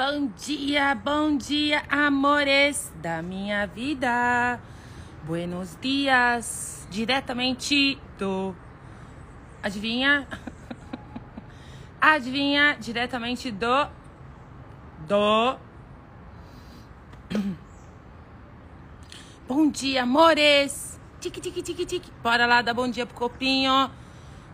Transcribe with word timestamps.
bom 0.00 0.32
dia, 0.34 0.94
bom 0.94 1.36
dia, 1.36 1.82
amores 1.90 2.90
da 3.02 3.20
minha 3.20 3.66
vida. 3.66 4.58
Buenos 5.24 5.76
dias, 5.78 6.88
diretamente 6.90 7.98
do. 8.18 8.56
Adivinha? 9.62 10.26
Adivinha? 12.00 12.78
Diretamente 12.80 13.50
do. 13.50 13.88
Do. 15.06 15.58
Bom 19.46 19.68
dia, 19.68 20.04
amores! 20.04 20.98
Tique, 21.20 21.40
tique, 21.40 21.60
tique, 21.60 21.84
tique. 21.84 22.12
Bora 22.22 22.46
lá 22.46 22.62
dar 22.62 22.72
bom 22.72 22.88
dia 22.88 23.04
pro 23.04 23.16
copinho. 23.16 23.90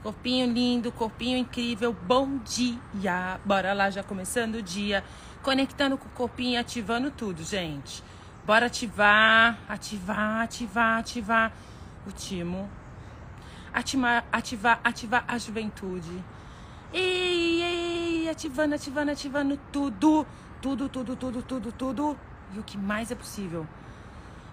Corpinho 0.06 0.46
lindo, 0.52 0.92
corpinho 0.92 1.36
incrível, 1.36 1.92
bom 1.92 2.38
dia! 2.38 3.40
Bora 3.44 3.72
lá, 3.72 3.90
já 3.90 4.04
começando 4.04 4.54
o 4.54 4.62
dia, 4.62 5.02
conectando 5.46 5.96
com 5.96 6.06
o 6.06 6.10
corpinho, 6.10 6.59
ativando 6.59 7.09
tudo, 7.09 7.45
gente. 7.45 8.02
Bora 8.45 8.66
ativar, 8.66 9.56
ativar, 9.69 10.42
ativar, 10.42 10.98
ativar 10.98 11.52
o 12.05 12.10
timo. 12.10 12.69
Ativar, 13.72 14.24
ativar, 14.32 14.80
ativar 14.82 15.24
a 15.28 15.38
juventude. 15.38 16.24
E, 16.92 18.24
e 18.24 18.28
ativando, 18.28 18.74
ativando, 18.74 19.12
ativando 19.12 19.56
tudo, 19.70 20.27
tudo, 20.60 20.88
tudo, 20.88 21.14
tudo, 21.14 21.42
tudo, 21.42 21.70
tudo. 21.70 22.19
E 22.52 22.58
o 22.58 22.64
que 22.64 22.77
mais 22.77 23.12
é 23.12 23.14
possível. 23.14 23.64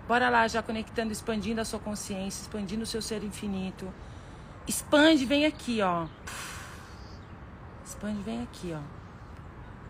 Bora 0.08 0.30
lá, 0.30 0.48
já 0.48 0.62
conectando, 0.62 1.12
expandindo 1.12 1.60
a 1.60 1.66
sua 1.66 1.80
consciência, 1.80 2.44
expandindo 2.44 2.84
o 2.84 2.86
seu 2.86 3.02
ser 3.02 3.24
infinito 3.24 3.92
Expande, 4.68 5.26
vem 5.26 5.48
aqui, 5.48 5.82
ó. 5.82 6.06
Expande, 7.84 8.22
vem 8.22 8.44
aqui, 8.44 8.76
ó. 8.76 8.82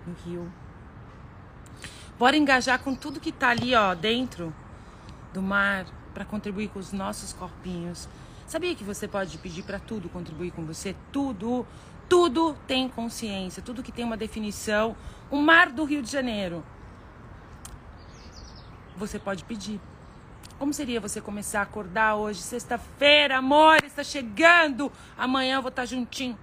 No 0.08 0.16
rio. 0.26 0.63
Bora 2.18 2.38
engajar 2.38 2.80
com 2.80 2.94
tudo 2.94 3.20
que 3.20 3.32
tá 3.32 3.50
ali, 3.50 3.74
ó, 3.74 3.94
dentro 3.96 4.54
do 5.34 5.42
mar 5.42 5.86
para 6.14 6.24
contribuir 6.24 6.70
com 6.70 6.80
os 6.80 6.94
nossos 6.94 7.34
corpinhos. 7.34 8.08
Sabia 8.46 8.76
que 8.76 8.84
você 8.84 9.08
pode 9.08 9.38
pedir 9.40 9.64
para 9.64 9.80
tudo 9.80 10.08
contribuir 10.10 10.52
com 10.52 10.64
você? 10.64 10.96
Tudo, 11.12 11.66
tudo 12.08 12.56
tem 12.68 12.88
consciência, 12.88 13.64
tudo 13.64 13.82
que 13.82 13.92
tem 13.92 14.06
uma 14.06 14.16
definição. 14.16 14.96
O 15.32 15.38
mar 15.38 15.72
do 15.72 15.84
Rio 15.84 16.04
de 16.04 16.12
Janeiro. 16.12 16.64
Você 18.96 19.18
pode 19.18 19.44
pedir. 19.44 19.82
Como 20.60 20.72
seria 20.72 21.02
você 21.02 21.20
começar 21.20 21.62
a 21.62 21.64
acordar 21.64 22.16
hoje, 22.16 22.40
sexta-feira, 22.42 23.38
amor, 23.40 23.84
está 23.84 24.04
chegando. 24.04 24.92
Amanhã 25.18 25.56
eu 25.56 25.62
vou 25.64 25.70
estar 25.70 25.86
juntinho 25.86 26.38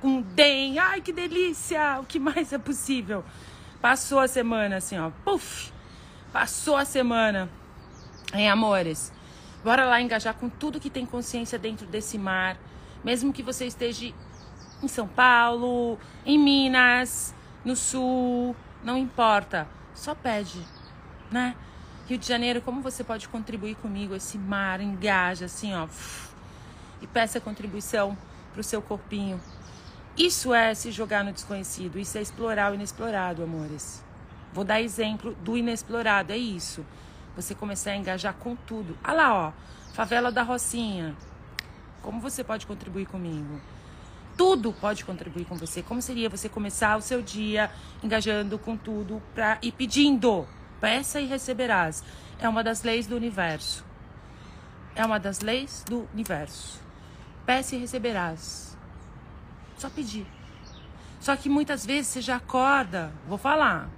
com 0.00 0.22
DEM. 0.22 0.78
Ai, 0.78 1.02
que 1.02 1.12
delícia! 1.12 2.00
O 2.00 2.04
que 2.04 2.18
mais 2.18 2.52
é 2.54 2.58
possível? 2.58 3.22
Passou 3.86 4.18
a 4.18 4.26
semana 4.26 4.78
assim, 4.78 4.98
ó. 4.98 5.12
Puf! 5.24 5.70
Passou 6.32 6.74
a 6.74 6.84
semana. 6.84 7.48
Hein, 8.34 8.50
amores? 8.50 9.12
Bora 9.62 9.86
lá 9.86 10.02
engajar 10.02 10.34
com 10.34 10.48
tudo 10.48 10.80
que 10.80 10.90
tem 10.90 11.06
consciência 11.06 11.56
dentro 11.56 11.86
desse 11.86 12.18
mar. 12.18 12.58
Mesmo 13.04 13.32
que 13.32 13.44
você 13.44 13.64
esteja 13.64 14.12
em 14.82 14.88
São 14.88 15.06
Paulo, 15.06 16.00
em 16.24 16.36
Minas, 16.36 17.32
no 17.64 17.76
Sul, 17.76 18.56
não 18.82 18.98
importa. 18.98 19.68
Só 19.94 20.16
pede, 20.16 20.60
né? 21.30 21.54
Rio 22.08 22.18
de 22.18 22.26
Janeiro, 22.26 22.60
como 22.60 22.82
você 22.82 23.04
pode 23.04 23.28
contribuir 23.28 23.76
comigo? 23.76 24.16
Esse 24.16 24.36
mar 24.36 24.80
engaja 24.80 25.44
assim, 25.44 25.72
ó. 25.76 25.86
E 27.00 27.06
peça 27.06 27.40
contribuição 27.40 28.18
pro 28.52 28.64
seu 28.64 28.82
corpinho. 28.82 29.40
Isso 30.16 30.54
é 30.54 30.74
se 30.74 30.90
jogar 30.90 31.22
no 31.22 31.32
desconhecido, 31.32 31.98
isso 31.98 32.16
é 32.16 32.22
explorar 32.22 32.72
o 32.72 32.74
inexplorado, 32.74 33.42
amores. 33.42 34.02
Vou 34.50 34.64
dar 34.64 34.80
exemplo 34.80 35.34
do 35.42 35.58
inexplorado, 35.58 36.32
é 36.32 36.38
isso. 36.38 36.86
Você 37.36 37.54
começar 37.54 37.90
a 37.90 37.96
engajar 37.96 38.32
com 38.32 38.56
tudo. 38.56 38.96
Ah 39.04 39.12
lá, 39.12 39.34
ó, 39.34 39.52
favela 39.92 40.32
da 40.32 40.42
Rocinha. 40.42 41.14
Como 42.00 42.18
você 42.18 42.42
pode 42.42 42.66
contribuir 42.66 43.04
comigo? 43.04 43.60
Tudo 44.38 44.72
pode 44.72 45.04
contribuir 45.04 45.44
com 45.44 45.54
você. 45.54 45.82
Como 45.82 46.00
seria 46.00 46.30
você 46.30 46.48
começar 46.48 46.96
o 46.96 47.02
seu 47.02 47.20
dia 47.20 47.70
engajando 48.02 48.58
com 48.58 48.74
tudo 48.74 49.22
pra, 49.34 49.58
e 49.60 49.70
pedindo? 49.70 50.48
Peça 50.80 51.20
e 51.20 51.26
receberás. 51.26 52.02
É 52.38 52.48
uma 52.48 52.64
das 52.64 52.82
leis 52.82 53.06
do 53.06 53.16
universo. 53.16 53.84
É 54.94 55.04
uma 55.04 55.20
das 55.20 55.40
leis 55.40 55.84
do 55.86 56.08
universo. 56.14 56.80
Peça 57.44 57.76
e 57.76 57.78
receberás. 57.78 58.65
Só 59.76 59.90
pedir. 59.90 60.26
Só 61.20 61.34
que 61.36 61.48
muitas 61.48 61.84
vezes 61.84 62.08
você 62.08 62.20
já 62.20 62.36
acorda, 62.36 63.12
vou 63.26 63.38
falar, 63.38 63.88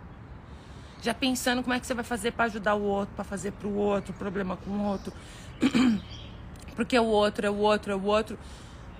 já 1.02 1.14
pensando 1.14 1.62
como 1.62 1.74
é 1.74 1.80
que 1.80 1.86
você 1.86 1.94
vai 1.94 2.04
fazer 2.04 2.32
para 2.32 2.46
ajudar 2.46 2.74
o 2.74 2.82
outro, 2.82 3.14
para 3.14 3.24
fazer 3.24 3.52
para 3.52 3.68
o 3.68 3.76
outro, 3.76 4.12
problema 4.14 4.56
com 4.56 4.70
o 4.70 4.84
outro. 4.84 5.12
Porque 6.74 6.98
o 6.98 7.04
outro 7.04 7.46
é 7.46 7.50
o 7.50 7.56
outro, 7.56 7.92
é 7.92 7.94
o 7.94 8.04
outro. 8.04 8.38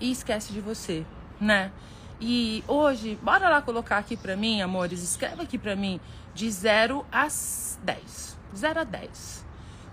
E 0.00 0.10
esquece 0.10 0.52
de 0.52 0.60
você, 0.60 1.04
né? 1.40 1.72
E 2.20 2.64
hoje, 2.66 3.18
bora 3.22 3.48
lá 3.48 3.62
colocar 3.62 3.98
aqui 3.98 4.16
para 4.16 4.36
mim, 4.36 4.60
amores, 4.60 5.02
escreve 5.02 5.42
aqui 5.42 5.56
para 5.56 5.76
mim 5.76 6.00
de 6.34 6.50
0 6.50 7.06
a 7.10 7.22
10. 7.22 8.38
0 8.54 8.80
a 8.80 8.84
10. 8.84 9.44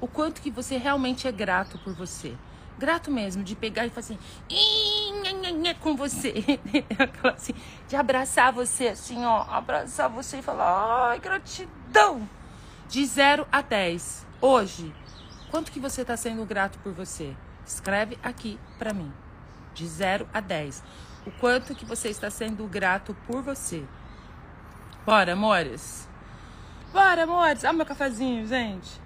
O 0.02 0.08
quanto 0.08 0.42
que 0.42 0.50
você 0.52 0.78
realmente 0.78 1.28
é 1.28 1.32
grato 1.32 1.78
por 1.80 1.94
você. 1.94 2.36
Grato 2.78 3.10
mesmo, 3.10 3.44
de 3.44 3.56
pegar 3.56 3.86
e 3.86 3.90
fazer 3.90 4.14
assim, 4.16 5.76
com 5.80 5.96
você. 5.96 6.34
assim, 7.24 7.54
de 7.88 7.96
abraçar 7.96 8.52
você 8.52 8.90
assim, 8.90 9.24
ó. 9.24 9.46
Abraçar 9.50 10.10
você 10.10 10.38
e 10.38 10.42
falar, 10.42 11.10
ai, 11.12 11.20
gratidão. 11.20 12.28
De 12.88 13.06
0 13.06 13.48
a 13.52 13.62
10. 13.62 14.26
Hoje, 14.42 14.94
quanto 15.50 15.72
que 15.72 15.80
você 15.80 16.02
está 16.02 16.18
sendo 16.18 16.46
grato 16.46 16.78
por 16.80 16.94
você? 16.94 17.36
Escreve 17.66 18.18
aqui 18.22 18.60
para 18.78 18.94
mim. 18.94 19.12
De 19.74 19.88
0 19.88 20.28
a 20.34 20.40
10 20.40 20.84
o 21.26 21.32
quanto 21.32 21.74
que 21.74 21.86
você 21.86 22.10
está 22.10 22.30
sendo 22.30 22.66
grato 22.68 23.16
por 23.26 23.42
você. 23.42 23.84
Bora, 25.06 25.34
amores. 25.34 26.08
Bora, 26.94 27.24
amores. 27.24 27.64
Olha 27.64 27.74
o 27.74 27.78
meu 27.78 27.86
cafezinho, 27.86 28.46
gente. 28.48 29.02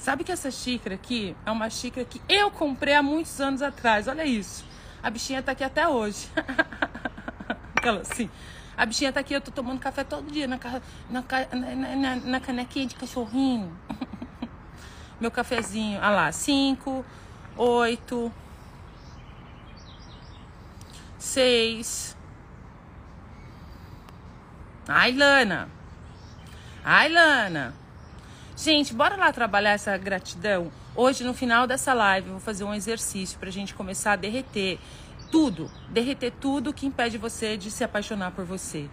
Sabe 0.00 0.24
que 0.24 0.32
essa 0.32 0.50
xícara 0.50 0.94
aqui 0.94 1.36
é 1.44 1.50
uma 1.50 1.68
xícara 1.68 2.06
que 2.06 2.22
eu 2.26 2.50
comprei 2.50 2.94
há 2.94 3.02
muitos 3.02 3.38
anos 3.38 3.60
atrás. 3.60 4.08
Olha 4.08 4.24
isso. 4.24 4.64
A 5.02 5.10
bichinha 5.10 5.42
tá 5.42 5.52
aqui 5.52 5.62
até 5.62 5.86
hoje. 5.86 6.26
Aquela 7.76 8.00
assim. 8.00 8.30
A 8.78 8.86
bichinha 8.86 9.12
tá 9.12 9.20
aqui, 9.20 9.34
eu 9.34 9.42
tô 9.42 9.50
tomando 9.50 9.78
café 9.78 10.02
todo 10.02 10.32
dia 10.32 10.48
na, 10.48 10.58
na, 11.10 11.22
na, 11.96 12.16
na, 12.16 12.40
canequinha 12.40 12.86
de 12.86 12.94
cachorrinho. 12.94 13.76
Meu 15.20 15.30
cafezinho. 15.30 15.98
Olha 15.98 16.08
lá, 16.08 16.32
cinco, 16.32 17.04
oito, 17.54 18.32
seis. 21.18 22.16
Ai, 24.88 25.12
Lana. 25.12 25.68
Ai, 26.82 27.10
Lana. 27.10 27.74
Gente, 28.62 28.92
bora 28.92 29.16
lá 29.16 29.32
trabalhar 29.32 29.70
essa 29.70 29.96
gratidão. 29.96 30.70
Hoje, 30.94 31.24
no 31.24 31.32
final 31.32 31.66
dessa 31.66 31.94
live, 31.94 32.26
eu 32.26 32.32
vou 32.34 32.42
fazer 32.42 32.62
um 32.62 32.74
exercício 32.74 33.38
pra 33.38 33.50
gente 33.50 33.72
começar 33.72 34.12
a 34.12 34.16
derreter 34.16 34.78
tudo. 35.30 35.70
Derreter 35.88 36.30
tudo 36.30 36.70
que 36.70 36.84
impede 36.84 37.16
você 37.16 37.56
de 37.56 37.70
se 37.70 37.82
apaixonar 37.82 38.32
por 38.32 38.44
você. 38.44 38.86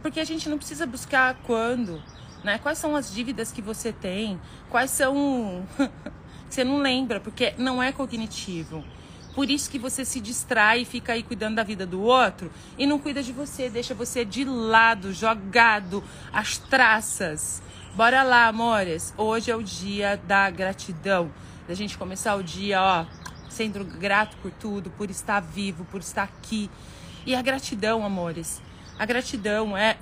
Porque 0.00 0.20
a 0.20 0.24
gente 0.24 0.48
não 0.48 0.58
precisa 0.58 0.86
buscar 0.86 1.34
quando, 1.42 2.00
né? 2.44 2.58
Quais 2.58 2.78
são 2.78 2.94
as 2.94 3.12
dívidas 3.12 3.50
que 3.50 3.60
você 3.60 3.92
tem? 3.92 4.40
Quais 4.70 4.92
são. 4.92 5.66
você 6.48 6.62
não 6.62 6.78
lembra, 6.78 7.18
porque 7.18 7.54
não 7.58 7.82
é 7.82 7.90
cognitivo. 7.90 8.84
Por 9.34 9.50
isso 9.50 9.68
que 9.68 9.78
você 9.78 10.04
se 10.04 10.20
distrai 10.20 10.82
e 10.82 10.84
fica 10.84 11.14
aí 11.14 11.24
cuidando 11.24 11.56
da 11.56 11.64
vida 11.64 11.84
do 11.84 12.00
outro 12.00 12.48
e 12.78 12.86
não 12.86 13.00
cuida 13.00 13.24
de 13.24 13.32
você, 13.32 13.68
deixa 13.68 13.92
você 13.92 14.24
de 14.24 14.44
lado, 14.44 15.12
jogado, 15.12 16.02
as 16.32 16.58
traças. 16.58 17.60
Bora 17.98 18.22
lá, 18.22 18.46
amores. 18.46 19.12
Hoje 19.16 19.50
é 19.50 19.56
o 19.56 19.60
dia 19.60 20.16
da 20.18 20.48
gratidão. 20.50 21.32
Da 21.66 21.74
gente 21.74 21.98
começar 21.98 22.36
o 22.36 22.44
dia, 22.44 22.80
ó, 22.80 23.04
sendo 23.50 23.84
grato 23.84 24.36
por 24.36 24.52
tudo, 24.52 24.88
por 24.90 25.10
estar 25.10 25.40
vivo, 25.40 25.84
por 25.86 25.98
estar 25.98 26.22
aqui. 26.22 26.70
E 27.26 27.34
a 27.34 27.42
gratidão, 27.42 28.06
amores. 28.06 28.62
A 28.96 29.04
gratidão 29.04 29.76
é, 29.76 29.98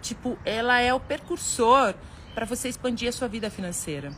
tipo, 0.00 0.38
ela 0.44 0.78
é 0.78 0.94
o 0.94 1.00
percursor 1.00 1.96
para 2.32 2.46
você 2.46 2.68
expandir 2.68 3.08
a 3.08 3.12
sua 3.12 3.26
vida 3.26 3.50
financeira. 3.50 4.12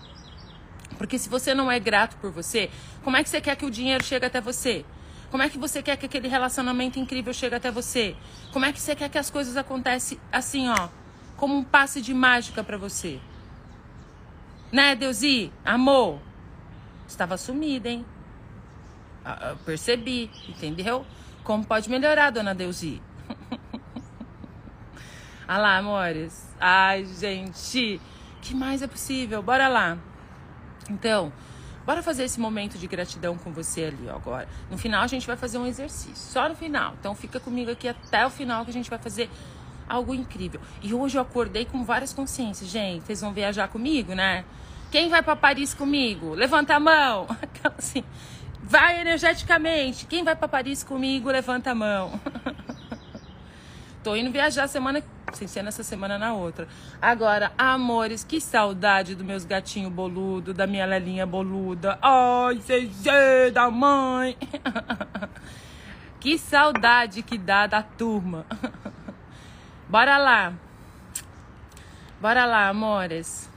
Porque 0.98 1.18
se 1.18 1.30
você 1.30 1.54
não 1.54 1.72
é 1.72 1.80
grato 1.80 2.18
por 2.18 2.30
você, 2.30 2.68
como 3.02 3.16
é 3.16 3.24
que 3.24 3.30
você 3.30 3.40
quer 3.40 3.56
que 3.56 3.64
o 3.64 3.70
dinheiro 3.70 4.04
chegue 4.04 4.26
até 4.26 4.38
você? 4.38 4.84
Como 5.30 5.42
é 5.42 5.48
que 5.48 5.56
você 5.56 5.82
quer 5.82 5.96
que 5.96 6.04
aquele 6.04 6.28
relacionamento 6.28 7.00
incrível 7.00 7.32
chegue 7.32 7.54
até 7.54 7.70
você? 7.70 8.14
Como 8.52 8.66
é 8.66 8.70
que 8.70 8.78
você 8.78 8.94
quer 8.94 9.08
que 9.08 9.16
as 9.16 9.30
coisas 9.30 9.56
aconteçam 9.56 10.18
assim, 10.30 10.68
ó, 10.68 10.90
como 11.36 11.56
um 11.56 11.64
passe 11.64 12.00
de 12.00 12.14
mágica 12.14 12.62
para 12.62 12.76
você? 12.76 13.20
Né, 14.72 14.94
Deusi? 14.96 15.52
Amor, 15.64 16.20
estava 17.06 17.36
sumida, 17.36 17.88
hein? 17.88 18.04
Ah, 19.24 19.50
eu 19.50 19.56
percebi, 19.58 20.30
entendeu? 20.48 21.06
Como 21.42 21.64
pode 21.64 21.88
melhorar, 21.88 22.30
dona 22.30 22.54
Deusi? 22.54 23.00
Ah 25.46 25.58
lá, 25.58 25.76
amores. 25.76 26.48
Ai, 26.58 27.04
gente. 27.04 28.00
que 28.40 28.54
mais 28.54 28.80
é 28.80 28.86
possível? 28.86 29.42
Bora 29.42 29.68
lá. 29.68 29.98
Então, 30.88 31.30
bora 31.84 32.02
fazer 32.02 32.24
esse 32.24 32.40
momento 32.40 32.78
de 32.78 32.86
gratidão 32.86 33.36
com 33.36 33.52
você 33.52 33.84
ali 33.84 34.08
ó, 34.08 34.16
agora. 34.16 34.48
No 34.70 34.78
final 34.78 35.02
a 35.02 35.06
gente 35.06 35.26
vai 35.26 35.36
fazer 35.36 35.58
um 35.58 35.66
exercício. 35.66 36.16
Só 36.16 36.48
no 36.48 36.54
final. 36.54 36.94
Então 36.98 37.14
fica 37.14 37.38
comigo 37.38 37.70
aqui 37.70 37.88
até 37.88 38.24
o 38.24 38.30
final 38.30 38.64
que 38.64 38.70
a 38.70 38.72
gente 38.72 38.88
vai 38.88 38.98
fazer 38.98 39.28
algo 39.88 40.14
incrível. 40.14 40.60
E 40.82 40.94
hoje 40.94 41.16
eu 41.18 41.22
acordei 41.22 41.64
com 41.64 41.84
várias 41.84 42.12
consciências. 42.12 42.68
Gente, 42.68 43.04
vocês 43.04 43.20
vão 43.20 43.32
viajar 43.32 43.68
comigo, 43.68 44.14
né? 44.14 44.44
Quem 44.90 45.08
vai 45.08 45.22
para 45.22 45.34
Paris 45.34 45.74
comigo? 45.74 46.34
Levanta 46.34 46.76
a 46.76 46.80
mão. 46.80 47.26
assim, 47.76 48.04
vai 48.62 49.00
energeticamente. 49.00 50.06
Quem 50.06 50.22
vai 50.22 50.36
para 50.36 50.48
Paris 50.48 50.84
comigo? 50.84 51.30
Levanta 51.30 51.72
a 51.72 51.74
mão. 51.74 52.20
Tô 54.04 54.14
indo 54.14 54.30
viajar 54.30 54.68
semana, 54.68 55.02
sem 55.32 55.48
ser 55.48 55.62
nessa 55.62 55.82
semana 55.82 56.18
na 56.18 56.34
outra. 56.34 56.68
Agora, 57.00 57.52
amores, 57.56 58.22
que 58.22 58.38
saudade 58.38 59.14
dos 59.14 59.24
meus 59.24 59.46
gatinhos 59.46 59.90
boludo, 59.90 60.52
da 60.52 60.66
minha 60.66 60.84
lelinha 60.84 61.24
boluda. 61.24 61.98
Ai, 62.02 62.56
CG 62.56 63.50
da 63.50 63.70
mãe. 63.70 64.36
que 66.20 66.36
saudade 66.38 67.22
que 67.22 67.38
dá 67.38 67.66
da 67.66 67.82
turma. 67.82 68.44
Bora 69.94 70.18
lá. 70.18 70.52
Bora 72.20 72.44
lá, 72.44 72.68
amores. 72.68 73.48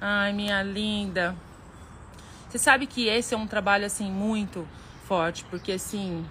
Ai, 0.00 0.32
minha 0.32 0.62
linda. 0.62 1.34
Você 2.48 2.56
sabe 2.56 2.86
que 2.86 3.08
esse 3.08 3.34
é 3.34 3.36
um 3.36 3.48
trabalho 3.48 3.84
assim 3.84 4.08
muito 4.08 4.64
forte, 5.08 5.44
porque 5.46 5.72
assim, 5.72 6.24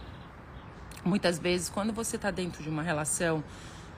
muitas 1.03 1.37
vezes 1.37 1.67
quando 1.67 1.91
você 1.91 2.17
tá 2.17 2.31
dentro 2.31 2.63
de 2.63 2.69
uma 2.69 2.81
relação, 2.81 3.43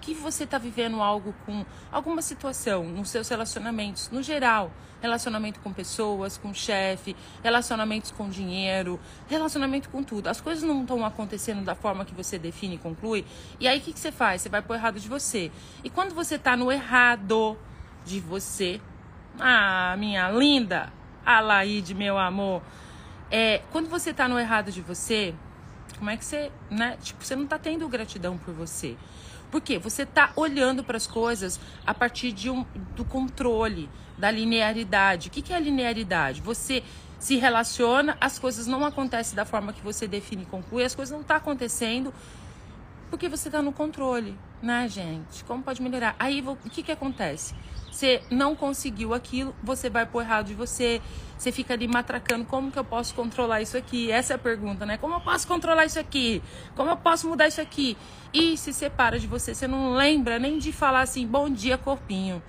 que 0.07 0.13
você 0.13 0.45
está 0.45 0.57
vivendo 0.57 1.01
algo 1.01 1.35
com 1.45 1.65
alguma 1.91 2.21
situação 2.21 2.85
nos 2.85 3.09
seus 3.09 3.27
relacionamentos, 3.27 4.09
no 4.09 4.23
geral, 4.23 4.71
relacionamento 5.01 5.59
com 5.59 5.73
pessoas, 5.73 6.37
com 6.37 6.53
chefe, 6.53 7.13
relacionamentos 7.43 8.09
com 8.11 8.29
dinheiro, 8.29 8.97
relacionamento 9.27 9.89
com 9.89 10.01
tudo. 10.01 10.27
As 10.27 10.39
coisas 10.39 10.63
não 10.63 10.83
estão 10.83 11.05
acontecendo 11.05 11.61
da 11.61 11.75
forma 11.75 12.05
que 12.05 12.13
você 12.15 12.39
define 12.39 12.75
e 12.75 12.77
conclui. 12.77 13.25
E 13.59 13.67
aí 13.67 13.79
o 13.79 13.81
que, 13.81 13.91
que 13.91 13.99
você 13.99 14.09
faz? 14.09 14.41
Você 14.41 14.47
vai 14.47 14.61
pro 14.61 14.75
errado 14.75 14.97
de 14.97 15.09
você. 15.09 15.51
E 15.83 15.89
quando 15.89 16.15
você 16.15 16.35
está 16.35 16.55
no 16.55 16.71
errado 16.71 17.57
de 18.05 18.21
você, 18.21 18.79
ah, 19.37 19.93
minha 19.99 20.31
linda, 20.31 20.89
Alaide, 21.25 21.93
meu 21.93 22.17
amor, 22.17 22.61
é, 23.29 23.61
quando 23.73 23.89
você 23.89 24.11
está 24.11 24.25
no 24.29 24.39
errado 24.39 24.71
de 24.71 24.81
você, 24.81 25.35
como 25.97 26.09
é 26.09 26.15
que 26.15 26.23
você, 26.23 26.49
né? 26.71 26.97
Tipo, 27.01 27.25
você 27.25 27.35
não 27.35 27.43
está 27.43 27.59
tendo 27.59 27.85
gratidão 27.89 28.37
por 28.37 28.53
você. 28.53 28.95
Porque 29.51 29.77
você 29.77 30.03
está 30.03 30.31
olhando 30.35 30.83
para 30.83 30.97
as 30.97 31.07
coisas 31.07 31.59
a 31.85 31.93
partir 31.93 32.31
de 32.31 32.49
um, 32.49 32.65
do 32.95 33.05
controle, 33.05 33.89
da 34.17 34.29
linearidade. 34.29 35.29
O 35.29 35.31
que, 35.31 35.41
que 35.41 35.53
é 35.53 35.59
linearidade? 35.59 36.41
Você 36.41 36.83
se 37.19 37.37
relaciona, 37.37 38.17
as 38.21 38.37
coisas 38.37 38.67
não 38.67 38.85
acontecem 38.85 39.35
da 39.35 39.45
forma 39.45 39.73
que 39.73 39.81
você 39.81 40.07
define 40.07 40.43
e 40.43 40.45
conclui, 40.45 40.83
as 40.83 40.93
coisas 40.93 41.11
não 41.11 41.21
estão 41.21 41.35
tá 41.35 41.41
acontecendo 41.41 42.13
porque 43.09 43.27
você 43.29 43.47
está 43.47 43.61
no 43.61 43.71
controle, 43.71 44.37
né, 44.61 44.87
gente? 44.87 45.43
Como 45.43 45.63
pode 45.63 45.81
melhorar? 45.81 46.15
Aí 46.19 46.41
o 46.41 46.55
que, 46.69 46.83
que 46.83 46.91
acontece? 46.91 47.55
Você 47.91 48.21
não 48.29 48.55
conseguiu 48.55 49.13
aquilo, 49.13 49.55
você 49.63 49.89
vai 49.89 50.05
pro 50.05 50.21
errado 50.21 50.47
de 50.47 50.53
você, 50.53 51.01
você 51.37 51.51
fica 51.51 51.73
ali 51.73 51.87
matracando, 51.87 52.45
como 52.45 52.71
que 52.71 52.77
eu 52.77 52.83
posso 52.83 53.15
controlar 53.15 53.61
isso 53.61 53.75
aqui? 53.75 54.11
Essa 54.11 54.33
é 54.33 54.35
a 54.35 54.39
pergunta, 54.39 54.85
né? 54.85 54.97
Como 54.97 55.15
eu 55.15 55.21
posso 55.21 55.47
controlar 55.47 55.85
isso 55.85 55.99
aqui? 55.99 56.43
Como 56.75 56.91
eu 56.91 56.97
posso 56.97 57.27
mudar 57.27 57.47
isso 57.47 57.59
aqui? 57.59 57.97
E 58.31 58.55
se 58.55 58.71
separa 58.71 59.17
de 59.17 59.25
você, 59.25 59.55
você 59.55 59.67
não 59.67 59.93
lembra 59.93 60.37
nem 60.37 60.59
de 60.59 60.71
falar 60.71 61.01
assim, 61.01 61.25
bom 61.25 61.49
dia, 61.49 61.77
corpinho, 61.77 62.43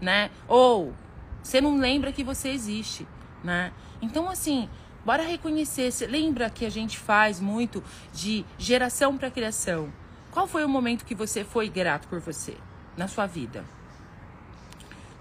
né? 0.00 0.30
Ou 0.48 0.94
você 1.42 1.60
não 1.60 1.76
lembra 1.76 2.10
que 2.10 2.24
você 2.24 2.48
existe, 2.48 3.06
né? 3.42 3.72
Então, 4.00 4.30
assim, 4.30 4.70
bora 5.04 5.22
reconhecer. 5.22 5.90
Você 5.92 6.06
lembra 6.06 6.48
que 6.48 6.64
a 6.64 6.70
gente 6.70 6.98
faz 6.98 7.40
muito 7.40 7.84
de 8.12 8.44
geração 8.56 9.18
para 9.18 9.30
criação? 9.30 9.92
Qual 10.34 10.48
foi 10.48 10.64
o 10.64 10.68
momento 10.68 11.04
que 11.04 11.14
você 11.14 11.44
foi 11.44 11.68
grato 11.68 12.08
por 12.08 12.18
você 12.18 12.56
na 12.96 13.06
sua 13.06 13.24
vida? 13.24 13.64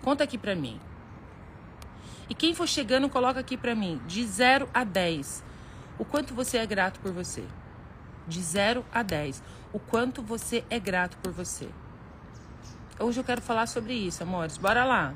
Conta 0.01 0.23
aqui 0.23 0.39
pra 0.39 0.55
mim. 0.55 0.81
E 2.27 2.33
quem 2.33 2.55
for 2.55 2.67
chegando, 2.67 3.07
coloca 3.07 3.39
aqui 3.39 3.55
pra 3.55 3.75
mim, 3.75 4.01
de 4.07 4.25
0 4.25 4.67
a 4.73 4.83
10. 4.83 5.43
O 5.99 6.03
quanto 6.03 6.33
você 6.33 6.57
é 6.57 6.65
grato 6.65 6.99
por 6.99 7.11
você? 7.11 7.43
De 8.27 8.41
0 8.41 8.83
a 8.91 9.03
10. 9.03 9.43
O 9.71 9.77
quanto 9.77 10.23
você 10.23 10.65
é 10.67 10.79
grato 10.79 11.15
por 11.17 11.31
você? 11.31 11.69
Hoje 12.99 13.19
eu 13.19 13.23
quero 13.23 13.41
falar 13.41 13.67
sobre 13.67 13.93
isso, 13.93 14.23
amores. 14.23 14.57
Bora 14.57 14.83
lá. 14.83 15.13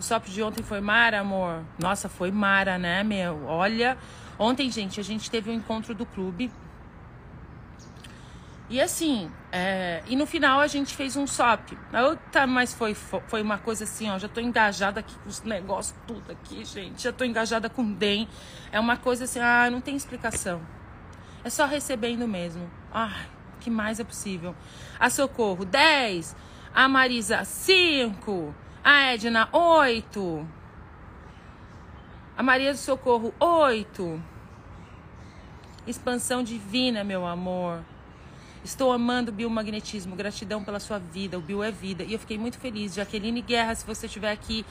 O 0.00 0.02
SOP 0.02 0.30
de 0.30 0.42
ontem 0.42 0.62
foi 0.62 0.80
Mara, 0.80 1.20
amor. 1.20 1.62
Nossa, 1.78 2.08
foi 2.08 2.30
Mara, 2.30 2.78
né, 2.78 3.04
meu? 3.04 3.44
Olha, 3.44 3.98
ontem, 4.38 4.70
gente, 4.70 4.98
a 4.98 5.04
gente 5.04 5.30
teve 5.30 5.50
um 5.50 5.54
encontro 5.54 5.94
do 5.94 6.06
clube 6.06 6.50
e 8.68 8.80
assim, 8.80 9.30
é, 9.52 10.02
e 10.06 10.16
no 10.16 10.26
final 10.26 10.58
a 10.58 10.66
gente 10.66 10.94
fez 10.94 11.16
um 11.16 11.26
SOP. 11.26 11.76
Outra, 11.92 12.46
mas 12.46 12.72
foi, 12.72 12.94
foi 12.94 13.42
uma 13.42 13.58
coisa 13.58 13.84
assim, 13.84 14.10
ó. 14.10 14.18
Já 14.18 14.26
tô 14.26 14.40
engajada 14.40 15.00
aqui 15.00 15.14
com 15.18 15.28
os 15.28 15.42
negócios 15.42 15.94
tudo 16.06 16.32
aqui, 16.32 16.64
gente. 16.64 17.02
Já 17.02 17.12
tô 17.12 17.24
engajada 17.24 17.68
com 17.68 17.82
o 17.82 17.94
DEM. 17.94 18.26
É 18.72 18.80
uma 18.80 18.96
coisa 18.96 19.24
assim, 19.24 19.38
ah, 19.38 19.68
não 19.70 19.80
tem 19.80 19.94
explicação. 19.94 20.62
É 21.44 21.50
só 21.50 21.66
recebendo 21.66 22.26
mesmo. 22.26 22.70
Ai, 22.90 23.26
que 23.60 23.68
mais 23.68 24.00
é 24.00 24.04
possível? 24.04 24.54
A 24.98 25.10
Socorro, 25.10 25.64
10. 25.66 26.34
A 26.74 26.88
Marisa, 26.88 27.44
5. 27.44 28.54
A 28.82 29.12
Edna, 29.12 29.48
8. 29.52 30.48
A 32.36 32.42
Maria 32.42 32.72
do 32.72 32.78
Socorro, 32.78 33.34
8. 33.38 34.22
Expansão 35.86 36.42
divina, 36.42 37.04
meu 37.04 37.26
amor. 37.26 37.84
Estou 38.64 38.90
amando 38.90 39.30
o 39.30 39.34
biomagnetismo. 39.34 40.16
Gratidão 40.16 40.64
pela 40.64 40.80
sua 40.80 40.98
vida. 40.98 41.38
O 41.38 41.42
bio 41.42 41.62
é 41.62 41.70
vida. 41.70 42.02
E 42.02 42.14
eu 42.14 42.18
fiquei 42.18 42.38
muito 42.38 42.58
feliz. 42.58 42.94
Jaqueline 42.94 43.42
Guerra, 43.42 43.74
se 43.74 43.86
você 43.86 44.06
estiver 44.06 44.32
aqui, 44.32 44.64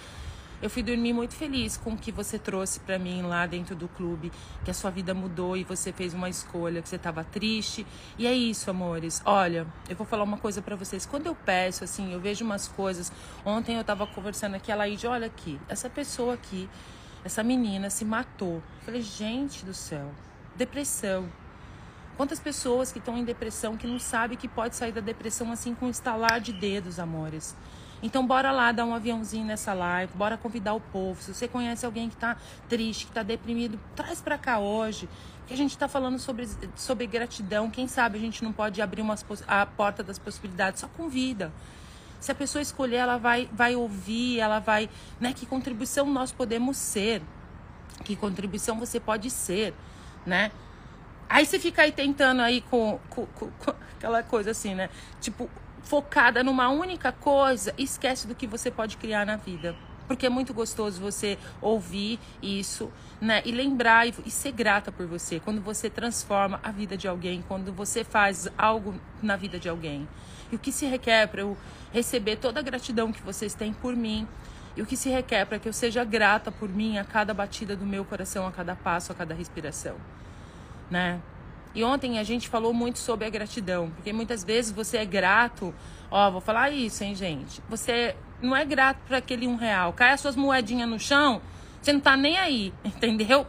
eu 0.63 0.69
fui 0.69 0.81
dormir 0.81 1.11
muito 1.11 1.35
feliz 1.35 1.75
com 1.75 1.91
o 1.91 1.97
que 1.97 2.09
você 2.09 2.39
trouxe 2.39 2.79
para 2.79 2.97
mim 2.97 3.21
lá 3.21 3.45
dentro 3.45 3.75
do 3.75 3.89
clube, 3.89 4.31
que 4.63 4.71
a 4.71 4.73
sua 4.73 4.89
vida 4.89 5.13
mudou 5.13 5.57
e 5.57 5.63
você 5.65 5.91
fez 5.91 6.13
uma 6.13 6.29
escolha, 6.29 6.81
que 6.81 6.87
você 6.87 6.95
estava 6.95 7.21
triste. 7.21 7.85
E 8.17 8.25
é 8.25 8.33
isso, 8.33 8.71
amores. 8.71 9.21
Olha, 9.25 9.67
eu 9.89 9.95
vou 9.97 10.07
falar 10.07 10.23
uma 10.23 10.37
coisa 10.37 10.61
para 10.61 10.75
vocês. 10.77 11.05
Quando 11.05 11.27
eu 11.27 11.35
peço 11.35 11.83
assim, 11.83 12.13
eu 12.13 12.19
vejo 12.21 12.45
umas 12.45 12.67
coisas. 12.67 13.11
Ontem 13.45 13.75
eu 13.75 13.81
estava 13.81 14.07
conversando 14.07 14.55
aqui, 14.55 14.71
a 14.71 14.75
Laide, 14.75 15.05
olha 15.05 15.27
aqui, 15.27 15.59
essa 15.67 15.89
pessoa 15.89 16.33
aqui, 16.33 16.69
essa 17.25 17.43
menina 17.43 17.89
se 17.89 18.05
matou. 18.05 18.55
Eu 18.55 18.85
falei, 18.85 19.01
gente 19.01 19.65
do 19.65 19.73
céu, 19.73 20.09
depressão. 20.55 21.42
Quantas 22.15 22.39
pessoas 22.39 22.91
que 22.91 22.99
estão 22.99 23.17
em 23.17 23.23
depressão 23.23 23.75
que 23.75 23.87
não 23.87 23.97
sabem 23.97 24.37
que 24.37 24.47
pode 24.47 24.75
sair 24.75 24.91
da 24.91 25.01
depressão 25.01 25.51
assim 25.51 25.73
com 25.73 25.87
um 25.87 25.89
estalar 25.89 26.39
de 26.39 26.53
dedos, 26.53 26.99
amores. 26.99 27.55
Então 28.03 28.27
bora 28.27 28.51
lá 28.51 28.71
dar 28.71 28.85
um 28.85 28.93
aviãozinho 28.93 29.45
nessa 29.45 29.73
live, 29.73 30.11
bora 30.13 30.37
convidar 30.37 30.73
o 30.73 30.79
povo. 30.79 31.21
Se 31.21 31.33
você 31.33 31.47
conhece 31.47 31.85
alguém 31.85 32.09
que 32.09 32.15
está 32.15 32.35
triste, 32.67 33.05
que 33.05 33.11
está 33.11 33.23
deprimido, 33.23 33.79
traz 33.95 34.21
para 34.21 34.37
cá 34.37 34.59
hoje. 34.59 35.07
Que 35.47 35.53
a 35.53 35.57
gente 35.57 35.71
está 35.71 35.87
falando 35.87 36.19
sobre, 36.19 36.47
sobre 36.75 37.07
gratidão. 37.07 37.69
Quem 37.69 37.87
sabe 37.87 38.17
a 38.17 38.21
gente 38.21 38.43
não 38.43 38.51
pode 38.51 38.81
abrir 38.81 39.01
umas, 39.01 39.25
a 39.47 39.65
porta 39.65 40.03
das 40.03 40.19
possibilidades, 40.19 40.81
só 40.81 40.87
convida. 40.87 41.51
Se 42.19 42.31
a 42.31 42.35
pessoa 42.35 42.61
escolher, 42.61 42.97
ela 42.97 43.17
vai, 43.17 43.49
vai 43.51 43.75
ouvir, 43.75 44.39
ela 44.39 44.59
vai. 44.59 44.89
Né, 45.19 45.33
que 45.33 45.45
contribuição 45.45 46.05
nós 46.05 46.31
podemos 46.31 46.77
ser. 46.77 47.21
Que 48.03 48.15
contribuição 48.15 48.77
você 48.77 48.99
pode 48.99 49.29
ser, 49.29 49.73
né? 50.25 50.51
Aí 51.33 51.47
você 51.47 51.57
fica 51.57 51.81
aí 51.81 51.91
tentando 51.91 52.43
aí 52.43 52.61
com, 52.61 52.99
com, 53.09 53.25
com, 53.25 53.49
com, 53.49 53.73
aquela 53.97 54.21
coisa 54.21 54.51
assim, 54.51 54.75
né? 54.75 54.87
Tipo, 55.19 55.49
focada 55.81 56.43
numa 56.43 56.69
única 56.69 57.11
coisa, 57.11 57.73
esquece 57.75 58.27
do 58.27 58.35
que 58.35 58.45
você 58.45 58.69
pode 58.69 58.97
criar 58.97 59.25
na 59.25 59.35
vida. 59.35 59.75
Porque 60.07 60.27
é 60.27 60.29
muito 60.29 60.53
gostoso 60.53 61.01
você 61.01 61.39
ouvir 61.59 62.19
isso, 62.39 62.91
né? 63.19 63.41
E 63.45 63.51
lembrar 63.51 64.07
e, 64.07 64.13
e 64.23 64.29
ser 64.29 64.51
grata 64.51 64.91
por 64.91 65.07
você. 65.07 65.39
Quando 65.39 65.59
você 65.59 65.89
transforma 65.89 66.59
a 66.61 66.69
vida 66.69 66.95
de 66.95 67.07
alguém, 67.07 67.43
quando 67.47 67.73
você 67.73 68.03
faz 68.03 68.47
algo 68.55 68.93
na 69.19 69.35
vida 69.35 69.57
de 69.57 69.67
alguém. 69.67 70.07
E 70.51 70.55
o 70.55 70.59
que 70.59 70.71
se 70.71 70.85
requer 70.85 71.27
para 71.29 71.41
eu 71.41 71.57
receber 71.91 72.35
toda 72.35 72.59
a 72.59 72.63
gratidão 72.63 73.11
que 73.11 73.23
vocês 73.23 73.55
têm 73.55 73.73
por 73.73 73.95
mim, 73.95 74.27
e 74.77 74.83
o 74.83 74.85
que 74.85 74.95
se 74.95 75.09
requer 75.09 75.45
para 75.45 75.57
que 75.57 75.67
eu 75.67 75.73
seja 75.73 76.03
grata 76.03 76.51
por 76.51 76.69
mim 76.69 76.99
a 76.99 77.03
cada 77.03 77.33
batida 77.33 77.75
do 77.75 77.87
meu 77.87 78.05
coração, 78.05 78.45
a 78.45 78.51
cada 78.51 78.75
passo, 78.75 79.11
a 79.11 79.15
cada 79.15 79.33
respiração 79.33 79.95
né? 80.93 81.19
E 81.73 81.83
ontem 81.83 82.19
a 82.19 82.23
gente 82.23 82.47
falou 82.47 82.71
muito 82.71 82.99
sobre 82.99 83.25
a 83.25 83.29
gratidão, 83.31 83.89
porque 83.89 84.13
muitas 84.13 84.43
vezes 84.43 84.71
você 84.71 84.97
é 84.97 85.05
grato, 85.05 85.73
ó, 86.11 86.29
vou 86.29 86.39
falar 86.39 86.69
isso, 86.69 87.03
hein, 87.03 87.15
gente? 87.15 87.63
Você 87.67 88.15
não 88.39 88.55
é 88.55 88.63
grato 88.63 88.99
para 89.07 89.17
aquele 89.17 89.47
um 89.47 89.55
real, 89.55 89.91
cai 89.91 90.11
as 90.11 90.21
suas 90.21 90.35
moedinhas 90.35 90.87
no 90.87 90.99
chão, 90.99 91.41
você 91.81 91.91
não 91.91 91.99
tá 91.99 92.15
nem 92.15 92.37
aí, 92.37 92.71
entendeu? 92.85 93.47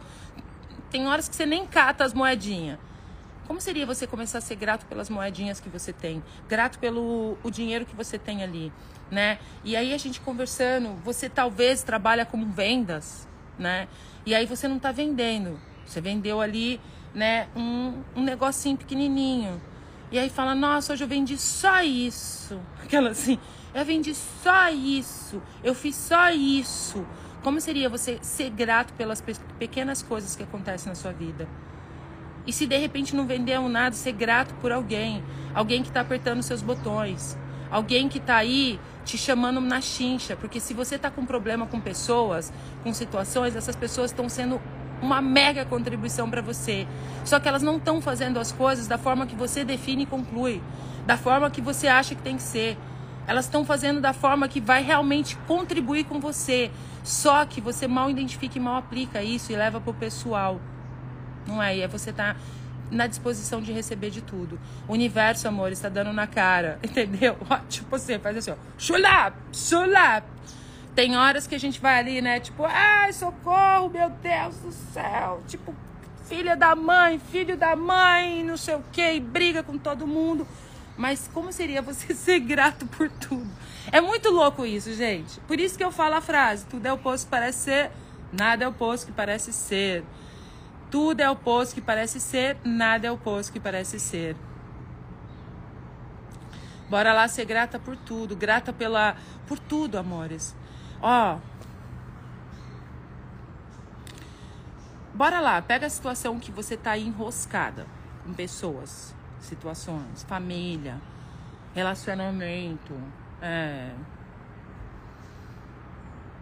Tem 0.89 1.07
horas 1.07 1.29
que 1.29 1.35
você 1.35 1.45
nem 1.45 1.67
cata 1.67 2.03
as 2.03 2.15
moedinhas. 2.15 2.79
Como 3.45 3.61
seria 3.61 3.85
você 3.85 4.07
começar 4.07 4.39
a 4.39 4.41
ser 4.41 4.55
grato 4.55 4.87
pelas 4.87 5.07
moedinhas 5.07 5.59
que 5.59 5.69
você 5.69 5.93
tem, 5.93 6.23
grato 6.49 6.79
pelo 6.79 7.37
o 7.43 7.51
dinheiro 7.51 7.85
que 7.85 7.95
você 7.95 8.17
tem 8.17 8.41
ali, 8.41 8.73
né? 9.11 9.37
E 9.63 9.75
aí 9.75 9.93
a 9.93 9.99
gente 9.99 10.19
conversando, 10.19 10.95
você 11.03 11.29
talvez 11.29 11.83
trabalha 11.83 12.25
com 12.25 12.43
vendas, 12.49 13.27
né? 13.59 13.87
E 14.25 14.33
aí 14.33 14.47
você 14.47 14.67
não 14.67 14.77
está 14.77 14.91
vendendo, 14.91 15.59
você 15.85 16.01
vendeu 16.01 16.41
ali, 16.41 16.81
né, 17.15 17.47
um, 17.55 18.03
um 18.15 18.21
negocinho 18.21 18.77
pequenininho. 18.77 19.59
E 20.11 20.19
aí 20.19 20.29
fala, 20.29 20.53
nossa, 20.53 20.93
hoje 20.93 21.03
eu 21.03 21.07
vendi 21.07 21.37
só 21.37 21.81
isso. 21.81 22.59
Aquela 22.83 23.09
assim, 23.09 23.39
eu 23.73 23.83
vendi 23.83 24.13
só 24.13 24.69
isso, 24.69 25.41
eu 25.63 25.73
fiz 25.73 25.95
só 25.95 26.29
isso. 26.29 27.05
Como 27.41 27.61
seria 27.61 27.89
você 27.89 28.19
ser 28.21 28.49
grato 28.49 28.93
pelas 28.93 29.23
pequenas 29.57 30.01
coisas 30.01 30.35
que 30.35 30.43
acontecem 30.43 30.89
na 30.89 30.95
sua 30.95 31.11
vida? 31.11 31.47
E 32.47 32.53
se 32.53 32.65
de 32.65 32.77
repente 32.77 33.15
não 33.15 33.25
vendeu 33.25 33.67
nada, 33.69 33.95
ser 33.95 34.11
grato 34.11 34.53
por 34.55 34.71
alguém. 34.71 35.23
Alguém 35.53 35.81
que 35.81 35.89
está 35.89 36.01
apertando 36.01 36.43
seus 36.43 36.61
botões. 36.61 37.37
Alguém 37.71 38.07
que 38.07 38.17
está 38.17 38.37
aí 38.37 38.79
te 39.03 39.17
chamando 39.17 39.59
na 39.61 39.81
chincha. 39.81 40.35
Porque 40.35 40.59
se 40.59 40.73
você 40.73 40.95
está 40.95 41.09
com 41.09 41.25
problema 41.25 41.65
com 41.65 41.79
pessoas, 41.79 42.53
com 42.83 42.93
situações, 42.93 43.55
essas 43.55 43.75
pessoas 43.75 44.11
estão 44.11 44.29
sendo 44.29 44.61
uma 45.01 45.21
mega 45.21 45.65
contribuição 45.65 46.29
para 46.29 46.41
você. 46.41 46.87
Só 47.23 47.39
que 47.39 47.47
elas 47.47 47.61
não 47.61 47.77
estão 47.77 48.01
fazendo 48.01 48.39
as 48.39 48.51
coisas 48.51 48.87
da 48.87 48.97
forma 48.97 49.25
que 49.25 49.35
você 49.35 49.63
define 49.63 50.03
e 50.03 50.05
conclui. 50.05 50.61
Da 51.05 51.17
forma 51.17 51.49
que 51.49 51.61
você 51.61 51.87
acha 51.87 52.15
que 52.15 52.21
tem 52.21 52.37
que 52.37 52.43
ser. 52.43 52.77
Elas 53.27 53.45
estão 53.45 53.65
fazendo 53.65 53.99
da 53.99 54.13
forma 54.13 54.47
que 54.47 54.59
vai 54.59 54.83
realmente 54.83 55.35
contribuir 55.47 56.05
com 56.05 56.19
você. 56.19 56.71
Só 57.03 57.45
que 57.45 57.61
você 57.61 57.87
mal 57.87 58.09
identifica 58.09 58.57
e 58.57 58.61
mal 58.61 58.77
aplica 58.77 59.23
isso 59.23 59.51
e 59.51 59.55
leva 59.55 59.79
pro 59.79 59.93
pessoal. 59.93 60.59
Não 61.47 61.61
é? 61.61 61.77
E 61.77 61.81
é 61.81 61.87
você 61.87 62.11
tá 62.11 62.35
na 62.91 63.07
disposição 63.07 63.61
de 63.61 63.71
receber 63.71 64.09
de 64.09 64.21
tudo. 64.21 64.59
O 64.87 64.93
universo, 64.93 65.47
amor, 65.47 65.71
está 65.71 65.89
dando 65.89 66.13
na 66.13 66.27
cara, 66.27 66.79
entendeu? 66.83 67.37
tipo 67.69 67.89
você 67.89 68.19
faz 68.19 68.37
assim, 68.37 68.51
ó, 68.51 68.55
chulap, 68.77 69.35
chulap. 69.51 70.25
Tem 70.95 71.17
horas 71.17 71.45
que 71.45 71.53
a 71.53 71.59
gente 71.59 71.79
vai 71.81 71.99
ali, 71.99 72.21
né? 72.21 72.39
Tipo, 72.39 72.63
ai, 72.65 73.11
socorro, 73.11 73.89
meu 73.89 74.09
Deus 74.09 74.55
do 74.59 74.71
céu. 74.71 75.43
Tipo, 75.45 75.75
filha 76.25 76.55
da 76.55 76.73
mãe, 76.73 77.19
filho 77.19 77.57
da 77.57 77.75
mãe, 77.75 78.43
não 78.45 78.55
sei 78.55 78.75
o 78.75 78.83
quê, 78.93 79.15
e 79.15 79.19
briga 79.19 79.61
com 79.61 79.77
todo 79.77 80.07
mundo. 80.07 80.47
Mas 80.97 81.29
como 81.33 81.51
seria 81.51 81.81
você 81.81 82.13
ser 82.15 82.39
grato 82.39 82.85
por 82.85 83.09
tudo? 83.09 83.49
É 83.91 83.99
muito 83.99 84.29
louco 84.29 84.65
isso, 84.65 84.93
gente. 84.93 85.39
Por 85.41 85.59
isso 85.59 85.77
que 85.77 85.83
eu 85.83 85.91
falo 85.91 86.15
a 86.15 86.21
frase: 86.21 86.65
tudo 86.65 86.85
é 86.85 86.93
o 86.93 86.97
posto 86.97 87.25
que 87.25 87.31
parece 87.31 87.59
ser, 87.59 87.91
nada 88.31 88.63
é 88.63 88.67
o 88.67 88.73
posto 88.73 89.07
que 89.07 89.11
parece 89.11 89.51
ser. 89.51 90.03
Tudo 90.89 91.19
é 91.19 91.29
o 91.29 91.35
posto 91.35 91.75
que 91.75 91.81
parece 91.81 92.21
ser, 92.21 92.55
nada 92.63 93.07
é 93.07 93.11
o 93.11 93.17
posto 93.17 93.51
que 93.51 93.59
parece 93.59 93.99
ser. 93.99 94.35
Bora 96.89 97.11
lá 97.11 97.27
ser 97.27 97.45
grata 97.45 97.77
por 97.77 97.97
tudo, 97.97 98.35
grata 98.35 98.71
pela 98.71 99.17
por 99.47 99.59
tudo, 99.59 99.97
amores. 99.97 100.55
Ó. 101.07 101.37
Bora 105.13 105.39
lá, 105.39 105.61
pega 105.61 105.85
a 105.85 105.89
situação 105.89 106.39
que 106.39 106.51
você 106.51 106.75
tá 106.75 106.97
enroscada 106.97 107.85
com 108.23 108.33
pessoas, 108.33 109.13
situações, 109.39 110.23
família, 110.23 110.99
relacionamento, 111.75 112.99
é, 113.39 113.91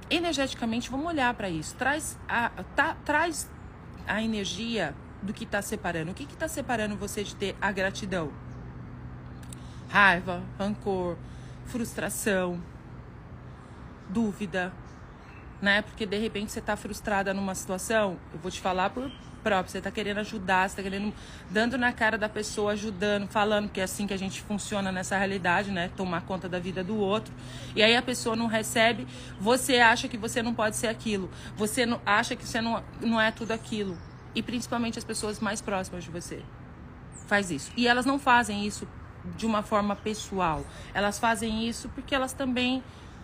energeticamente, 0.09 0.89
vamos 0.89 1.07
olhar 1.07 1.33
para 1.33 1.49
isso. 1.49 1.75
Traz 1.75 2.17
a, 2.25 2.49
tá, 2.73 2.95
traz 3.03 3.51
a 4.07 4.23
energia 4.23 4.95
do 5.21 5.33
que 5.33 5.43
está 5.43 5.61
separando. 5.61 6.11
O 6.11 6.13
que 6.13 6.23
está 6.23 6.47
separando 6.47 6.95
você 6.95 7.21
de 7.21 7.35
ter 7.35 7.53
a 7.59 7.69
gratidão? 7.69 8.31
Raiva, 9.89 10.41
rancor, 10.57 11.17
frustração, 11.65 12.61
dúvida, 14.13 14.71
né? 15.61 15.81
Porque 15.81 16.05
de 16.05 16.17
repente 16.17 16.51
você 16.51 16.59
está 16.59 16.75
frustrada 16.75 17.33
numa 17.33 17.55
situação, 17.55 18.17
eu 18.33 18.39
vou 18.39 18.51
te 18.51 18.61
falar 18.61 18.89
por 18.91 19.11
próprio, 19.43 19.71
você 19.71 19.79
está 19.79 19.91
querendo 19.91 20.19
ajudar, 20.19 20.69
você 20.69 20.79
está 20.79 20.83
querendo 20.89 21.13
dando 21.49 21.77
na 21.77 21.91
cara 21.91 22.17
da 22.17 22.29
pessoa, 22.29 22.71
ajudando, 22.71 23.27
falando 23.27 23.69
que 23.69 23.81
é 23.81 23.83
assim 23.83 24.07
que 24.07 24.13
a 24.13 24.17
gente 24.17 24.41
funciona 24.41 24.91
nessa 24.91 25.17
realidade, 25.17 25.69
né? 25.69 25.91
Tomar 25.97 26.21
conta 26.21 26.47
da 26.47 26.57
vida 26.57 26.83
do 26.83 26.95
outro. 26.95 27.33
E 27.75 27.83
aí 27.83 27.95
a 27.95 28.01
pessoa 28.01 28.35
não 28.35 28.47
recebe, 28.47 29.05
você 29.39 29.79
acha 29.79 30.07
que 30.07 30.17
você 30.17 30.41
não 30.41 30.53
pode 30.53 30.77
ser 30.77 30.87
aquilo. 30.87 31.29
Você 31.57 31.85
não, 31.85 32.01
acha 32.05 32.35
que 32.35 32.47
você 32.47 32.61
não, 32.61 32.81
não 33.01 33.19
é 33.19 33.31
tudo 33.31 33.51
aquilo. 33.51 33.97
E 34.33 34.41
principalmente 34.41 34.97
as 34.97 35.03
pessoas 35.03 35.39
mais 35.39 35.61
próximas 35.61 36.03
de 36.03 36.09
você. 36.09 36.41
Faz 37.27 37.51
isso. 37.51 37.71
E 37.75 37.87
elas 37.87 38.05
não 38.05 38.17
fazem 38.17 38.65
isso 38.65 38.87
de 39.37 39.45
uma 39.45 39.61
forma 39.61 39.95
pessoal. 39.95 40.65
Elas 40.93 41.19
fazem 41.19 41.67
isso 41.67 41.89
porque 41.89 42.15
elas 42.15 42.33
também 42.33 42.83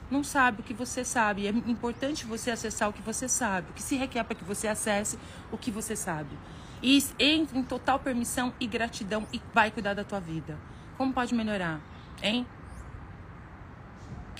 não 0.09 0.23
sabe 0.23 0.61
o 0.61 0.63
que 0.63 0.73
você 0.73 1.05
sabe. 1.05 1.47
É 1.47 1.49
importante 1.49 2.25
você 2.25 2.51
acessar 2.51 2.89
o 2.89 2.93
que 2.93 3.01
você 3.01 3.27
sabe. 3.27 3.69
O 3.69 3.73
que 3.73 3.81
se 3.81 3.95
requer 3.95 4.23
para 4.23 4.35
que 4.35 4.43
você 4.43 4.67
acesse 4.67 5.19
o 5.51 5.57
que 5.57 5.71
você 5.71 5.95
sabe. 5.95 6.37
E 6.81 7.03
entre 7.19 7.59
em 7.59 7.63
total 7.63 7.99
permissão 7.99 8.53
e 8.59 8.65
gratidão 8.65 9.27
e 9.31 9.41
vai 9.53 9.69
cuidar 9.69 9.93
da 9.93 10.03
tua 10.03 10.19
vida. 10.19 10.57
Como 10.97 11.13
pode 11.13 11.33
melhorar? 11.35 11.79
Hein? 12.21 12.47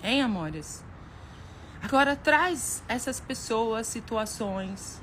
Hein, 0.01 0.21
amores? 0.21 0.83
Agora 1.81 2.15
traz 2.15 2.83
essas 2.87 3.19
pessoas, 3.19 3.87
situações 3.87 5.01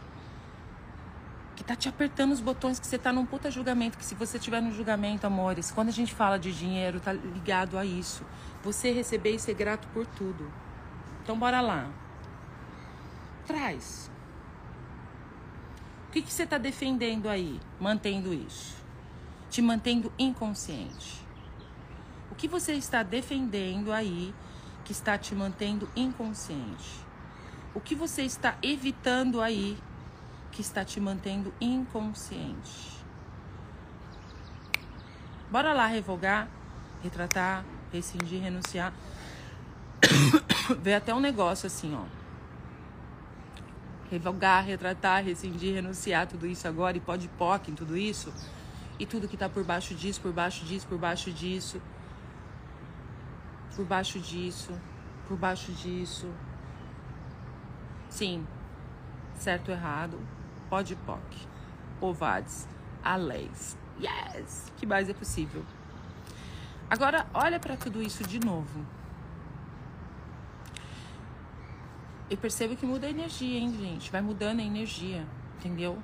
que 1.54 1.64
tá 1.64 1.74
te 1.74 1.88
apertando 1.88 2.32
os 2.32 2.40
botões, 2.40 2.78
que 2.78 2.86
você 2.86 2.98
tá 2.98 3.10
num 3.12 3.24
puta 3.24 3.50
julgamento, 3.50 3.96
que 3.96 4.04
se 4.04 4.14
você 4.14 4.38
tiver 4.38 4.60
no 4.60 4.70
julgamento, 4.72 5.26
amores, 5.26 5.70
quando 5.70 5.88
a 5.88 5.92
gente 5.92 6.14
fala 6.14 6.38
de 6.38 6.52
dinheiro, 6.52 7.00
tá 7.00 7.14
ligado 7.14 7.78
a 7.78 7.84
isso. 7.84 8.22
Você 8.62 8.90
receber 8.92 9.34
e 9.34 9.38
ser 9.38 9.54
grato 9.54 9.86
por 9.88 10.06
tudo. 10.06 10.50
Então 11.22 11.38
bora 11.38 11.60
lá. 11.60 11.90
Traz. 13.46 14.10
O 16.08 16.12
que, 16.12 16.22
que 16.22 16.32
você 16.32 16.44
está 16.44 16.58
defendendo 16.58 17.28
aí, 17.28 17.60
mantendo 17.80 18.32
isso? 18.32 18.76
Te 19.50 19.60
mantendo 19.60 20.12
inconsciente. 20.18 21.24
O 22.30 22.34
que 22.34 22.48
você 22.48 22.72
está 22.72 23.02
defendendo 23.02 23.92
aí 23.92 24.34
que 24.84 24.92
está 24.92 25.18
te 25.18 25.34
mantendo 25.34 25.88
inconsciente? 25.94 27.04
O 27.74 27.80
que 27.80 27.94
você 27.94 28.22
está 28.22 28.56
evitando 28.62 29.40
aí 29.40 29.78
que 30.52 30.60
está 30.60 30.84
te 30.84 31.00
mantendo 31.00 31.52
inconsciente? 31.60 32.96
Bora 35.50 35.72
lá 35.72 35.86
revogar, 35.86 36.48
retratar, 37.02 37.64
rescindir, 37.96 38.42
renunciar. 38.42 38.92
Vê 40.82 40.94
até 40.94 41.14
um 41.14 41.20
negócio 41.20 41.66
assim, 41.66 41.94
ó. 41.94 42.04
Revogar, 44.10 44.64
retratar, 44.64 45.24
rescindir, 45.24 45.74
renunciar, 45.74 46.26
tudo 46.26 46.46
isso 46.46 46.68
agora, 46.68 46.96
e 46.96 47.00
pode 47.00 47.28
POC 47.28 47.70
em 47.70 47.74
tudo 47.74 47.96
isso. 47.96 48.32
E 48.98 49.04
tudo 49.04 49.28
que 49.28 49.36
tá 49.36 49.48
por 49.48 49.64
baixo 49.64 49.94
disso, 49.94 50.20
por 50.20 50.32
baixo 50.32 50.64
disso, 50.64 50.86
por 50.86 50.98
baixo 50.98 51.30
disso. 51.30 51.82
Por 53.74 53.84
baixo 53.84 54.18
disso, 54.20 54.72
por 55.26 55.36
baixo 55.36 55.72
disso. 55.72 56.30
Sim, 58.08 58.46
certo 59.34 59.70
errado, 59.70 60.18
pode 60.70 60.94
POC. 60.96 61.20
Ovades, 62.00 62.66
a 63.02 63.16
leis. 63.16 63.76
Yes! 64.00 64.70
que 64.76 64.86
mais 64.86 65.08
é 65.08 65.14
possível? 65.14 65.64
Agora, 66.88 67.26
olha 67.34 67.58
para 67.58 67.76
tudo 67.76 68.00
isso 68.00 68.22
de 68.22 68.38
novo. 68.38 68.86
E 72.30 72.36
perceba 72.36 72.76
que 72.76 72.86
muda 72.86 73.06
a 73.06 73.10
energia, 73.10 73.58
hein, 73.58 73.74
gente? 73.76 74.10
Vai 74.10 74.20
mudando 74.20 74.60
a 74.60 74.62
energia, 74.62 75.26
entendeu? 75.58 75.98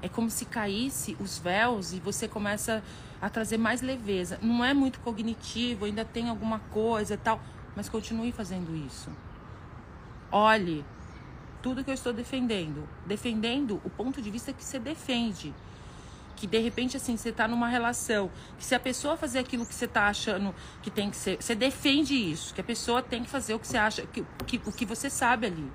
É 0.00 0.08
como 0.08 0.30
se 0.30 0.44
caísse 0.44 1.16
os 1.20 1.38
véus 1.38 1.92
e 1.92 2.00
você 2.00 2.26
começa 2.26 2.82
a 3.20 3.28
trazer 3.28 3.58
mais 3.58 3.82
leveza. 3.82 4.38
Não 4.40 4.64
é 4.64 4.72
muito 4.72 5.00
cognitivo, 5.00 5.84
ainda 5.84 6.04
tem 6.04 6.28
alguma 6.28 6.58
coisa 6.58 7.14
e 7.14 7.16
tal, 7.16 7.40
mas 7.76 7.88
continue 7.88 8.32
fazendo 8.32 8.74
isso. 8.74 9.10
Olhe 10.30 10.84
tudo 11.60 11.84
que 11.84 11.90
eu 11.90 11.94
estou 11.94 12.12
defendendo, 12.12 12.88
defendendo 13.06 13.80
o 13.84 13.90
ponto 13.90 14.22
de 14.22 14.30
vista 14.30 14.52
que 14.52 14.64
você 14.64 14.78
defende 14.78 15.52
que 16.38 16.46
de 16.46 16.58
repente 16.58 16.96
assim 16.96 17.16
você 17.16 17.32
tá 17.32 17.48
numa 17.48 17.68
relação 17.68 18.30
que 18.56 18.64
se 18.64 18.74
a 18.74 18.80
pessoa 18.80 19.16
fazer 19.16 19.40
aquilo 19.40 19.66
que 19.66 19.74
você 19.74 19.88
tá 19.88 20.06
achando 20.06 20.54
que 20.80 20.90
tem 20.90 21.10
que 21.10 21.16
ser, 21.16 21.42
você 21.42 21.54
defende 21.54 22.14
isso, 22.14 22.54
que 22.54 22.60
a 22.60 22.64
pessoa 22.64 23.02
tem 23.02 23.24
que 23.24 23.28
fazer 23.28 23.54
o 23.54 23.58
que 23.58 23.66
você 23.66 23.76
acha 23.76 24.02
que, 24.06 24.24
que 24.46 24.60
o 24.64 24.72
que 24.72 24.86
você 24.86 25.10
sabe 25.10 25.46
ali. 25.46 25.72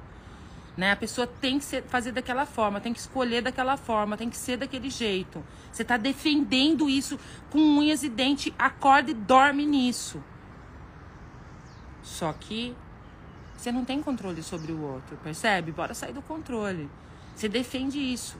Né? 0.76 0.92
A 0.92 0.96
pessoa 0.96 1.28
tem 1.28 1.60
que 1.60 1.66
ser, 1.66 1.84
fazer 1.84 2.12
daquela 2.12 2.46
forma, 2.46 2.82
tem 2.82 2.94
que 2.94 3.00
escolher 3.00 3.42
daquela 3.42 3.78
forma, 3.78 4.18
tem 4.18 4.30
que 4.30 4.38
ser 4.38 4.58
daquele 4.58 4.90
jeito. 4.90 5.44
Você 5.72 5.84
está 5.84 5.98
defendendo 5.98 6.90
isso 6.90 7.20
com 7.52 7.60
unhas 7.60 8.02
e 8.02 8.10
dentes, 8.10 8.52
acorda 8.58 9.12
e 9.12 9.14
dorme 9.14 9.66
nisso. 9.66 10.24
Só 12.02 12.34
que 12.34 12.76
você 13.56 13.72
não 13.72 13.86
tem 13.86 14.02
controle 14.02 14.42
sobre 14.42 14.72
o 14.72 14.82
outro, 14.82 15.16
percebe? 15.18 15.72
Bora 15.72 15.94
sair 15.94 16.14
do 16.14 16.22
controle. 16.22 16.90
Você 17.36 17.48
defende 17.48 18.00
isso 18.00 18.38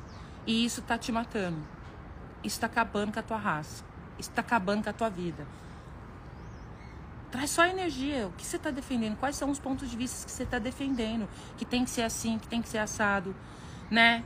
e 0.48 0.66
isso 0.66 0.82
tá 0.82 0.98
te 0.98 1.12
matando. 1.12 1.83
Isso 2.44 2.60
tá 2.60 2.68
acabando 2.68 3.14
com 3.14 3.20
a 3.20 3.24
tua 3.24 3.38
raça. 3.38 3.84
Isso 4.20 4.30
tá 4.32 4.42
acabando 4.42 4.84
com 4.84 4.90
a 4.90 4.94
tua 4.94 5.10
vida. 5.10 5.46
Traz 7.32 7.50
só 7.50 7.66
energia. 7.66 8.28
O 8.28 8.32
que 8.34 8.46
você 8.46 8.58
está 8.58 8.70
defendendo? 8.70 9.18
Quais 9.18 9.36
são 9.36 9.50
os 9.50 9.60
pontos 9.60 9.90
de 9.90 9.98
vista 9.98 10.26
que 10.26 10.32
você 10.32 10.44
está 10.44 10.60
defendendo? 10.60 11.28
Que 11.58 11.66
tem 11.66 11.84
que 11.84 11.90
ser 11.90 12.04
assim, 12.04 12.38
que 12.38 12.48
tem 12.48 12.62
que 12.62 12.70
ser 12.70 12.78
assado, 12.78 13.36
né? 13.90 14.24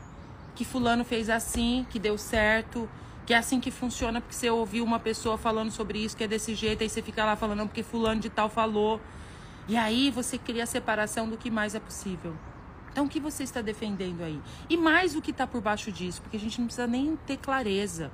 Que 0.56 0.66
fulano 0.66 1.06
fez 1.06 1.30
assim, 1.30 1.86
que 1.90 2.00
deu 2.00 2.18
certo, 2.18 2.90
que 3.26 3.34
é 3.34 3.38
assim 3.38 3.60
que 3.60 3.72
funciona 3.72 4.20
porque 4.20 4.36
você 4.36 4.50
ouviu 4.50 4.84
uma 4.84 5.00
pessoa 5.00 5.38
falando 5.38 5.72
sobre 5.72 6.00
isso, 6.00 6.18
que 6.18 6.24
é 6.24 6.28
desse 6.28 6.56
jeito, 6.56 6.84
aí 6.84 6.90
você 6.90 7.02
fica 7.02 7.24
lá 7.24 7.36
falando 7.36 7.66
porque 7.68 7.84
fulano 7.84 8.20
de 8.20 8.30
tal 8.30 8.50
falou. 8.50 9.00
E 9.68 9.76
aí 9.76 10.10
você 10.10 10.38
cria 10.38 10.64
a 10.64 10.66
separação 10.66 11.30
do 11.30 11.38
que 11.38 11.52
mais 11.52 11.76
é 11.76 11.80
possível. 11.80 12.34
Então, 12.98 13.06
o 13.06 13.10
que 13.10 13.20
você 13.20 13.44
está 13.44 13.62
defendendo 13.62 14.24
aí? 14.24 14.42
E 14.68 14.76
mais 14.76 15.16
o 15.16 15.22
que 15.22 15.30
está 15.30 15.46
por 15.46 15.62
baixo 15.62 15.92
disso, 15.92 16.20
porque 16.20 16.36
a 16.36 16.40
gente 16.40 16.58
não 16.58 16.66
precisa 16.66 16.88
nem 16.88 17.16
ter 17.16 17.38
clareza. 17.38 18.12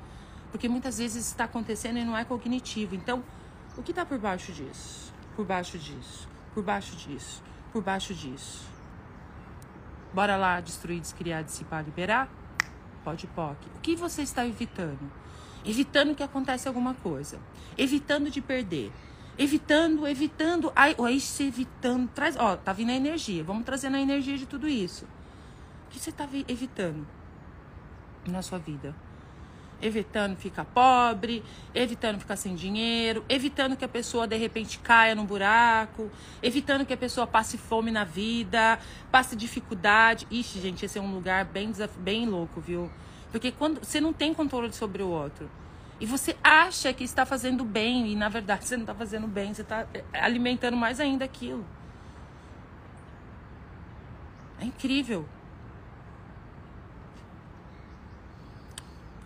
Porque 0.51 0.67
muitas 0.67 0.97
vezes 0.97 1.25
está 1.25 1.45
acontecendo 1.45 1.99
e 1.99 2.03
não 2.03 2.17
é 2.17 2.25
cognitivo. 2.25 2.93
Então, 2.93 3.23
o 3.77 3.81
que 3.81 3.93
está 3.93 4.05
por 4.05 4.17
baixo 4.19 4.51
disso? 4.51 5.13
Por 5.37 5.45
baixo 5.45 5.77
disso, 5.77 6.27
por 6.53 6.61
baixo 6.65 6.97
disso, 6.97 7.41
por 7.71 7.81
baixo 7.81 8.13
disso. 8.13 8.65
Bora 10.13 10.35
lá 10.35 10.59
destruir, 10.59 10.99
descriar, 10.99 11.45
dissipar, 11.45 11.81
liberar? 11.85 12.29
Pode, 13.05 13.25
pode. 13.27 13.65
O 13.77 13.79
que 13.79 13.95
você 13.95 14.21
está 14.21 14.45
evitando? 14.45 15.09
Evitando 15.63 16.13
que 16.13 16.23
aconteça 16.23 16.67
alguma 16.67 16.93
coisa. 16.93 17.39
Evitando 17.77 18.29
de 18.29 18.41
perder 18.41 18.91
evitando, 19.37 20.07
evitando, 20.07 20.71
aí, 20.75 20.95
aí 20.99 21.19
se 21.19 21.43
evitando, 21.43 22.09
traz, 22.09 22.35
ó, 22.37 22.55
tá 22.55 22.71
vindo 22.73 22.91
a 22.91 22.95
energia, 22.95 23.43
vamos 23.43 23.63
trazendo 23.63 23.97
a 23.97 23.99
energia 23.99 24.37
de 24.37 24.45
tudo 24.45 24.67
isso. 24.67 25.05
O 25.87 25.91
que 25.91 25.99
você 25.99 26.11
tá 26.11 26.27
evitando 26.47 27.05
na 28.27 28.41
sua 28.41 28.57
vida? 28.57 28.95
Evitando 29.81 30.37
ficar 30.37 30.63
pobre, 30.63 31.43
evitando 31.75 32.19
ficar 32.19 32.37
sem 32.37 32.55
dinheiro, 32.55 33.25
evitando 33.27 33.75
que 33.75 33.83
a 33.83 33.87
pessoa 33.87 34.25
de 34.25 34.37
repente 34.37 34.79
caia 34.79 35.13
num 35.13 35.25
buraco, 35.25 36.09
evitando 36.41 36.85
que 36.85 36.93
a 36.93 36.97
pessoa 36.97 37.27
passe 37.27 37.57
fome 37.57 37.91
na 37.91 38.05
vida, 38.05 38.79
passe 39.11 39.35
dificuldade. 39.35 40.25
Ixi, 40.31 40.61
gente, 40.61 40.85
esse 40.85 40.97
é 40.97 41.01
um 41.01 41.13
lugar 41.13 41.43
bem, 41.45 41.73
bem 41.97 42.25
louco, 42.25 42.61
viu? 42.61 42.89
Porque 43.29 43.51
quando 43.51 43.83
você 43.83 43.99
não 43.99 44.13
tem 44.13 44.33
controle 44.33 44.71
sobre 44.71 45.03
o 45.03 45.09
outro. 45.09 45.49
E 45.99 46.05
você 46.05 46.35
acha 46.43 46.91
que 46.93 47.03
está 47.03 47.25
fazendo 47.25 47.63
bem 47.63 48.11
e 48.11 48.15
na 48.15 48.29
verdade 48.29 48.65
você 48.65 48.75
não 48.75 48.83
está 48.83 48.95
fazendo 48.95 49.27
bem, 49.27 49.53
você 49.53 49.61
está 49.61 49.85
é, 49.93 50.03
alimentando 50.19 50.75
mais 50.75 50.99
ainda 50.99 51.23
aquilo. 51.23 51.65
É 54.59 54.65
incrível. 54.65 55.27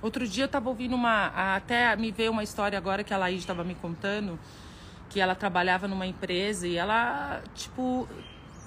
Outro 0.01 0.27
dia 0.27 0.43
eu 0.43 0.47
estava 0.47 0.69
ouvindo 0.69 0.95
uma. 0.95 1.55
Até 1.55 1.95
me 1.95 2.11
veio 2.11 2.31
uma 2.31 2.43
história 2.43 2.77
agora 2.77 3.03
que 3.03 3.13
a 3.13 3.17
Laís 3.17 3.39
estava 3.39 3.63
me 3.63 3.75
contando. 3.75 4.39
Que 5.09 5.19
ela 5.19 5.35
trabalhava 5.35 5.87
numa 5.87 6.05
empresa 6.05 6.67
e 6.67 6.75
ela, 6.75 7.41
tipo, 7.55 8.07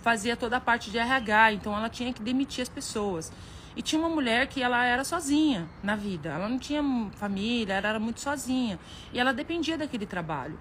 fazia 0.02 0.36
toda 0.36 0.56
a 0.56 0.60
parte 0.60 0.90
de 0.90 0.98
RH. 0.98 1.52
Então 1.52 1.76
ela 1.76 1.88
tinha 1.88 2.12
que 2.12 2.22
demitir 2.22 2.62
as 2.62 2.68
pessoas. 2.68 3.32
E 3.76 3.82
tinha 3.82 4.00
uma 4.00 4.08
mulher 4.08 4.48
que 4.48 4.62
ela 4.62 4.84
era 4.84 5.04
sozinha 5.04 5.68
na 5.82 5.94
vida. 5.94 6.30
Ela 6.30 6.48
não 6.48 6.58
tinha 6.58 6.82
família, 7.12 7.74
ela 7.74 7.88
era 7.88 8.00
muito 8.00 8.20
sozinha. 8.20 8.78
E 9.12 9.18
ela 9.18 9.32
dependia 9.32 9.78
daquele 9.78 10.06
trabalho. 10.06 10.58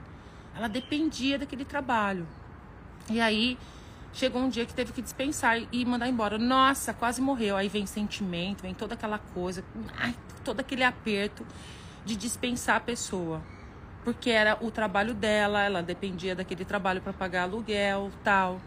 Ela 0.55 0.67
dependia 0.67 1.39
daquele 1.39 1.65
trabalho. 1.65 2.27
E 3.09 3.19
aí 3.19 3.57
chegou 4.13 4.41
um 4.41 4.49
dia 4.49 4.65
que 4.65 4.73
teve 4.73 4.91
que 4.91 5.01
dispensar 5.01 5.59
e 5.71 5.85
mandar 5.85 6.07
embora. 6.07 6.37
Nossa, 6.37 6.93
quase 6.93 7.21
morreu. 7.21 7.57
Aí 7.57 7.67
vem 7.67 7.85
sentimento, 7.85 8.61
vem 8.61 8.73
toda 8.73 8.93
aquela 8.93 9.17
coisa, 9.17 9.63
ai, 9.97 10.15
todo 10.43 10.59
aquele 10.59 10.83
aperto 10.83 11.45
de 12.05 12.15
dispensar 12.15 12.77
a 12.77 12.79
pessoa. 12.79 13.41
Porque 14.03 14.29
era 14.29 14.57
o 14.61 14.71
trabalho 14.71 15.13
dela, 15.13 15.63
ela 15.63 15.83
dependia 15.83 16.35
daquele 16.35 16.63
trabalho 16.63 17.01
para 17.01 17.13
pagar 17.13 17.43
aluguel, 17.43 18.11
tal. 18.23 18.61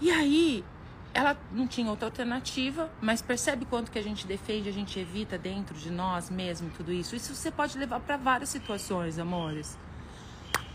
E 0.00 0.10
aí 0.10 0.64
ela 1.12 1.36
não 1.52 1.66
tinha 1.66 1.90
outra 1.90 2.06
alternativa, 2.06 2.90
mas 3.00 3.20
percebe 3.20 3.64
quanto 3.64 3.90
que 3.90 3.98
a 3.98 4.02
gente 4.02 4.26
defende, 4.26 4.68
a 4.68 4.72
gente 4.72 4.98
evita 4.98 5.36
dentro 5.36 5.76
de 5.76 5.90
nós 5.90 6.30
mesmo 6.30 6.70
tudo 6.70 6.92
isso. 6.92 7.16
Isso 7.16 7.34
você 7.34 7.50
pode 7.50 7.76
levar 7.78 8.00
para 8.00 8.16
várias 8.16 8.48
situações, 8.48 9.18
amores. 9.18 9.76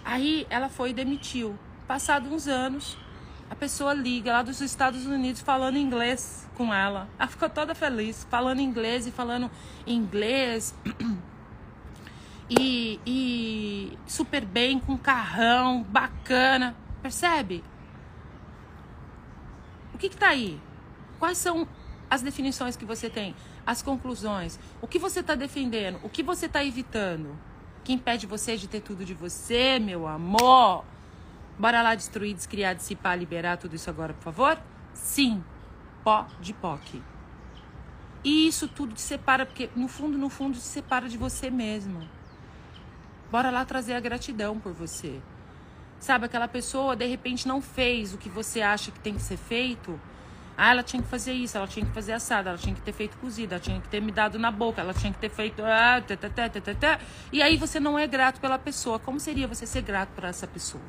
Aí 0.03 0.45
ela 0.49 0.69
foi 0.69 0.89
e 0.91 0.93
demitiu. 0.93 1.57
Passado 1.87 2.27
uns 2.33 2.47
anos, 2.47 2.97
a 3.49 3.55
pessoa 3.55 3.93
liga 3.93 4.31
lá 4.31 4.41
dos 4.41 4.59
Estados 4.59 5.05
Unidos 5.05 5.41
falando 5.41 5.77
inglês 5.77 6.49
com 6.55 6.73
ela. 6.73 7.07
Ela 7.17 7.27
ficou 7.27 7.49
toda 7.49 7.73
feliz, 7.73 8.25
falando 8.29 8.59
inglês 8.59 9.07
e 9.07 9.11
falando 9.11 9.49
inglês. 9.85 10.75
E, 12.47 12.99
e 13.07 13.97
super 14.05 14.45
bem, 14.45 14.79
com 14.79 14.95
carrão, 14.95 15.81
bacana. 15.81 16.75
Percebe? 17.01 17.63
O 19.95 19.97
que 19.97 20.07
está 20.07 20.27
aí? 20.27 20.59
Quais 21.17 21.37
são 21.37 21.65
as 22.09 22.21
definições 22.21 22.75
que 22.75 22.83
você 22.83 23.09
tem? 23.09 23.33
As 23.65 23.81
conclusões? 23.81 24.59
O 24.81 24.87
que 24.87 24.99
você 24.99 25.21
está 25.21 25.35
defendendo? 25.35 26.01
O 26.03 26.09
que 26.09 26.21
você 26.21 26.47
está 26.47 26.65
evitando? 26.65 27.33
Que 27.81 27.93
impede 27.93 28.27
você 28.27 28.57
de 28.57 28.67
ter 28.67 28.81
tudo 28.81 29.05
de 29.05 29.13
você, 29.13 29.79
meu 29.79 30.05
amor? 30.05 30.83
Bora 31.57 31.81
lá 31.81 31.95
destruir, 31.95 32.33
descriar, 32.33 32.75
dissipar, 32.75 33.17
liberar 33.17 33.55
tudo 33.55 33.77
isso 33.77 33.89
agora, 33.89 34.13
por 34.13 34.21
favor? 34.21 34.61
Sim. 34.93 35.41
Pó 36.03 36.27
de 36.41 36.51
POC. 36.51 37.01
E 38.21 38.49
isso 38.49 38.67
tudo 38.67 38.93
te 38.93 39.01
separa, 39.01 39.45
porque 39.45 39.69
no 39.77 39.87
fundo, 39.87 40.17
no 40.17 40.29
fundo, 40.29 40.55
te 40.55 40.65
separa 40.65 41.07
de 41.07 41.17
você 41.17 41.49
mesmo. 41.49 42.05
Bora 43.31 43.49
lá 43.49 43.63
trazer 43.63 43.93
a 43.93 44.01
gratidão 44.01 44.59
por 44.59 44.73
você. 44.73 45.21
Sabe, 46.05 46.27
aquela 46.27 46.47
pessoa 46.47 46.95
de 46.95 47.07
repente 47.07 47.47
não 47.47 47.59
fez 47.59 48.13
o 48.13 48.19
que 48.19 48.29
você 48.29 48.61
acha 48.61 48.91
que 48.91 48.99
tem 48.99 49.15
que 49.15 49.23
ser 49.23 49.37
feito. 49.37 49.99
Ah, 50.55 50.69
ela 50.69 50.83
tinha 50.83 51.01
que 51.01 51.09
fazer 51.09 51.33
isso, 51.33 51.57
ela 51.57 51.65
tinha 51.65 51.83
que 51.83 51.91
fazer 51.91 52.13
assada, 52.13 52.51
ela 52.51 52.59
tinha 52.59 52.75
que 52.75 52.81
ter 52.81 52.93
feito 52.93 53.17
cozida, 53.17 53.55
ela 53.55 53.59
tinha 53.59 53.81
que 53.81 53.87
ter 53.89 53.99
me 54.03 54.11
dado 54.11 54.37
na 54.37 54.51
boca, 54.51 54.81
ela 54.81 54.93
tinha 54.93 55.11
que 55.11 55.17
ter 55.17 55.31
feito. 55.31 55.63
Ah, 55.63 55.99
tê, 56.05 56.15
tê, 56.15 56.29
tê, 56.29 56.61
tê, 56.61 56.75
tê. 56.75 56.99
E 57.33 57.41
aí 57.41 57.57
você 57.57 57.79
não 57.79 57.97
é 57.97 58.05
grato 58.05 58.39
pela 58.39 58.59
pessoa. 58.59 58.99
Como 58.99 59.19
seria 59.19 59.47
você 59.47 59.65
ser 59.65 59.81
grato 59.81 60.09
para 60.09 60.27
essa 60.29 60.45
pessoa? 60.45 60.83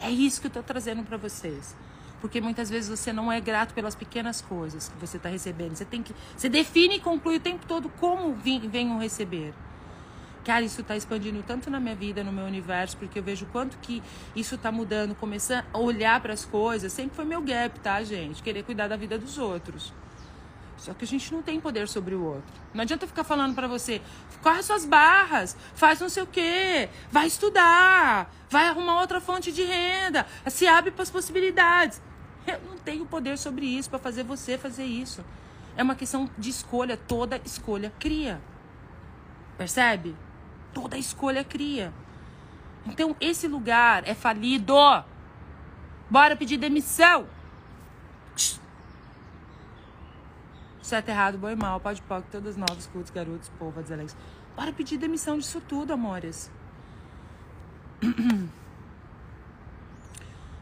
É 0.00 0.10
isso 0.10 0.40
que 0.40 0.48
eu 0.48 0.50
estou 0.50 0.62
trazendo 0.64 1.04
para 1.04 1.16
vocês. 1.16 1.76
Porque 2.20 2.40
muitas 2.40 2.68
vezes 2.68 2.90
você 2.90 3.12
não 3.12 3.30
é 3.30 3.40
grato 3.40 3.74
pelas 3.74 3.94
pequenas 3.94 4.40
coisas 4.40 4.88
que 4.88 4.98
você 4.98 5.18
está 5.18 5.28
recebendo. 5.28 5.76
Você 5.76 5.84
tem 5.84 6.02
que. 6.02 6.12
Você 6.36 6.48
define 6.48 6.96
e 6.96 7.00
conclui 7.00 7.36
o 7.36 7.40
tempo 7.40 7.64
todo 7.64 7.88
como 7.90 8.34
venham 8.34 8.98
receber. 8.98 9.54
Cara, 10.46 10.64
isso 10.64 10.80
está 10.80 10.96
expandindo 10.96 11.42
tanto 11.42 11.68
na 11.68 11.80
minha 11.80 11.96
vida, 11.96 12.22
no 12.22 12.30
meu 12.30 12.44
universo, 12.44 12.96
porque 12.98 13.18
eu 13.18 13.22
vejo 13.24 13.46
quanto 13.46 13.76
que 13.78 14.00
isso 14.36 14.54
está 14.54 14.70
mudando, 14.70 15.12
começando 15.12 15.64
a 15.72 15.78
olhar 15.78 16.20
para 16.20 16.32
as 16.32 16.44
coisas. 16.44 16.92
Sempre 16.92 17.16
foi 17.16 17.24
meu 17.24 17.42
gap, 17.42 17.80
tá, 17.80 18.00
gente? 18.04 18.40
Querer 18.44 18.62
cuidar 18.62 18.86
da 18.86 18.94
vida 18.94 19.18
dos 19.18 19.38
outros. 19.38 19.92
Só 20.76 20.94
que 20.94 21.04
a 21.04 21.08
gente 21.08 21.32
não 21.32 21.42
tem 21.42 21.60
poder 21.60 21.88
sobre 21.88 22.14
o 22.14 22.22
outro. 22.22 22.54
Não 22.72 22.82
adianta 22.82 23.08
ficar 23.08 23.24
falando 23.24 23.56
para 23.56 23.66
você, 23.66 24.00
corre 24.40 24.62
suas 24.62 24.84
barras, 24.84 25.56
faz 25.74 25.98
não 25.98 26.08
sei 26.08 26.22
o 26.22 26.28
quê, 26.28 26.88
vai 27.10 27.26
estudar, 27.26 28.32
vai 28.48 28.68
arrumar 28.68 29.00
outra 29.00 29.20
fonte 29.20 29.50
de 29.50 29.64
renda, 29.64 30.24
se 30.46 30.64
abre 30.68 30.92
para 30.92 31.02
as 31.02 31.10
possibilidades. 31.10 32.00
Eu 32.46 32.60
não 32.70 32.78
tenho 32.78 33.04
poder 33.04 33.36
sobre 33.36 33.66
isso 33.66 33.90
para 33.90 33.98
fazer 33.98 34.22
você 34.22 34.56
fazer 34.56 34.84
isso. 34.84 35.24
É 35.76 35.82
uma 35.82 35.96
questão 35.96 36.30
de 36.38 36.50
escolha, 36.50 36.96
toda 36.96 37.40
escolha 37.44 37.92
cria. 37.98 38.40
Percebe? 39.58 40.14
Toda 40.76 40.98
escolha 40.98 41.42
cria. 41.42 41.90
Então, 42.84 43.16
esse 43.18 43.48
lugar 43.48 44.06
é 44.06 44.14
falido. 44.14 44.76
Bora 46.10 46.36
pedir 46.36 46.58
demissão. 46.58 47.26
Certo, 50.82 51.08
errado, 51.08 51.38
bom 51.38 51.48
e 51.48 51.56
mal, 51.56 51.80
pode 51.80 52.02
pode, 52.02 52.26
todas 52.26 52.58
novas, 52.58 52.86
cultos, 52.86 53.10
garotos, 53.10 53.50
povo, 53.58 53.80
Azelense. 53.80 54.14
Bora 54.54 54.70
pedir 54.70 54.98
demissão 54.98 55.38
disso 55.38 55.62
tudo, 55.66 55.94
amores. 55.94 56.50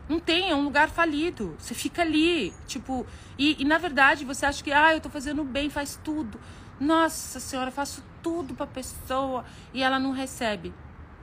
Não 0.09 0.21
tem, 0.21 0.51
é 0.51 0.55
um 0.55 0.63
lugar 0.63 0.89
falido. 0.89 1.57
Você 1.59 1.75
fica 1.75 2.03
ali, 2.03 2.55
tipo, 2.69 3.05
e, 3.37 3.61
e 3.61 3.65
na 3.65 3.79
verdade 3.79 4.25
você 4.25 4.47
acha 4.47 4.63
que, 4.63 4.71
ah, 4.71 4.95
eu 4.95 5.01
tô 5.01 5.11
fazendo 5.11 5.43
bem, 5.43 5.69
faz 5.69 5.99
tudo. 6.05 6.39
Nossa 6.81 7.39
senhora, 7.39 7.71
faço 7.71 8.03
tudo 8.23 8.55
para 8.55 8.65
a 8.65 8.69
pessoa 8.69 9.45
e 9.73 9.83
ela 9.83 9.99
não 9.99 10.11
recebe. 10.11 10.73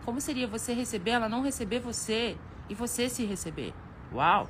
Como 0.05 0.21
seria 0.21 0.47
você 0.47 0.73
receber, 0.73 1.11
ela 1.11 1.29
não 1.29 1.41
receber 1.41 1.79
você 1.79 2.37
e 2.69 2.75
você 2.75 3.09
se 3.09 3.25
receber? 3.25 3.73
Uau! 4.13 4.49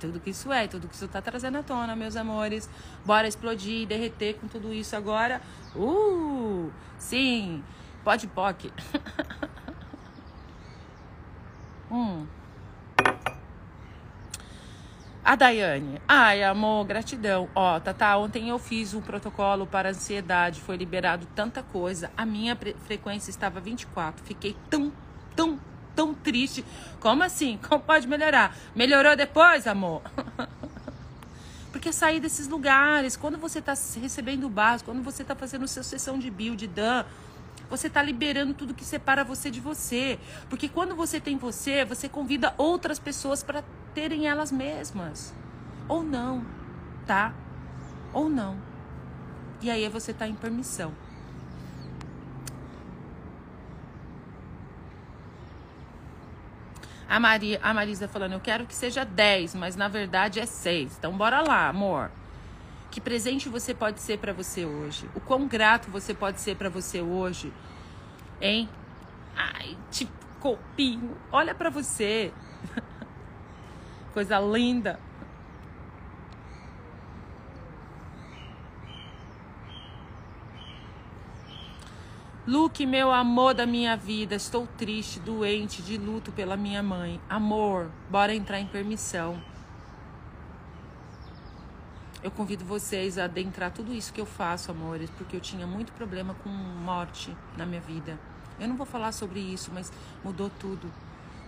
Tudo 0.00 0.18
que 0.18 0.30
isso 0.30 0.52
é, 0.52 0.66
tudo 0.66 0.88
que 0.88 0.94
isso 0.94 1.06
tá 1.06 1.22
trazendo 1.22 1.58
à 1.58 1.62
tona, 1.62 1.94
meus 1.94 2.16
amores. 2.16 2.68
Bora 3.06 3.28
explodir, 3.28 3.86
derreter 3.86 4.34
com 4.34 4.48
tudo 4.48 4.72
isso 4.72 4.96
agora. 4.96 5.40
Uh! 5.76 6.72
Sim! 6.98 7.62
Pode 8.02 8.26
poc. 8.26 8.64
hum. 11.88 12.26
A 15.24 15.36
Daiane. 15.36 16.02
Ai, 16.08 16.42
amor, 16.42 16.84
gratidão. 16.84 17.48
Ó, 17.54 17.78
Tata, 17.78 18.16
ontem 18.16 18.48
eu 18.48 18.58
fiz 18.58 18.92
um 18.92 19.00
protocolo 19.00 19.64
para 19.64 19.90
ansiedade. 19.90 20.60
Foi 20.60 20.76
liberado 20.76 21.28
tanta 21.32 21.62
coisa. 21.62 22.10
A 22.16 22.26
minha 22.26 22.56
frequência 22.56 23.30
estava 23.30 23.60
24. 23.60 24.24
Fiquei 24.24 24.56
tão, 24.68 24.92
tão, 25.36 25.60
tão 25.94 26.12
triste. 26.12 26.64
Como 26.98 27.22
assim? 27.22 27.56
Como 27.68 27.80
pode 27.80 28.08
melhorar? 28.08 28.56
Melhorou 28.74 29.14
depois, 29.14 29.68
amor? 29.68 30.02
Porque 31.70 31.90
é 31.90 31.92
sair 31.92 32.18
desses 32.18 32.48
lugares, 32.48 33.16
quando 33.16 33.38
você 33.38 33.60
está 33.60 33.74
recebendo 34.00 34.44
o 34.44 34.50
básico, 34.50 34.90
quando 34.90 35.04
você 35.04 35.22
está 35.22 35.36
fazendo 35.36 35.66
sua 35.68 35.84
sessão 35.84 36.18
de 36.18 36.30
de 36.30 36.66
dan, 36.66 37.06
você 37.70 37.86
está 37.86 38.02
liberando 38.02 38.52
tudo 38.54 38.74
que 38.74 38.84
separa 38.84 39.22
você 39.22 39.50
de 39.52 39.60
você. 39.60 40.18
Porque 40.50 40.68
quando 40.68 40.96
você 40.96 41.20
tem 41.20 41.36
você, 41.38 41.84
você 41.84 42.08
convida 42.08 42.52
outras 42.58 42.98
pessoas 42.98 43.42
para 43.42 43.62
terem 43.94 44.26
elas 44.26 44.50
mesmas. 44.50 45.34
Ou 45.88 46.02
não, 46.02 46.44
tá? 47.06 47.32
Ou 48.12 48.28
não. 48.28 48.56
E 49.60 49.70
aí 49.70 49.88
você 49.88 50.10
está 50.10 50.26
em 50.26 50.34
permissão. 50.34 50.92
A, 57.08 57.20
Maria, 57.20 57.60
a 57.62 57.74
Marisa 57.74 58.08
falando, 58.08 58.32
eu 58.32 58.40
quero 58.40 58.64
que 58.64 58.74
seja 58.74 59.04
10, 59.04 59.54
mas 59.54 59.76
na 59.76 59.86
verdade 59.86 60.40
é 60.40 60.46
6. 60.46 60.96
Então 60.98 61.12
bora 61.16 61.42
lá, 61.42 61.68
amor. 61.68 62.10
Que 62.90 63.00
presente 63.00 63.48
você 63.48 63.74
pode 63.74 64.00
ser 64.00 64.18
para 64.18 64.32
você 64.32 64.64
hoje? 64.64 65.08
O 65.14 65.20
quão 65.20 65.46
grato 65.46 65.90
você 65.90 66.14
pode 66.14 66.40
ser 66.40 66.56
para 66.56 66.68
você 66.68 67.02
hoje? 67.02 67.52
Hein? 68.40 68.68
Ai, 69.36 69.76
tipo, 69.90 70.12
copinho. 70.40 71.16
Olha 71.30 71.54
para 71.54 71.70
você. 71.70 72.32
Coisa 74.12 74.38
linda. 74.38 75.00
Luke, 82.46 82.84
meu 82.84 83.12
amor 83.12 83.54
da 83.54 83.64
minha 83.64 83.96
vida, 83.96 84.34
estou 84.34 84.66
triste, 84.66 85.20
doente, 85.20 85.80
de 85.80 85.96
luto 85.96 86.32
pela 86.32 86.56
minha 86.56 86.82
mãe. 86.82 87.20
Amor, 87.28 87.88
bora 88.10 88.34
entrar 88.34 88.58
em 88.58 88.66
permissão 88.66 89.40
eu 92.22 92.30
convido 92.30 92.64
vocês 92.64 93.18
a 93.18 93.24
adentrar 93.24 93.72
tudo 93.72 93.92
isso 93.92 94.12
que 94.12 94.20
eu 94.20 94.26
faço, 94.26 94.70
amores, 94.70 95.10
porque 95.10 95.36
eu 95.36 95.40
tinha 95.40 95.66
muito 95.66 95.92
problema 95.92 96.34
com 96.34 96.48
morte 96.48 97.36
na 97.56 97.66
minha 97.66 97.80
vida. 97.80 98.18
Eu 98.60 98.68
não 98.68 98.76
vou 98.76 98.86
falar 98.86 99.10
sobre 99.10 99.40
isso, 99.40 99.72
mas 99.74 99.92
mudou 100.22 100.48
tudo, 100.60 100.88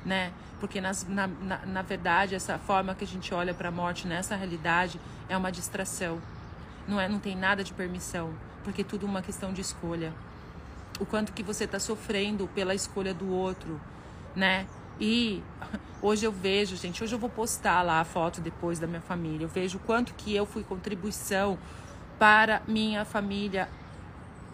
né? 0.05 0.33
Porque 0.61 0.81
nas, 0.81 1.07
na, 1.09 1.27
na, 1.27 1.59
na 1.67 1.83
verdade, 1.83 2.35
essa 2.35 2.59
forma 2.59 2.95
que 2.95 3.05
a 3.05 3.07
gente 3.07 3.33
olha 3.35 3.55
para 3.55 3.69
a 3.69 3.73
morte 3.73 4.07
nessa 4.07 4.37
realidade 4.37 5.01
é 5.29 5.37
uma 5.37 5.51
distração. 5.51 6.21
Não, 6.87 7.01
é, 7.01 7.09
não 7.09 7.19
tem 7.19 7.37
nada 7.37 7.64
de 7.64 7.73
permissão, 7.73 8.35
porque 8.62 8.83
é 8.83 8.85
tudo 8.85 9.07
uma 9.07 9.23
questão 9.23 9.53
de 9.53 9.61
escolha. 9.61 10.12
O 11.01 11.07
quanto 11.07 11.33
que 11.33 11.43
você 11.43 11.64
está 11.64 11.79
sofrendo 11.79 12.49
pela 12.55 12.75
escolha 12.75 13.12
do 13.12 13.29
outro, 13.31 13.81
né? 14.35 14.67
E 15.01 15.43
hoje 16.01 16.25
eu 16.25 16.31
vejo, 16.31 16.77
gente, 16.77 17.03
hoje 17.03 17.14
eu 17.14 17.19
vou 17.19 17.31
postar 17.31 17.83
lá 17.83 18.01
a 18.01 18.05
foto 18.05 18.40
depois 18.40 18.79
da 18.79 18.87
minha 18.87 19.01
família. 19.01 19.45
Eu 19.45 19.49
vejo 19.49 19.79
quanto 19.81 20.14
que 20.14 20.35
eu 20.35 20.47
fui 20.47 20.62
contribuição 20.62 21.59
para 22.19 22.62
minha 22.69 23.05
família, 23.05 23.69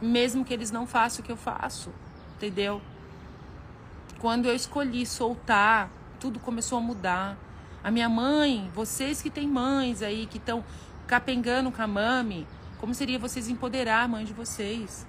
mesmo 0.00 0.44
que 0.44 0.54
eles 0.54 0.70
não 0.70 0.86
façam 0.86 1.22
o 1.22 1.24
que 1.24 1.30
eu 1.30 1.36
faço, 1.36 1.90
entendeu? 2.36 2.80
Quando 4.20 4.46
eu 4.46 4.54
escolhi 4.54 5.04
soltar, 5.06 5.90
tudo 6.20 6.38
começou 6.38 6.78
a 6.78 6.80
mudar. 6.80 7.36
A 7.82 7.90
minha 7.90 8.08
mãe, 8.08 8.70
vocês 8.74 9.22
que 9.22 9.30
têm 9.30 9.48
mães 9.48 10.02
aí, 10.02 10.26
que 10.26 10.38
estão 10.38 10.62
capengando 11.06 11.72
com 11.72 11.82
a 11.82 11.86
mami, 11.86 12.46
como 12.78 12.94
seria 12.94 13.18
vocês 13.18 13.48
empoderar 13.48 14.04
a 14.04 14.08
mãe 14.08 14.24
de 14.24 14.32
vocês? 14.32 15.06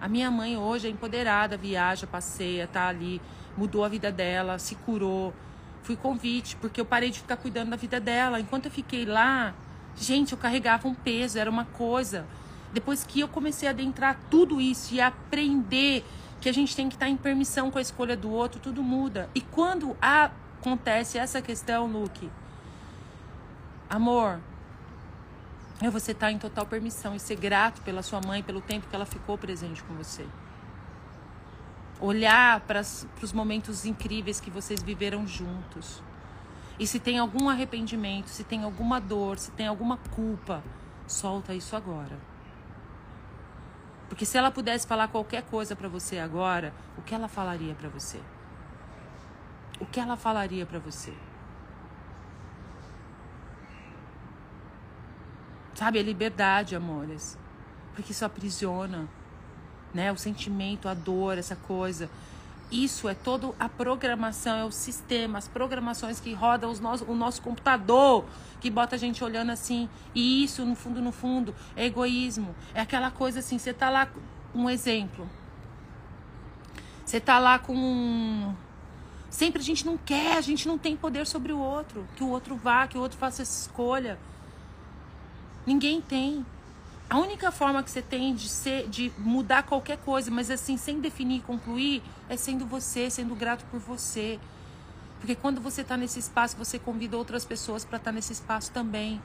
A 0.00 0.08
minha 0.08 0.30
mãe 0.30 0.56
hoje 0.56 0.86
é 0.86 0.90
empoderada, 0.90 1.56
viaja, 1.56 2.06
passeia, 2.06 2.66
tá 2.66 2.86
ali 2.86 3.20
mudou 3.56 3.84
a 3.84 3.88
vida 3.88 4.10
dela, 4.10 4.58
se 4.58 4.74
curou. 4.74 5.34
Fui 5.82 5.96
convite, 5.96 6.56
porque 6.56 6.80
eu 6.80 6.84
parei 6.84 7.10
de 7.10 7.20
ficar 7.20 7.36
cuidando 7.36 7.70
da 7.70 7.76
vida 7.76 7.98
dela. 7.98 8.38
Enquanto 8.40 8.66
eu 8.66 8.70
fiquei 8.70 9.04
lá, 9.04 9.54
gente, 9.96 10.32
eu 10.32 10.38
carregava 10.38 10.86
um 10.88 10.94
peso, 10.94 11.38
era 11.38 11.50
uma 11.50 11.64
coisa. 11.64 12.26
Depois 12.72 13.04
que 13.04 13.20
eu 13.20 13.28
comecei 13.28 13.66
a 13.68 13.72
adentrar 13.72 14.18
tudo 14.30 14.60
isso 14.60 14.94
e 14.94 15.00
aprender 15.00 16.04
que 16.40 16.48
a 16.48 16.52
gente 16.52 16.74
tem 16.74 16.88
que 16.88 16.94
estar 16.94 17.08
em 17.08 17.16
permissão 17.16 17.70
com 17.70 17.78
a 17.78 17.82
escolha 17.82 18.16
do 18.16 18.30
outro, 18.30 18.60
tudo 18.60 18.82
muda. 18.82 19.28
E 19.34 19.40
quando 19.40 19.96
acontece 20.00 21.18
essa 21.18 21.42
questão, 21.42 21.86
Luke, 21.86 22.30
amor, 23.88 24.40
é 25.82 25.90
você 25.90 26.12
estar 26.12 26.30
em 26.32 26.38
total 26.38 26.66
permissão 26.66 27.14
e 27.14 27.20
ser 27.20 27.36
grato 27.36 27.82
pela 27.82 28.02
sua 28.02 28.20
mãe, 28.20 28.42
pelo 28.42 28.60
tempo 28.60 28.88
que 28.88 28.94
ela 28.94 29.06
ficou 29.06 29.36
presente 29.36 29.82
com 29.82 29.94
você 29.94 30.26
olhar 32.00 32.60
para 32.60 32.80
os 32.80 33.32
momentos 33.32 33.84
incríveis 33.84 34.40
que 34.40 34.50
vocês 34.50 34.82
viveram 34.82 35.26
juntos. 35.26 36.02
E 36.78 36.86
se 36.86 36.98
tem 36.98 37.18
algum 37.18 37.48
arrependimento, 37.48 38.28
se 38.28 38.42
tem 38.42 38.64
alguma 38.64 38.98
dor, 38.98 39.38
se 39.38 39.50
tem 39.50 39.66
alguma 39.66 39.98
culpa, 40.14 40.64
solta 41.06 41.54
isso 41.54 41.76
agora. 41.76 42.18
Porque 44.10 44.26
se 44.26 44.36
ela 44.36 44.50
pudesse 44.50 44.86
falar 44.86 45.08
qualquer 45.08 45.42
coisa 45.44 45.74
para 45.74 45.88
você 45.88 46.18
agora, 46.18 46.74
o 46.98 47.02
que 47.02 47.14
ela 47.14 47.28
falaria 47.28 47.74
para 47.74 47.88
você? 47.88 48.20
O 49.80 49.86
que 49.86 49.98
ela 49.98 50.16
falaria 50.16 50.66
para 50.66 50.78
você? 50.78 51.14
Sabe, 55.74 55.98
é 55.98 56.02
liberdade, 56.02 56.76
amores. 56.76 57.38
Porque 57.94 58.12
isso 58.12 58.26
aprisiona 58.26 59.08
né? 59.92 60.10
O 60.12 60.16
sentimento, 60.16 60.88
a 60.88 60.94
dor, 60.94 61.38
essa 61.38 61.56
coisa. 61.56 62.08
Isso 62.70 63.08
é 63.08 63.14
toda 63.14 63.52
a 63.58 63.68
programação, 63.68 64.56
é 64.56 64.64
o 64.64 64.70
sistema, 64.70 65.38
as 65.38 65.48
programações 65.48 66.20
que 66.20 66.32
rodam 66.32 66.70
os 66.70 66.78
nosso, 66.78 67.04
o 67.04 67.14
nosso 67.14 67.42
computador, 67.42 68.24
que 68.60 68.70
bota 68.70 68.94
a 68.94 68.98
gente 68.98 69.24
olhando 69.24 69.50
assim. 69.50 69.88
E 70.14 70.44
isso, 70.44 70.64
no 70.64 70.76
fundo, 70.76 71.02
no 71.02 71.10
fundo, 71.10 71.54
é 71.74 71.86
egoísmo. 71.86 72.54
É 72.72 72.80
aquela 72.80 73.10
coisa 73.10 73.40
assim, 73.40 73.58
você 73.58 73.74
tá 73.74 73.90
lá, 73.90 74.08
um 74.54 74.70
exemplo. 74.70 75.28
Você 77.04 77.18
tá 77.18 77.40
lá 77.40 77.58
com. 77.58 78.54
Sempre 79.28 79.60
a 79.60 79.64
gente 79.64 79.84
não 79.84 79.96
quer, 79.98 80.36
a 80.36 80.40
gente 80.40 80.68
não 80.68 80.78
tem 80.78 80.96
poder 80.96 81.26
sobre 81.26 81.52
o 81.52 81.58
outro. 81.58 82.06
Que 82.14 82.22
o 82.22 82.28
outro 82.28 82.54
vá, 82.54 82.86
que 82.86 82.96
o 82.96 83.00
outro 83.00 83.18
faça 83.18 83.42
essa 83.42 83.66
escolha. 83.66 84.16
Ninguém 85.66 86.00
tem. 86.00 86.46
A 87.10 87.18
única 87.18 87.50
forma 87.50 87.82
que 87.82 87.90
você 87.90 88.00
tem 88.00 88.32
de 88.36 88.48
ser, 88.48 88.88
de 88.88 89.10
mudar 89.18 89.64
qualquer 89.64 89.98
coisa, 89.98 90.30
mas 90.30 90.48
assim, 90.48 90.76
sem 90.76 91.00
definir 91.00 91.42
concluir, 91.42 92.04
é 92.28 92.36
sendo 92.36 92.64
você, 92.64 93.10
sendo 93.10 93.34
grato 93.34 93.64
por 93.64 93.80
você. 93.80 94.38
Porque 95.18 95.34
quando 95.34 95.60
você 95.60 95.80
está 95.80 95.96
nesse 95.96 96.20
espaço, 96.20 96.56
você 96.56 96.78
convida 96.78 97.16
outras 97.16 97.44
pessoas 97.44 97.84
para 97.84 97.96
estar 97.96 98.12
tá 98.12 98.14
nesse 98.14 98.32
espaço 98.32 98.70
também. 98.70 99.20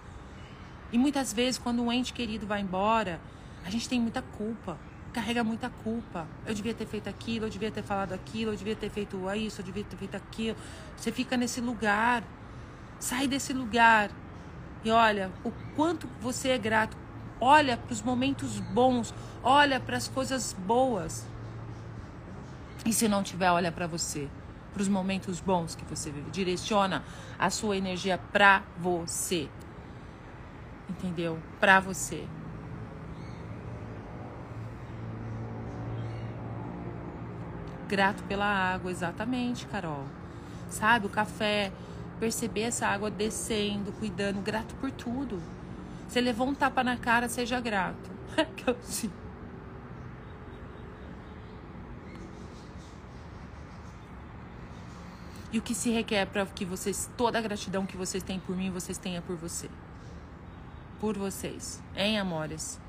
E 0.92 0.98
muitas 0.98 1.32
vezes, 1.32 1.60
quando 1.60 1.84
um 1.84 1.92
ente 1.92 2.12
querido 2.12 2.48
vai 2.48 2.60
embora, 2.60 3.22
a 3.64 3.70
gente 3.70 3.88
tem 3.88 4.02
muita 4.02 4.24
culpa, 4.24 4.80
carrega 5.14 5.44
muita 5.44 5.70
culpa. 5.70 6.28
Eu 6.44 6.56
devia 6.56 6.74
ter 6.74 6.88
feito 6.88 7.08
aquilo, 7.08 7.46
eu 7.46 7.50
devia 7.52 7.70
ter 7.70 7.84
falado 7.84 8.14
aquilo, 8.14 8.52
eu 8.54 8.58
devia 8.58 8.76
ter 8.76 8.90
feito 8.90 9.32
isso, 9.36 9.62
eu 9.62 9.66
devia 9.66 9.84
ter 9.84 9.96
feito 9.96 10.18
aquilo. 10.18 10.58
Você 10.98 11.12
fica 11.12 11.38
nesse 11.38 11.62
lugar. 11.62 12.24
Sai 13.00 13.28
desse 13.28 13.54
lugar. 13.54 14.10
E 14.84 14.90
olha, 14.90 15.32
o 15.44 15.52
quanto 15.76 16.08
você 16.20 16.50
é 16.50 16.58
grato 16.58 17.05
Olha 17.48 17.78
para 17.78 17.94
os 17.94 18.02
momentos 18.02 18.60
bons, 18.60 19.14
olha 19.44 19.80
para 19.80 19.96
as 19.98 20.08
coisas 20.08 20.52
boas. 20.52 21.28
E 22.84 22.92
se 22.92 23.08
não 23.08 23.22
tiver, 23.22 23.52
olha 23.52 23.72
para 23.72 23.86
você, 23.86 24.28
para 24.74 24.82
os 24.82 24.88
momentos 24.88 25.40
bons 25.40 25.76
que 25.76 25.86
você 25.86 26.10
vive. 26.10 26.32
Direciona 26.32 27.04
a 27.38 27.52
sua 27.52 27.78
energia 27.78 28.18
para 28.18 28.64
você. 28.80 29.48
Entendeu? 30.90 31.38
Para 31.60 31.80
você. 31.80 32.28
Grato 37.88 38.24
pela 38.24 38.48
água, 38.48 38.90
exatamente, 38.90 39.68
Carol. 39.68 40.06
Sabe, 40.68 41.06
o 41.06 41.10
café, 41.10 41.72
perceber 42.20 42.62
essa 42.62 42.88
água 42.88 43.12
descendo, 43.12 43.92
cuidando, 43.92 44.42
grato 44.42 44.74
por 44.78 44.90
tudo. 44.90 45.40
Você 46.16 46.22
levou 46.22 46.48
um 46.48 46.56
tapa 46.56 46.82
na 46.82 46.96
cara, 46.96 47.28
seja 47.28 47.60
grato. 47.60 48.10
que 48.56 48.70
eu 48.70 48.78
sim. 48.84 49.12
E 55.52 55.60
o 55.60 55.62
que 55.62 55.76
se 55.76 55.90
requer 55.90 56.26
para 56.28 56.46
que 56.46 56.64
vocês, 56.64 57.12
toda 57.18 57.38
a 57.38 57.42
gratidão 57.42 57.86
que 57.86 57.98
vocês 57.98 58.24
têm 58.24 58.40
por 58.40 58.56
mim, 58.56 58.72
vocês 58.72 58.98
tenham 58.98 59.22
por 59.24 59.36
você. 59.36 59.70
Por 61.02 61.18
vocês. 61.18 61.84
Hein, 61.98 62.18
amores? 62.18 62.80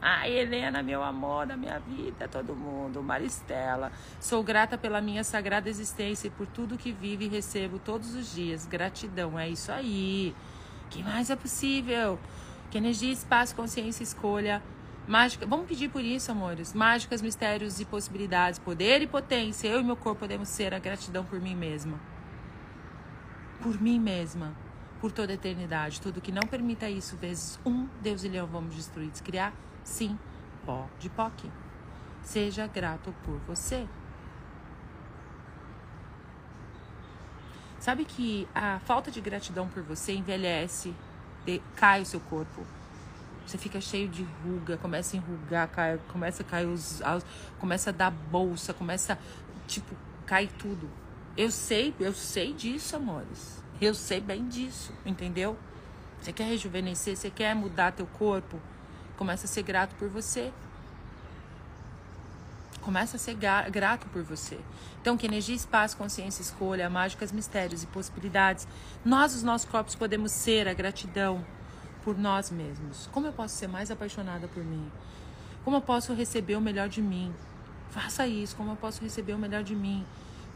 Ai, 0.00 0.30
Helena, 0.30 0.80
meu 0.80 1.02
amor, 1.02 1.50
a 1.50 1.56
minha 1.56 1.80
vida, 1.80 2.28
todo 2.28 2.54
mundo. 2.54 3.02
Maristela, 3.02 3.90
sou 4.20 4.44
grata 4.44 4.78
pela 4.78 5.00
minha 5.00 5.24
sagrada 5.24 5.68
existência 5.68 6.28
e 6.28 6.30
por 6.30 6.46
tudo 6.46 6.78
que 6.78 6.92
vivo 6.92 7.24
e 7.24 7.28
recebo 7.28 7.80
todos 7.80 8.14
os 8.14 8.32
dias. 8.32 8.64
Gratidão, 8.64 9.36
é 9.36 9.48
isso 9.48 9.72
aí. 9.72 10.32
Que 10.90 11.02
mais 11.02 11.30
é 11.30 11.36
possível? 11.36 12.18
Que 12.70 12.78
energia, 12.78 13.12
espaço, 13.12 13.54
consciência, 13.54 14.02
escolha. 14.02 14.62
Mágica, 15.06 15.46
vamos 15.46 15.66
pedir 15.66 15.90
por 15.90 16.02
isso, 16.02 16.32
amores. 16.32 16.72
Mágicas, 16.72 17.20
mistérios 17.20 17.80
e 17.80 17.84
possibilidades, 17.84 18.58
poder 18.58 19.02
e 19.02 19.06
potência. 19.06 19.68
Eu 19.68 19.80
e 19.80 19.84
meu 19.84 19.96
corpo 19.96 20.20
podemos 20.20 20.48
ser 20.48 20.72
a 20.72 20.78
gratidão 20.78 21.24
por 21.24 21.40
mim 21.40 21.54
mesma. 21.54 22.00
Por 23.62 23.80
mim 23.80 24.00
mesma 24.00 24.54
por 25.04 25.12
toda 25.12 25.32
a 25.32 25.34
eternidade. 25.34 26.00
Tudo 26.00 26.18
que 26.18 26.32
não 26.32 26.42
permita 26.42 26.88
isso, 26.88 27.14
vezes 27.18 27.60
um, 27.66 27.86
Deus 28.00 28.24
e 28.24 28.28
leão 28.28 28.46
vamos 28.46 28.74
destruir, 28.74 29.10
descriar 29.10 29.52
Sim, 29.84 30.18
pó 30.64 30.88
de 30.98 31.10
POC. 31.10 31.50
Seja 32.22 32.66
grato 32.66 33.14
por 33.22 33.38
você. 33.40 33.86
Sabe 37.84 38.06
que 38.06 38.48
a 38.54 38.78
falta 38.86 39.10
de 39.10 39.20
gratidão 39.20 39.68
por 39.68 39.82
você 39.82 40.14
envelhece, 40.14 40.94
cai 41.76 42.00
o 42.00 42.06
seu 42.06 42.18
corpo. 42.18 42.64
Você 43.46 43.58
fica 43.58 43.78
cheio 43.78 44.08
de 44.08 44.26
ruga, 44.42 44.78
começa 44.78 45.14
a 45.14 45.18
enrugar, 45.18 45.68
cai, 45.68 46.00
começa 46.08 46.42
a 46.42 46.46
cair 46.46 46.64
os, 46.64 47.02
começa 47.60 47.90
a 47.90 47.92
dar 47.92 48.10
bolsa, 48.10 48.72
começa 48.72 49.18
tipo 49.66 49.94
cai 50.24 50.46
tudo. 50.46 50.88
Eu 51.36 51.50
sei, 51.50 51.94
eu 52.00 52.14
sei 52.14 52.54
disso, 52.54 52.96
amores. 52.96 53.62
Eu 53.78 53.92
sei 53.92 54.18
bem 54.18 54.48
disso, 54.48 54.90
entendeu? 55.04 55.54
Você 56.22 56.32
quer 56.32 56.44
rejuvenescer, 56.44 57.14
você 57.14 57.28
quer 57.28 57.54
mudar 57.54 57.92
teu 57.92 58.06
corpo, 58.06 58.58
Começa 59.18 59.44
a 59.44 59.48
ser 59.48 59.62
grato 59.62 59.94
por 59.96 60.08
você. 60.08 60.50
Começa 62.84 63.16
a 63.16 63.18
ser 63.18 63.34
grato 63.70 64.06
por 64.08 64.22
você. 64.22 64.60
Então, 65.00 65.16
que 65.16 65.26
energia, 65.26 65.56
espaço, 65.56 65.96
consciência, 65.96 66.42
escolha, 66.42 66.90
mágicas, 66.90 67.32
mistérios 67.32 67.82
e 67.82 67.86
possibilidades, 67.86 68.68
nós, 69.02 69.34
os 69.34 69.42
nossos 69.42 69.66
corpos, 69.66 69.94
podemos 69.94 70.30
ser 70.30 70.68
a 70.68 70.74
gratidão 70.74 71.42
por 72.04 72.18
nós 72.18 72.50
mesmos. 72.50 73.08
Como 73.10 73.26
eu 73.26 73.32
posso 73.32 73.56
ser 73.56 73.68
mais 73.68 73.90
apaixonada 73.90 74.46
por 74.48 74.62
mim? 74.62 74.92
Como 75.64 75.78
eu 75.78 75.80
posso 75.80 76.12
receber 76.12 76.56
o 76.56 76.60
melhor 76.60 76.90
de 76.90 77.00
mim? 77.00 77.32
Faça 77.88 78.26
isso. 78.26 78.54
Como 78.54 78.72
eu 78.72 78.76
posso 78.76 79.02
receber 79.02 79.32
o 79.32 79.38
melhor 79.38 79.62
de 79.62 79.74
mim? 79.74 80.04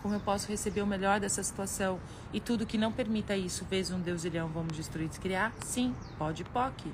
Como 0.02 0.14
eu 0.14 0.20
posso 0.20 0.48
receber 0.48 0.82
o 0.82 0.86
melhor 0.86 1.18
dessa 1.18 1.42
situação? 1.42 1.98
E 2.30 2.40
tudo 2.40 2.66
que 2.66 2.76
não 2.76 2.92
permita 2.92 3.34
isso, 3.34 3.64
vez 3.64 3.90
um 3.90 4.00
Deus 4.00 4.24
e 4.24 4.28
leão, 4.28 4.48
vamos 4.48 4.76
destruir, 4.76 5.08
descriar? 5.08 5.50
Sim, 5.64 5.94
pode, 6.18 6.44
POC. 6.44 6.92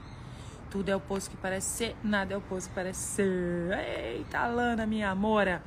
Tudo 0.74 0.88
é 0.88 0.94
o 0.94 0.98
oposto 0.98 1.30
que 1.30 1.36
parece 1.36 1.68
ser, 1.68 1.96
nada 2.02 2.34
é 2.34 2.36
o 2.36 2.40
oposto 2.40 2.68
que 2.68 2.74
parece 2.74 2.98
ser. 2.98 3.78
Eita, 3.78 4.44
Lana, 4.48 4.84
minha 4.84 5.08
amora. 5.08 5.62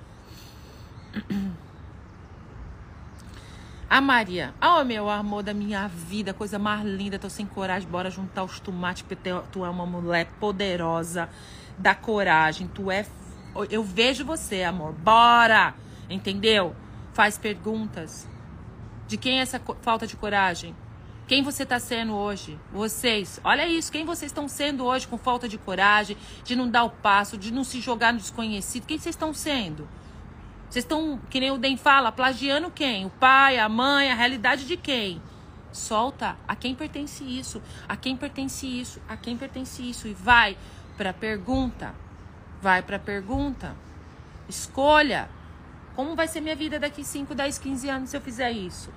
A 3.89 4.01
Maria, 4.01 4.53
oh 4.61 4.83
meu 4.83 5.09
amor 5.09 5.43
da 5.43 5.53
minha 5.53 5.87
vida, 5.87 6.33
coisa 6.33 6.59
mais 6.59 6.85
linda, 6.85 7.17
tô 7.17 7.29
sem 7.29 7.45
coragem, 7.45 7.87
bora 7.87 8.09
juntar 8.09 8.43
os 8.43 8.59
tomates, 8.59 9.03
porque 9.03 9.31
tu 9.49 9.63
é 9.63 9.69
uma 9.69 9.85
mulher 9.85 10.27
poderosa, 10.41 11.29
da 11.77 11.95
coragem, 11.95 12.67
tu 12.67 12.91
é. 12.91 13.05
Eu 13.71 13.85
vejo 13.85 14.25
você, 14.25 14.63
amor, 14.63 14.91
bora! 14.91 15.73
Entendeu? 16.09 16.75
Faz 17.13 17.37
perguntas. 17.37 18.27
De 19.07 19.15
quem 19.15 19.39
é 19.39 19.41
essa 19.41 19.61
falta 19.81 20.05
de 20.05 20.17
coragem? 20.17 20.75
Quem 21.27 21.43
você 21.43 21.63
está 21.63 21.77
sendo 21.77 22.15
hoje? 22.15 22.57
Vocês. 22.71 23.37
Olha 23.43 23.67
isso. 23.67 23.91
Quem 23.91 24.05
vocês 24.05 24.31
estão 24.31 24.47
sendo 24.47 24.85
hoje 24.85 25.05
com 25.05 25.17
falta 25.17 25.47
de 25.47 25.57
coragem, 25.57 26.15
de 26.41 26.55
não 26.55 26.69
dar 26.69 26.85
o 26.85 26.89
passo, 26.89 27.37
de 27.37 27.51
não 27.51 27.65
se 27.65 27.81
jogar 27.81 28.13
no 28.13 28.19
desconhecido? 28.19 28.85
Quem 28.85 28.97
vocês 28.97 29.13
estão 29.13 29.33
sendo? 29.33 29.89
Vocês 30.69 30.85
estão, 30.85 31.19
que 31.29 31.41
nem 31.41 31.51
o 31.51 31.57
Den 31.57 31.75
fala, 31.75 32.13
plagiando 32.13 32.71
quem? 32.71 33.05
O 33.05 33.09
pai, 33.09 33.59
a 33.59 33.67
mãe, 33.67 34.09
a 34.09 34.15
realidade 34.15 34.65
de 34.65 34.77
quem? 34.77 35.21
Solta. 35.73 36.37
A 36.47 36.55
quem 36.55 36.73
pertence 36.73 37.25
isso? 37.25 37.61
A 37.89 37.97
quem 37.97 38.15
pertence 38.15 38.65
isso? 38.65 39.01
A 39.09 39.17
quem 39.17 39.35
pertence 39.35 39.81
isso? 39.81 40.07
E 40.07 40.13
vai 40.13 40.57
para 40.95 41.09
a 41.09 41.13
pergunta. 41.13 41.93
Vai 42.61 42.81
para 42.81 42.95
a 42.95 42.99
pergunta. 42.99 43.75
Escolha. 44.47 45.29
Como 45.93 46.15
vai 46.15 46.29
ser 46.29 46.39
minha 46.39 46.55
vida 46.55 46.79
daqui 46.79 47.03
5, 47.03 47.35
10, 47.35 47.57
15 47.57 47.89
anos 47.89 48.09
se 48.11 48.15
eu 48.15 48.21
fizer 48.21 48.51
isso? 48.51 48.89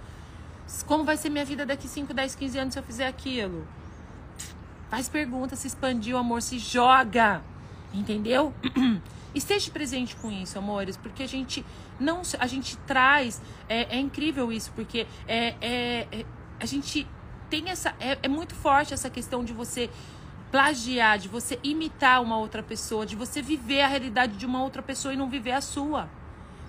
Como 0.87 1.05
vai 1.05 1.17
ser 1.17 1.31
minha 1.31 1.45
vida 1.45 1.65
daqui 1.67 1.89
5, 1.89 2.13
10, 2.13 2.35
15 2.35 2.59
anos 2.59 2.75
se 2.75 2.79
eu 2.79 2.83
fizer 2.83 3.07
aquilo? 3.07 3.67
Faz 4.89 5.09
pergunta, 5.09 5.55
se 5.57 5.67
expandiu, 5.67 6.19
amor, 6.19 6.43
se 6.43 6.59
joga. 6.59 7.43
Entendeu? 7.93 8.53
Esteja 9.35 9.71
presente 9.71 10.17
com 10.17 10.31
isso, 10.31 10.59
amores, 10.59 10.97
porque 10.97 11.23
a 11.23 11.29
gente 11.29 11.65
não, 12.01 12.23
a 12.39 12.47
gente 12.49 12.77
traz, 12.79 13.41
é, 13.69 13.97
é 13.97 14.01
incrível 14.01 14.51
isso, 14.51 14.73
porque 14.75 15.07
é, 15.29 15.55
é, 15.61 16.09
é, 16.11 16.25
a 16.59 16.67
gente 16.67 17.07
tem 17.49 17.69
essa, 17.69 17.95
é, 18.01 18.19
é 18.23 18.29
muito 18.29 18.55
forte 18.55 18.93
essa 18.93 19.09
questão 19.09 19.45
de 19.45 19.53
você 19.53 19.89
plagiar, 20.51 21.19
de 21.19 21.29
você 21.29 21.61
imitar 21.63 22.21
uma 22.21 22.39
outra 22.39 22.61
pessoa, 22.63 23.07
de 23.07 23.15
você 23.15 23.41
viver 23.41 23.83
a 23.83 23.87
realidade 23.87 24.37
de 24.37 24.45
uma 24.45 24.63
outra 24.63 24.83
pessoa 24.83 25.15
e 25.15 25.17
não 25.17 25.31
viver 25.31 25.53
a 25.53 25.61
sua. 25.61 26.09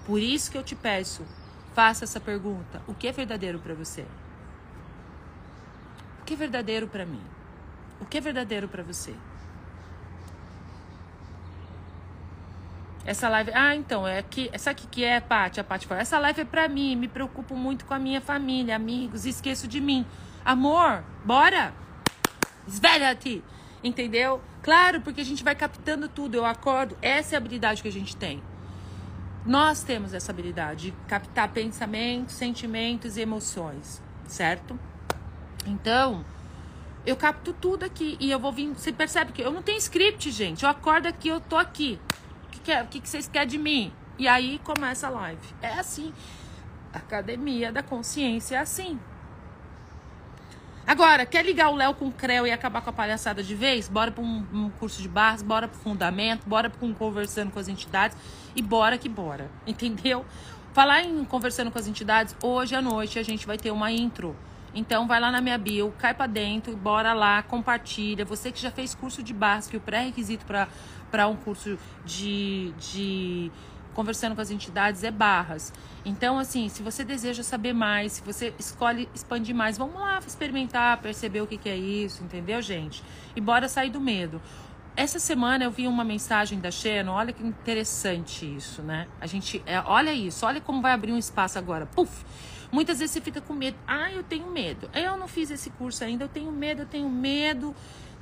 Por 0.06 0.22
isso 0.22 0.52
que 0.52 0.58
eu 0.58 0.64
te 0.64 0.76
peço, 0.76 1.26
Faça 1.74 2.04
essa 2.04 2.20
pergunta: 2.20 2.82
o 2.88 2.94
que 2.94 3.08
é 3.08 3.12
verdadeiro 3.12 3.60
para 3.60 3.74
você? 3.74 4.06
O 6.22 6.26
que 6.26 6.34
é 6.34 6.38
verdadeiro 6.38 6.88
para 6.88 7.06
mim? 7.06 7.22
O 8.00 8.06
que 8.06 8.18
é 8.18 8.22
verdadeiro 8.22 8.68
para 8.68 8.84
você? 8.84 9.16
Essa 13.04 13.28
live, 13.30 13.52
ah, 13.56 13.76
então, 13.76 14.08
é 14.08 14.22
que, 14.22 14.50
essa 14.54 14.70
aqui 14.70 14.86
que 14.86 15.04
é, 15.04 15.20
Paty, 15.20 15.60
a 15.60 15.64
Paty 15.64 15.88
fala, 15.88 16.02
essa 16.02 16.20
live 16.20 16.42
é 16.42 16.46
pra 16.46 16.68
mim, 16.68 16.96
me 16.96 17.08
preocupo 17.08 17.56
muito 17.56 17.84
com 17.84 17.96
a 17.96 18.00
minha 18.00 18.22
família, 18.22 18.76
amigos, 18.76 19.26
esqueço 19.26 19.68
de 19.68 19.82
mim. 19.82 20.06
Amor, 20.46 21.04
bora! 21.26 21.74
Esvelha-te! 22.68 23.44
Entendeu? 23.84 24.40
Claro, 24.62 25.02
porque 25.02 25.22
a 25.22 25.26
gente 25.26 25.44
vai 25.44 25.56
captando 25.56 26.08
tudo, 26.08 26.36
eu 26.36 26.46
acordo, 26.46 26.96
essa 27.02 27.34
é 27.34 27.36
a 27.36 27.40
habilidade 27.40 27.82
que 27.82 27.88
a 27.88 27.92
gente 27.92 28.16
tem. 28.16 28.44
Nós 29.46 29.84
temos 29.84 30.14
essa 30.14 30.32
habilidade 30.32 30.92
de 30.92 30.98
captar 31.08 31.50
pensamentos, 31.50 32.36
sentimentos 32.36 33.18
e 33.18 33.22
emoções, 33.22 34.02
certo? 34.28 34.80
Então, 35.66 36.24
eu 37.06 37.16
capto 37.16 37.52
tudo 37.54 37.84
aqui 37.84 38.18
e 38.20 38.30
eu 38.30 38.40
vou 38.40 38.52
vir. 38.52 38.68
Você 38.70 38.92
percebe 38.92 39.32
que 39.32 39.42
eu 39.42 39.52
não 39.52 39.64
tenho 39.64 39.80
script, 39.80 40.30
gente. 40.30 40.64
Eu 40.64 40.70
acordo 40.70 41.08
aqui, 41.08 41.28
eu 41.28 41.40
tô 41.40 41.58
aqui. 41.58 42.00
O 42.46 42.50
que, 42.52 42.60
que, 42.60 42.72
é? 42.72 42.84
o 42.84 42.88
que, 42.88 43.00
que 43.00 43.10
vocês 43.10 43.28
querem 43.28 43.48
de 43.48 43.58
mim? 43.58 43.92
E 44.20 44.28
aí 44.28 44.60
começa 44.64 45.08
a 45.08 45.10
live. 45.10 45.48
É 45.62 45.80
assim. 45.80 46.14
Academia 46.94 47.72
da 47.72 47.82
consciência 47.82 48.58
é 48.58 48.60
assim. 48.60 49.00
Agora, 50.86 51.26
quer 51.26 51.46
ligar 51.46 51.70
o 51.70 51.76
Léo 51.76 51.96
com 51.96 52.08
o 52.08 52.12
Creu 52.12 52.46
e 52.46 52.52
acabar 52.52 52.82
com 52.82 52.90
a 52.90 52.94
palhaçada 52.94 53.42
de 53.42 53.56
vez? 53.56 53.88
Bora 53.88 54.12
para 54.12 54.24
um, 54.24 54.46
um, 54.52 54.70
curso 54.72 55.02
de 55.02 55.08
barras, 55.08 55.42
bora 55.42 55.68
para 55.68 55.80
fundamento, 55.80 56.48
bora 56.48 56.70
para 56.70 56.86
um 56.86 56.94
conversando 56.94 57.52
com 57.52 57.60
as 57.60 57.68
entidades 57.68 58.18
e 58.56 58.62
bora 58.62 58.98
que 58.98 59.10
bora, 59.10 59.50
entendeu? 59.66 60.26
Falar 60.74 61.04
em 61.04 61.26
conversando 61.26 61.70
com 61.70 61.78
as 61.78 61.88
entidades, 61.88 62.36
hoje 62.42 62.76
à 62.76 62.82
noite 62.82 63.20
a 63.20 63.24
gente 63.24 63.46
vai 63.46 63.58
ter 63.58 63.72
uma 63.72 63.92
intro. 63.92 64.36
Então 64.74 65.06
vai 65.06 65.20
lá 65.20 65.30
na 65.30 65.42
minha 65.42 65.58
bio, 65.58 65.94
cai 65.98 66.14
para 66.14 66.28
dentro, 66.28 66.76
bora 66.78 67.14
lá, 67.14 67.44
compartilha. 67.44 68.24
Você 68.24 68.52
que 68.52 68.62
já 68.62 68.72
fez 68.72 68.96
curso 68.96 69.22
de 69.22 69.36
que 69.70 69.76
o 69.76 69.82
pré-requisito 69.82 70.46
para 70.46 71.28
um 71.28 71.36
curso 71.36 71.78
de, 72.06 72.74
de 72.80 73.52
conversando 73.94 74.34
com 74.34 74.42
as 74.42 74.50
entidades 74.50 75.04
é 75.04 75.12
barras. 75.12 75.74
Então, 76.06 76.40
assim, 76.40 76.70
se 76.70 76.82
você 76.82 77.04
deseja 77.04 77.44
saber 77.44 77.74
mais, 77.74 78.14
se 78.14 78.22
você 78.22 78.54
escolhe 78.58 79.10
expandir 79.14 79.54
mais, 79.54 79.78
vamos 79.78 80.00
lá 80.00 80.20
experimentar, 80.26 80.98
perceber 81.02 81.42
o 81.42 81.48
que, 81.48 81.58
que 81.58 81.70
é 81.70 81.76
isso, 81.76 82.24
entendeu, 82.24 82.62
gente? 82.62 83.04
E 83.36 83.42
bora 83.42 83.68
sair 83.68 83.90
do 83.90 84.00
medo. 84.00 84.42
Essa 84.96 85.20
semana 85.20 85.64
eu 85.64 85.72
vi 85.72 85.88
uma 85.88 86.04
mensagem 86.04 86.60
da 86.60 86.70
Xeno, 86.70 87.14
olha 87.14 87.32
que 87.32 87.42
interessante 87.42 88.46
isso, 88.46 88.82
né? 88.82 89.08
A 89.22 89.26
gente, 89.26 89.64
é, 89.66 89.80
olha 89.80 90.14
isso, 90.14 90.46
olha 90.46 90.60
como 90.60 90.82
vai 90.82 90.92
abrir 90.92 91.14
um 91.14 91.18
espaço 91.18 91.58
agora. 91.58 91.86
Puf! 91.86 92.26
Muitas 92.72 93.00
vezes 93.00 93.14
você 93.14 93.22
fica 93.22 93.42
com 93.42 93.54
medo. 93.54 93.78
Ah, 93.88 94.12
eu 94.12 94.24
tenho 94.24 94.50
medo. 94.52 94.90
Eu 94.94 95.18
não 95.18 95.28
fiz 95.28 95.50
esse 95.50 95.70
curso 95.72 96.04
ainda, 96.04 96.26
eu 96.26 96.30
tenho 96.30 96.52
medo, 96.52 96.82
eu 96.82 96.86
tenho 96.86 97.10
medo, 97.10 97.76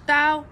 tal. 0.05 0.45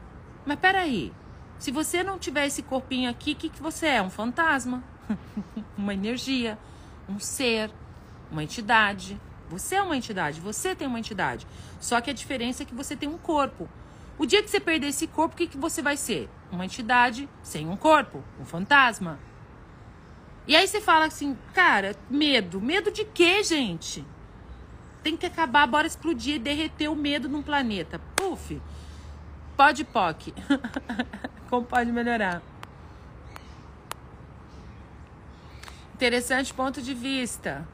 Mas 0.45 0.59
peraí, 0.59 1.13
se 1.59 1.71
você 1.71 2.03
não 2.03 2.17
tiver 2.17 2.45
esse 2.45 2.61
corpinho 2.61 3.09
aqui, 3.09 3.33
o 3.33 3.35
que, 3.35 3.49
que 3.49 3.61
você 3.61 3.87
é? 3.87 4.01
Um 4.01 4.09
fantasma. 4.09 4.83
uma 5.77 5.93
energia, 5.93 6.57
um 7.07 7.19
ser, 7.19 7.71
uma 8.31 8.43
entidade. 8.43 9.19
Você 9.49 9.75
é 9.75 9.81
uma 9.81 9.95
entidade, 9.95 10.41
você 10.41 10.75
tem 10.75 10.87
uma 10.87 10.99
entidade. 10.99 11.47
Só 11.79 12.01
que 12.01 12.09
a 12.09 12.13
diferença 12.13 12.63
é 12.63 12.65
que 12.65 12.75
você 12.75 12.95
tem 12.95 13.07
um 13.07 13.17
corpo. 13.17 13.69
O 14.17 14.25
dia 14.25 14.41
que 14.41 14.49
você 14.49 14.59
perder 14.59 14.87
esse 14.87 15.05
corpo, 15.07 15.35
o 15.35 15.37
que, 15.37 15.47
que 15.47 15.57
você 15.57 15.81
vai 15.81 15.95
ser? 15.95 16.29
Uma 16.51 16.65
entidade 16.65 17.29
sem 17.43 17.67
um 17.67 17.77
corpo, 17.77 18.23
um 18.39 18.45
fantasma. 18.45 19.19
E 20.47 20.55
aí 20.55 20.67
você 20.67 20.81
fala 20.81 21.05
assim, 21.05 21.37
cara, 21.53 21.95
medo. 22.09 22.59
Medo 22.59 22.89
de 22.89 23.05
quê, 23.05 23.43
gente? 23.43 24.03
Tem 25.03 25.15
que 25.15 25.25
acabar, 25.25 25.67
bora 25.67 25.85
explodir, 25.85 26.39
derreter 26.39 26.87
o 26.87 26.95
medo 26.95 27.29
num 27.29 27.43
planeta. 27.43 27.99
Puf! 28.15 28.59
Pode 29.55 29.83
POC. 29.83 30.33
Como 31.49 31.65
pode 31.65 31.91
melhorar? 31.91 32.41
Interessante 35.93 36.53
ponto 36.53 36.81
de 36.81 36.93
vista. 36.93 37.67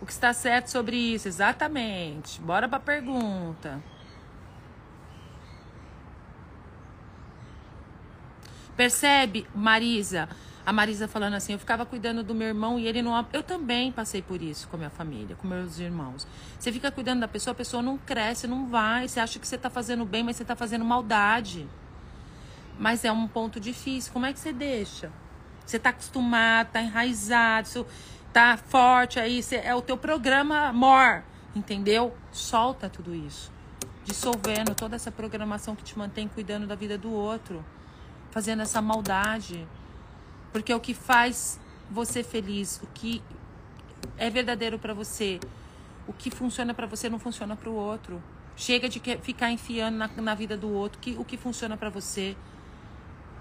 O 0.00 0.06
que 0.06 0.12
está 0.12 0.32
certo 0.32 0.68
sobre 0.68 0.96
isso? 0.96 1.28
Exatamente. 1.28 2.40
Bora 2.40 2.68
para 2.68 2.78
a 2.78 2.80
pergunta. 2.80 3.82
Percebe, 8.82 9.46
Marisa? 9.54 10.28
A 10.66 10.72
Marisa 10.72 11.06
falando 11.06 11.34
assim, 11.34 11.52
eu 11.52 11.58
ficava 11.60 11.86
cuidando 11.86 12.24
do 12.24 12.34
meu 12.34 12.48
irmão 12.48 12.80
e 12.80 12.88
ele 12.88 13.00
não. 13.00 13.24
Eu 13.32 13.40
também 13.40 13.92
passei 13.92 14.20
por 14.20 14.42
isso 14.42 14.66
com 14.66 14.74
a 14.74 14.78
minha 14.78 14.90
família, 14.90 15.36
com 15.36 15.46
meus 15.46 15.78
irmãos. 15.78 16.26
Você 16.58 16.72
fica 16.72 16.90
cuidando 16.90 17.20
da 17.20 17.28
pessoa, 17.28 17.52
a 17.52 17.54
pessoa 17.54 17.80
não 17.80 17.96
cresce, 17.96 18.48
não 18.48 18.66
vai. 18.66 19.06
Você 19.06 19.20
acha 19.20 19.38
que 19.38 19.46
você 19.46 19.54
está 19.54 19.70
fazendo 19.70 20.04
bem, 20.04 20.24
mas 20.24 20.34
você 20.34 20.42
está 20.42 20.56
fazendo 20.56 20.84
maldade. 20.84 21.68
Mas 22.76 23.04
é 23.04 23.12
um 23.12 23.28
ponto 23.28 23.60
difícil. 23.60 24.12
Como 24.12 24.26
é 24.26 24.32
que 24.32 24.40
você 24.40 24.52
deixa? 24.52 25.12
Você 25.64 25.76
está 25.76 25.90
acostumado, 25.90 26.66
está 26.66 26.82
enraizado, 26.82 27.86
está 28.26 28.56
forte 28.56 29.20
aí. 29.20 29.40
Você, 29.44 29.58
é 29.58 29.76
o 29.76 29.80
teu 29.80 29.96
programa 29.96 30.66
amor, 30.66 31.22
entendeu? 31.54 32.16
Solta 32.32 32.88
tudo 32.88 33.14
isso. 33.14 33.48
Dissolvendo 34.04 34.74
toda 34.74 34.96
essa 34.96 35.12
programação 35.12 35.76
que 35.76 35.84
te 35.84 35.96
mantém 35.96 36.26
cuidando 36.26 36.66
da 36.66 36.74
vida 36.74 36.98
do 36.98 37.12
outro. 37.12 37.64
Fazendo 38.32 38.62
essa 38.62 38.82
maldade. 38.82 39.64
Porque 40.52 40.74
o 40.74 40.80
que 40.80 40.92
faz 40.92 41.60
você 41.88 42.24
feliz, 42.24 42.80
o 42.82 42.86
que 42.88 43.22
é 44.18 44.28
verdadeiro 44.28 44.78
para 44.78 44.92
você, 44.92 45.38
o 46.06 46.12
que 46.12 46.30
funciona 46.30 46.74
para 46.74 46.86
você 46.86 47.08
não 47.08 47.18
funciona 47.18 47.54
para 47.54 47.70
o 47.70 47.74
outro. 47.74 48.20
Chega 48.56 48.88
de 48.88 49.00
ficar 49.22 49.50
enfiando 49.50 49.96
na, 49.96 50.08
na 50.08 50.34
vida 50.34 50.56
do 50.56 50.70
outro 50.70 50.98
que, 50.98 51.12
o 51.18 51.24
que 51.24 51.36
funciona 51.36 51.76
para 51.76 51.88
você. 51.88 52.36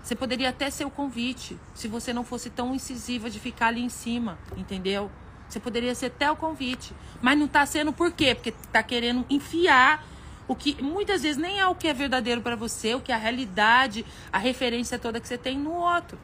Você 0.04 0.16
poderia 0.16 0.50
até 0.50 0.70
ser 0.70 0.86
o 0.86 0.90
convite, 0.90 1.58
se 1.76 1.88
você 1.88 2.12
não 2.14 2.24
fosse 2.24 2.50
tão 2.50 2.74
incisiva 2.74 3.30
de 3.30 3.40
ficar 3.40 3.68
ali 3.68 3.82
em 3.82 3.90
cima, 3.90 4.38
entendeu? 4.58 5.12
Você 5.48 5.60
poderia 5.60 5.94
ser 5.94 6.08
até 6.08 6.32
o 6.32 6.36
convite. 6.36 6.94
Mas 7.22 7.38
não 7.38 7.46
está 7.46 7.66
sendo 7.66 7.92
por 7.92 8.12
quê? 8.12 8.34
Porque 8.34 8.50
está 8.50 8.82
querendo 8.82 9.26
enfiar 9.30 10.04
o 10.52 10.56
que 10.56 10.84
muitas 10.84 11.24
vezes 11.24 11.38
nem 11.38 11.62
é 11.62 11.66
o 11.66 11.74
que 11.74 11.88
é 11.88 11.94
verdadeiro 11.94 12.42
para 12.42 12.58
você, 12.58 12.94
o 12.94 13.00
que 13.00 13.10
é 13.10 13.16
a 13.16 13.18
realidade, 13.18 14.06
a 14.34 14.38
referência 14.38 15.00
toda 15.00 15.18
que 15.18 15.26
você 15.26 15.38
tem 15.38 15.58
no 15.58 15.72
outro. 15.72 16.20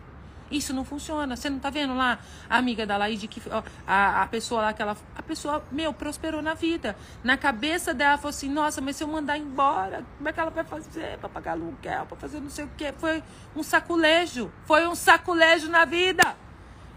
Isso 0.52 0.74
não 0.74 0.84
funciona. 0.84 1.34
Você 1.34 1.50
não 1.50 1.60
tá 1.60 1.70
vendo 1.70 1.96
lá 1.96 2.20
a 2.50 2.58
amiga 2.58 2.86
da 2.86 2.98
Laide 2.98 3.26
que 3.26 3.42
a, 3.88 4.24
a 4.24 4.28
pessoa 4.28 4.64
lá 4.64 4.74
que 4.74 4.82
ela 4.82 4.98
a 5.16 5.22
pessoa, 5.22 5.64
meu, 5.72 5.94
prosperou 5.94 6.42
na 6.42 6.54
vida. 6.54 6.94
Na 7.24 7.38
cabeça 7.38 7.94
dela 7.94 8.18
falou 8.18 8.32
assim: 8.32 8.50
"Nossa, 8.50 8.82
mas 8.82 8.98
se 8.98 9.04
eu 9.06 9.08
mandar 9.08 9.38
embora, 9.38 10.04
como 10.18 10.28
é 10.28 10.34
que 10.34 10.40
ela 10.42 10.52
vai 10.52 10.66
fazer 10.66 11.18
para 11.20 11.30
pagar 11.30 11.54
aluguel, 11.54 12.06
para 12.06 12.18
fazer 12.18 12.42
não 12.42 12.50
sei 12.50 12.66
o 12.66 12.72
quê?" 12.76 12.94
Foi 12.98 13.24
um 13.56 13.64
saculejo. 13.64 14.52
Foi 14.66 14.86
um 14.90 14.96
saculejo 14.96 15.70
na 15.70 15.86
vida. 15.86 16.36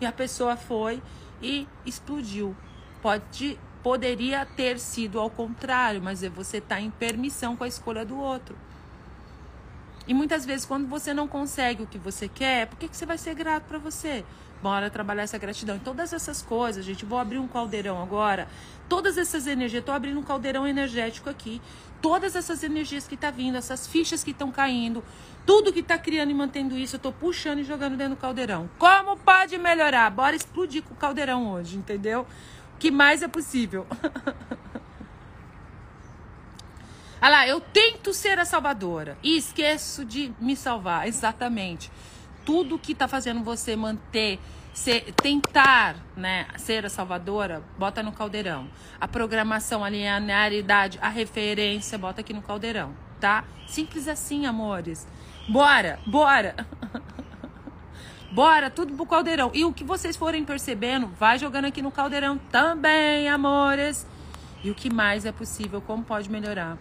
E 0.01 0.07
a 0.07 0.11
pessoa 0.11 0.57
foi 0.57 1.01
e 1.41 1.69
explodiu. 1.87 2.57
Pode 3.01 3.57
poderia 3.83 4.45
ter 4.45 4.79
sido 4.79 5.19
ao 5.19 5.31
contrário, 5.31 6.01
mas 6.03 6.23
é 6.23 6.29
você 6.29 6.61
tá 6.61 6.81
em 6.81 6.91
permissão 6.91 7.57
com 7.57 7.65
a 7.65 7.69
escolha 7.69 8.05
do 8.05 8.19
outro. 8.19 8.57
E 10.07 10.15
muitas 10.15 10.45
vezes, 10.45 10.67
quando 10.67 10.89
você 10.89 11.15
não 11.15 11.29
consegue 11.29 11.83
o 11.83 11.87
que 11.87 11.99
você 11.99 12.29
quer, 12.29 12.67
por 12.67 12.79
que, 12.79 12.89
que 12.89 12.97
você 12.97 13.07
vai 13.07 13.17
ser 13.17 13.35
grato 13.35 13.65
para 13.65 13.79
você? 13.79 14.25
Bora 14.63 14.91
trabalhar 14.91 15.23
essa 15.23 15.39
gratidão. 15.39 15.77
E 15.77 15.79
todas 15.79 16.13
essas 16.13 16.43
coisas, 16.43 16.85
gente, 16.85 17.05
vou 17.05 17.19
abrir 17.19 17.39
um 17.39 17.49
caldeirão 17.49 18.03
agora. 18.03 18.49
Todas 18.89 19.17
essas 19.17 19.47
energias, 19.47 19.81
estou 19.81 19.95
abrindo 19.95 20.19
um 20.19 20.23
caldeirão 20.23 20.67
energético 20.67 21.31
aqui. 21.31 21.63
Todas 22.03 22.35
essas 22.35 22.63
energias 22.63 23.07
que 23.07 23.17
tá 23.17 23.31
vindo, 23.31 23.57
essas 23.57 23.87
fichas 23.87 24.25
que 24.25 24.33
estão 24.33 24.51
caindo, 24.51 25.03
tudo 25.47 25.73
que 25.73 25.81
está 25.81 25.97
criando 25.97 26.31
e 26.31 26.35
mantendo 26.35 26.77
isso, 26.77 26.97
eu 26.97 26.99
estou 26.99 27.13
puxando 27.13 27.61
e 27.61 27.65
jogando 27.65 27.97
dentro 27.97 28.17
do 28.17 28.21
caldeirão. 28.21 28.69
Como 28.79 29.17
pode 29.17 29.57
melhorar? 29.59 30.11
Bora 30.11 30.37
explodir 30.37 30.83
com 30.83 30.93
o 30.93 30.97
caldeirão 30.97 31.53
hoje, 31.53 31.77
entendeu? 31.77 32.27
Que 32.81 32.91
mais 32.91 33.23
é 33.23 33.29
possível? 33.29 33.87
Olha 37.21 37.31
lá, 37.31 37.47
eu 37.47 37.61
tento 37.61 38.15
ser 38.15 38.39
a 38.39 38.47
salvadora 38.47 39.19
e 39.23 39.37
esqueço 39.37 40.03
de 40.03 40.33
me 40.41 40.57
salvar. 40.57 41.07
Exatamente. 41.07 41.93
Tudo 42.43 42.79
que 42.79 42.95
tá 42.95 43.07
fazendo 43.07 43.45
você 43.45 43.77
manter, 43.77 44.41
ser, 44.73 45.13
tentar 45.13 45.97
né, 46.17 46.47
ser 46.57 46.87
a 46.87 46.89
salvadora, 46.89 47.63
bota 47.79 48.03
no 48.03 48.13
caldeirão. 48.13 48.67
A 48.99 49.07
programação, 49.07 49.85
a 49.85 49.91
linearidade, 49.91 50.99
a 51.03 51.11
referência, 51.11 51.99
bota 51.99 52.23
aqui 52.23 52.33
no 52.33 52.41
caldeirão, 52.41 52.97
tá? 53.21 53.45
Simples 53.69 54.09
assim, 54.09 54.47
amores. 54.47 55.07
Bora, 55.47 56.01
bora. 56.07 56.57
Bora, 58.33 58.71
tudo 58.71 58.95
pro 58.95 59.05
caldeirão. 59.07 59.51
E 59.53 59.65
o 59.65 59.73
que 59.73 59.83
vocês 59.83 60.17
forem 60.17 60.45
percebendo, 60.45 61.09
vai 61.09 61.37
jogando 61.37 61.65
aqui 61.65 61.83
no 61.83 61.91
caldeirão 61.91 62.39
também, 62.51 63.29
amores. 63.29 64.07
E 64.63 64.71
o 64.71 64.75
que 64.75 64.93
mais 64.93 65.25
é 65.25 65.33
possível, 65.33 65.81
como 65.81 66.05
pode 66.05 66.31
melhorar. 66.31 66.79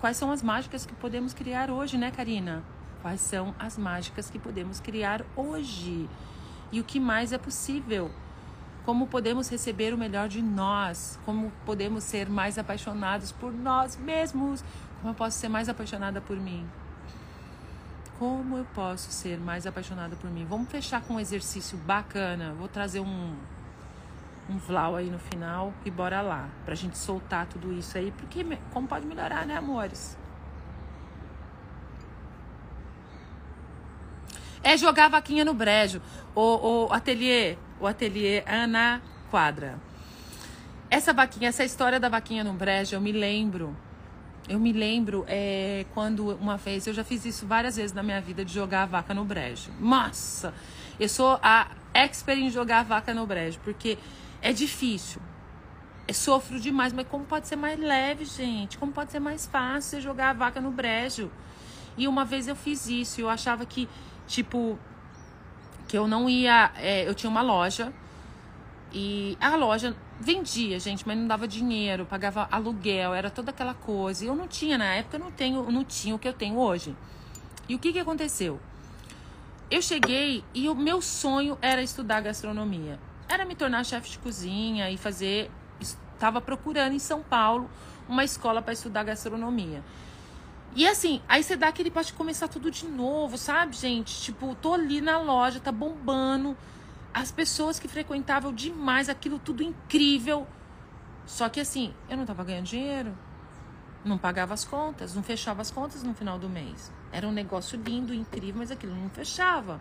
Quais 0.00 0.16
são 0.16 0.30
as 0.30 0.42
mágicas 0.42 0.86
que 0.86 0.94
podemos 0.94 1.34
criar 1.34 1.70
hoje, 1.70 1.98
né, 1.98 2.10
Karina? 2.10 2.62
Quais 3.02 3.20
são 3.20 3.54
as 3.58 3.76
mágicas 3.76 4.30
que 4.30 4.38
podemos 4.38 4.80
criar 4.80 5.22
hoje? 5.36 6.08
E 6.70 6.80
o 6.80 6.84
que 6.84 6.98
mais 6.98 7.32
é 7.32 7.38
possível? 7.38 8.10
Como 8.86 9.06
podemos 9.06 9.50
receber 9.50 9.92
o 9.92 9.98
melhor 9.98 10.28
de 10.28 10.40
nós? 10.40 11.18
Como 11.26 11.52
podemos 11.66 12.04
ser 12.04 12.28
mais 12.28 12.56
apaixonados 12.58 13.32
por 13.32 13.52
nós 13.52 13.96
mesmos? 13.96 14.64
Como 15.00 15.12
eu 15.12 15.14
posso 15.14 15.38
ser 15.38 15.48
mais 15.48 15.68
apaixonada 15.68 16.20
por 16.20 16.36
mim? 16.38 16.66
Como 18.22 18.56
eu 18.56 18.64
posso 18.66 19.10
ser 19.10 19.36
mais 19.36 19.66
apaixonada 19.66 20.14
por 20.14 20.30
mim? 20.30 20.46
Vamos 20.48 20.70
fechar 20.70 21.02
com 21.02 21.14
um 21.14 21.18
exercício 21.18 21.76
bacana. 21.76 22.54
Vou 22.56 22.68
trazer 22.68 23.00
um 23.00 23.36
um 24.48 24.58
vlau 24.58 24.94
aí 24.94 25.10
no 25.10 25.18
final 25.18 25.74
e 25.84 25.90
bora 25.90 26.20
lá. 26.20 26.48
Pra 26.64 26.76
gente 26.76 26.96
soltar 26.96 27.46
tudo 27.46 27.72
isso 27.72 27.98
aí, 27.98 28.12
porque 28.12 28.46
como 28.72 28.86
pode 28.86 29.06
melhorar, 29.06 29.44
né, 29.44 29.56
amores? 29.56 30.16
É 34.62 34.76
jogar 34.76 35.08
vaquinha 35.08 35.44
no 35.44 35.52
brejo. 35.52 36.00
O, 36.32 36.86
o 36.86 36.92
ateliê, 36.92 37.58
o 37.80 37.88
ateliê 37.88 38.44
Ana 38.46 39.02
Quadra. 39.32 39.80
Essa 40.88 41.12
vaquinha, 41.12 41.48
essa 41.48 41.64
história 41.64 41.98
da 41.98 42.08
vaquinha 42.08 42.44
no 42.44 42.52
brejo, 42.52 42.94
eu 42.94 43.00
me 43.00 43.10
lembro. 43.10 43.76
Eu 44.48 44.58
me 44.58 44.72
lembro 44.72 45.24
é, 45.28 45.86
quando 45.94 46.34
uma 46.36 46.56
vez, 46.56 46.86
eu 46.86 46.94
já 46.94 47.04
fiz 47.04 47.24
isso 47.24 47.46
várias 47.46 47.76
vezes 47.76 47.92
na 47.92 48.02
minha 48.02 48.20
vida, 48.20 48.44
de 48.44 48.52
jogar 48.52 48.82
a 48.82 48.86
vaca 48.86 49.14
no 49.14 49.24
brejo. 49.24 49.70
Nossa! 49.78 50.52
Eu 50.98 51.08
sou 51.08 51.38
a 51.42 51.68
expert 51.94 52.38
em 52.38 52.50
jogar 52.50 52.80
a 52.80 52.82
vaca 52.82 53.14
no 53.14 53.26
brejo, 53.26 53.58
porque 53.62 53.98
é 54.40 54.52
difícil. 54.52 55.22
É, 56.06 56.12
sofro 56.12 56.58
demais, 56.58 56.92
mas 56.92 57.06
como 57.06 57.24
pode 57.24 57.46
ser 57.46 57.56
mais 57.56 57.78
leve, 57.78 58.24
gente? 58.24 58.76
Como 58.76 58.92
pode 58.92 59.12
ser 59.12 59.20
mais 59.20 59.46
fácil 59.46 59.90
você 59.90 60.00
jogar 60.00 60.30
a 60.30 60.32
vaca 60.32 60.60
no 60.60 60.70
brejo? 60.70 61.30
E 61.96 62.08
uma 62.08 62.24
vez 62.24 62.48
eu 62.48 62.56
fiz 62.56 62.88
isso, 62.88 63.20
eu 63.20 63.28
achava 63.28 63.64
que, 63.64 63.88
tipo, 64.26 64.78
que 65.86 65.96
eu 65.96 66.08
não 66.08 66.28
ia. 66.28 66.72
É, 66.76 67.08
eu 67.08 67.14
tinha 67.14 67.30
uma 67.30 67.42
loja 67.42 67.92
e 68.92 69.36
a 69.40 69.54
loja 69.56 69.96
vendia, 70.22 70.78
gente, 70.78 71.06
mas 71.06 71.18
não 71.18 71.26
dava 71.26 71.46
dinheiro, 71.46 72.06
pagava 72.06 72.48
aluguel, 72.50 73.12
era 73.12 73.30
toda 73.30 73.50
aquela 73.50 73.74
coisa. 73.74 74.24
E 74.24 74.28
eu 74.28 74.34
não 74.34 74.48
tinha, 74.48 74.78
na 74.78 74.94
época, 74.94 75.16
eu 75.16 75.20
não, 75.20 75.30
tenho, 75.30 75.70
não 75.70 75.84
tinha 75.84 76.14
o 76.14 76.18
que 76.18 76.28
eu 76.28 76.32
tenho 76.32 76.56
hoje. 76.56 76.96
E 77.68 77.74
o 77.74 77.78
que, 77.78 77.92
que 77.92 77.98
aconteceu? 77.98 78.60
Eu 79.70 79.82
cheguei 79.82 80.44
e 80.54 80.68
o 80.68 80.74
meu 80.74 81.02
sonho 81.02 81.58
era 81.60 81.82
estudar 81.82 82.20
gastronomia 82.20 82.98
era 83.32 83.44
me 83.44 83.54
tornar 83.54 83.84
chefe 83.84 84.10
de 84.10 84.18
cozinha 84.18 84.90
e 84.90 84.96
fazer. 84.96 85.50
Estava 85.80 86.40
procurando 86.40 86.94
em 86.94 86.98
São 86.98 87.22
Paulo 87.22 87.68
uma 88.08 88.24
escola 88.24 88.62
para 88.62 88.72
estudar 88.72 89.02
gastronomia. 89.04 89.82
E 90.74 90.86
assim, 90.86 91.20
aí 91.28 91.42
você 91.42 91.56
dá 91.56 91.68
aquele 91.68 91.90
pode 91.90 92.12
começar 92.12 92.48
tudo 92.48 92.70
de 92.70 92.86
novo, 92.86 93.36
sabe, 93.36 93.76
gente? 93.76 94.22
Tipo, 94.22 94.54
tô 94.54 94.74
ali 94.74 95.00
na 95.00 95.18
loja, 95.18 95.60
tá 95.60 95.72
bombando. 95.72 96.56
As 97.14 97.30
pessoas 97.30 97.78
que 97.78 97.86
frequentavam 97.88 98.52
demais, 98.52 99.08
aquilo 99.08 99.38
tudo 99.38 99.62
incrível. 99.62 100.46
Só 101.26 101.48
que 101.48 101.60
assim, 101.60 101.94
eu 102.08 102.16
não 102.16 102.24
tava 102.24 102.42
ganhando 102.44 102.64
dinheiro. 102.64 103.16
Não 104.04 104.18
pagava 104.18 104.54
as 104.54 104.64
contas, 104.64 105.14
não 105.14 105.22
fechava 105.22 105.62
as 105.62 105.70
contas 105.70 106.02
no 106.02 106.14
final 106.14 106.38
do 106.38 106.48
mês. 106.48 106.90
Era 107.12 107.28
um 107.28 107.32
negócio 107.32 107.80
lindo, 107.80 108.12
incrível, 108.12 108.56
mas 108.58 108.70
aquilo 108.70 108.94
não 108.94 109.10
fechava. 109.10 109.80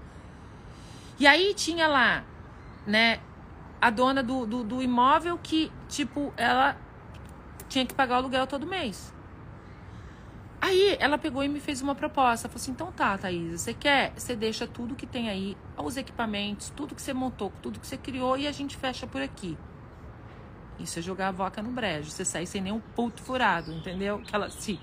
E 1.18 1.26
aí 1.26 1.53
tinha 1.53 1.88
lá, 1.88 2.24
né, 2.86 3.20
a 3.80 3.89
dona 3.89 4.22
do, 4.22 4.45
do, 4.45 4.64
do 4.64 4.82
imóvel 4.82 5.39
que, 5.41 5.72
tipo, 5.88 6.34
ela 6.38 6.78
tinha 7.68 7.86
que 7.86 7.93
pagar 7.93 8.16
o 8.16 8.18
aluguel 8.18 8.45
todo 8.45 8.68
mês. 8.68 9.14
Aí 10.72 10.95
ela 11.01 11.17
pegou 11.17 11.43
e 11.43 11.49
me 11.49 11.59
fez 11.59 11.82
uma 11.82 11.93
proposta. 11.93 12.47
Falou 12.47 12.61
assim: 12.61 12.72
então 12.72 12.91
tá, 12.93 13.17
Thaís, 13.17 13.59
você 13.59 13.74
quer? 13.74 14.13
Você 14.15 14.38
deixa 14.38 14.65
tudo 14.65 14.95
que 14.95 15.05
tem 15.05 15.30
aí, 15.30 15.57
os 15.78 15.97
equipamentos, 15.97 16.72
tudo 16.74 16.95
que 16.95 17.01
você 17.01 17.13
montou, 17.13 17.51
tudo 17.61 17.78
que 17.78 17.86
você 17.86 17.97
criou 17.97 18.38
e 18.38 18.47
a 18.47 18.51
gente 18.53 18.78
fecha 18.78 19.05
por 19.05 19.22
aqui. 19.22 19.57
Isso 20.80 20.97
é 20.97 21.01
jogar 21.01 21.28
a 21.28 21.32
vaca 21.32 21.61
no 21.61 21.72
brejo. 21.72 22.09
Você 22.09 22.24
sai 22.24 22.45
sem 22.45 22.61
nenhum 22.61 22.80
puto 22.80 23.22
furado, 23.22 23.74
entendeu? 23.74 24.22
Aquela 24.26 24.45
assim. 24.45 24.80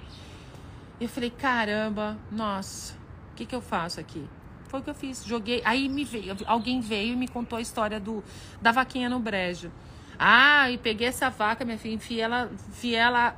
E 1.01 1.05
eu 1.05 1.09
falei, 1.09 1.31
caramba, 1.31 2.19
nossa, 2.31 2.95
o 3.33 3.37
que, 3.37 3.47
que 3.47 3.55
eu 3.55 3.63
faço 3.63 3.99
aqui? 3.99 4.29
Foi 4.69 4.81
o 4.81 4.83
que 4.83 4.91
eu 4.91 4.95
fiz. 4.95 5.25
Joguei. 5.25 5.63
Aí 5.65 5.89
me 5.89 6.05
veio, 6.05 6.37
alguém 6.47 6.81
veio 6.81 7.15
e 7.15 7.17
me 7.17 7.29
contou 7.29 7.57
a 7.57 7.63
história 7.63 7.99
do, 7.99 8.23
da 8.61 8.73
vaquinha 8.73 9.09
no 9.09 9.19
brejo. 9.19 9.73
Ah, 10.19 10.71
e 10.71 10.77
peguei 10.77 11.09
essa 11.09 11.31
vaca, 11.31 11.65
minha 11.65 11.79
filha, 11.79 11.95
enfiei 11.95 12.21
ela, 12.21 12.51
enfiei 12.69 12.97
ela 12.97 13.35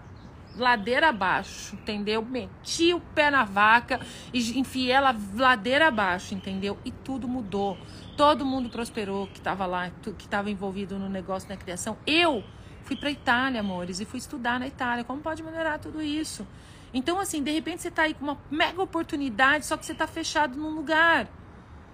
ladeira 0.57 1.09
abaixo, 1.09 1.74
entendeu? 1.74 2.22
Meti 2.22 2.92
o 2.92 3.01
pé 3.01 3.30
na 3.30 3.44
vaca 3.44 4.01
e 4.32 4.59
enfiei 4.59 4.90
ela 4.90 5.14
ladeira 5.34 5.88
abaixo, 5.88 6.34
entendeu? 6.34 6.78
E 6.84 6.90
tudo 6.90 7.28
mudou. 7.28 7.78
Todo 8.16 8.44
mundo 8.44 8.68
prosperou 8.68 9.26
que 9.26 9.38
estava 9.38 9.66
lá, 9.66 9.90
que 10.03 10.24
estava 10.24 10.51
envolvido 10.51 10.98
no 10.98 11.09
negócio 11.09 11.48
da 11.48 11.57
criação. 11.57 11.96
Eu 12.07 12.44
fui 12.82 12.96
para 12.96 13.11
Itália, 13.11 13.61
amores, 13.61 14.01
e 14.01 14.05
fui 14.05 14.18
estudar 14.18 14.59
na 14.59 14.66
Itália. 14.66 15.05
Como 15.05 15.20
pode 15.20 15.42
melhorar 15.42 15.78
tudo 15.78 16.03
isso? 16.03 16.46
Então, 16.92 17.20
assim, 17.20 17.42
de 17.42 17.51
repente 17.51 17.82
você 17.82 17.88
está 17.88 18.03
aí 18.03 18.14
com 18.14 18.24
uma 18.24 18.38
mega 18.51 18.82
oportunidade, 18.82 19.64
só 19.64 19.76
que 19.76 19.86
você 19.86 19.92
está 19.92 20.07
fechado 20.07 20.59
num 20.59 20.74
lugar, 20.74 21.28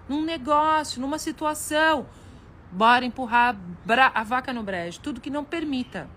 num 0.09 0.23
negócio, 0.23 0.99
numa 0.99 1.19
situação. 1.19 2.07
Bora 2.71 3.05
empurrar 3.05 3.55
a 4.13 4.23
vaca 4.23 4.51
no 4.51 4.63
brejo. 4.63 4.99
Tudo 4.99 5.21
que 5.21 5.29
não 5.29 5.43
permita. 5.43 6.09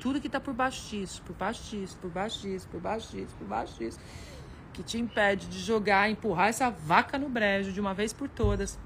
Tudo 0.00 0.20
que 0.20 0.26
está 0.26 0.40
por 0.40 0.54
baixo 0.54 0.88
disso, 0.88 1.22
por 1.22 1.36
baixo 1.36 1.62
disso, 1.70 1.96
por 1.98 2.10
baixo 2.10 2.40
disso, 2.40 2.68
por 2.68 2.80
baixo 2.80 3.16
disso, 3.16 3.34
por 3.38 3.46
baixo 3.46 3.78
disso. 3.78 4.00
Que 4.72 4.82
te 4.82 4.98
impede 4.98 5.46
de 5.46 5.58
jogar, 5.58 6.10
empurrar 6.10 6.48
essa 6.48 6.70
vaca 6.70 7.18
no 7.18 7.28
brejo 7.28 7.70
de 7.70 7.80
uma 7.80 7.92
vez 7.92 8.12
por 8.12 8.28
todas. 8.28 8.78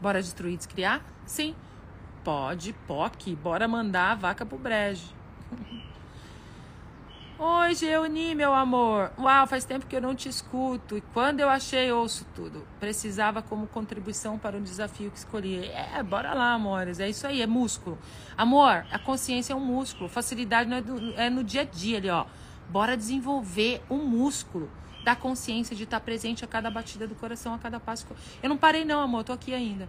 Bora 0.00 0.22
destruir, 0.22 0.56
descriar? 0.56 1.04
Sim. 1.26 1.54
Pode, 2.24 2.72
POC. 2.86 3.36
Bora 3.36 3.68
mandar 3.68 4.12
a 4.12 4.14
vaca 4.14 4.46
pro 4.46 4.58
brejo. 4.58 5.08
Oi, 7.42 7.74
Geoni, 7.74 8.34
meu 8.34 8.52
amor. 8.52 9.12
Uau, 9.18 9.46
faz 9.46 9.64
tempo 9.64 9.86
que 9.86 9.96
eu 9.96 10.00
não 10.02 10.14
te 10.14 10.28
escuto. 10.28 10.98
E 10.98 11.00
quando 11.00 11.40
eu 11.40 11.48
achei, 11.48 11.90
ouço 11.90 12.26
tudo. 12.34 12.66
Precisava 12.78 13.40
como 13.40 13.66
contribuição 13.66 14.38
para 14.38 14.58
o 14.58 14.60
desafio 14.60 15.10
que 15.10 15.16
escolhi. 15.16 15.64
É, 15.64 16.02
bora 16.02 16.34
lá, 16.34 16.52
amores. 16.52 17.00
É 17.00 17.08
isso 17.08 17.26
aí, 17.26 17.40
é 17.40 17.46
músculo. 17.46 17.98
Amor, 18.36 18.84
a 18.92 18.98
consciência 18.98 19.54
é 19.54 19.56
um 19.56 19.64
músculo. 19.64 20.06
Facilidade 20.06 20.70
é, 20.70 20.82
do, 20.82 21.14
é 21.14 21.30
no 21.30 21.42
dia 21.42 21.62
a 21.62 21.64
dia 21.64 21.96
ali, 21.96 22.10
ó. 22.10 22.26
Bora 22.68 22.94
desenvolver 22.94 23.82
um 23.88 24.04
músculo 24.04 24.70
da 25.02 25.16
consciência 25.16 25.74
de 25.74 25.84
estar 25.84 26.00
presente 26.00 26.44
a 26.44 26.46
cada 26.46 26.70
batida 26.70 27.06
do 27.06 27.14
coração, 27.14 27.54
a 27.54 27.58
cada 27.58 27.80
passo. 27.80 28.06
Eu 28.42 28.50
não 28.50 28.58
parei, 28.58 28.84
não, 28.84 29.00
amor. 29.00 29.24
Tô 29.24 29.32
aqui 29.32 29.54
ainda. 29.54 29.88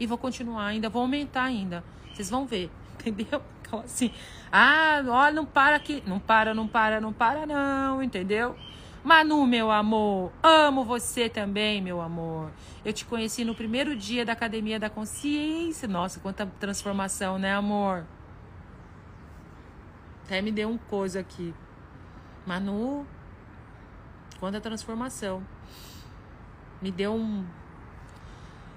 E 0.00 0.04
vou 0.04 0.18
continuar 0.18 0.66
ainda, 0.66 0.88
vou 0.88 1.02
aumentar 1.02 1.44
ainda. 1.44 1.84
Vocês 2.12 2.28
vão 2.28 2.44
ver, 2.44 2.68
entendeu? 2.98 3.42
Então, 3.68 3.80
assim, 3.80 4.10
ah, 4.50 5.02
olha, 5.06 5.34
não 5.34 5.44
para 5.44 5.76
aqui. 5.76 6.02
Não 6.06 6.18
para, 6.18 6.54
não 6.54 6.66
para, 6.66 7.02
não 7.02 7.12
para, 7.12 7.44
não, 7.44 8.02
entendeu? 8.02 8.56
Manu, 9.04 9.46
meu 9.46 9.70
amor, 9.70 10.32
amo 10.42 10.84
você 10.84 11.28
também, 11.28 11.80
meu 11.80 12.00
amor. 12.00 12.50
Eu 12.84 12.92
te 12.92 13.04
conheci 13.04 13.44
no 13.44 13.54
primeiro 13.54 13.94
dia 13.94 14.24
da 14.24 14.32
Academia 14.32 14.80
da 14.80 14.90
Consciência. 14.90 15.86
Nossa, 15.86 16.18
quanta 16.18 16.46
transformação, 16.58 17.38
né, 17.38 17.54
amor? 17.54 18.06
Até 20.24 20.42
me 20.42 20.50
deu 20.50 20.68
um 20.68 20.76
coisa 20.76 21.20
aqui. 21.20 21.54
Manu, 22.46 23.06
quanta 24.40 24.60
transformação. 24.60 25.42
Me 26.82 26.90
deu 26.90 27.14
um. 27.14 27.46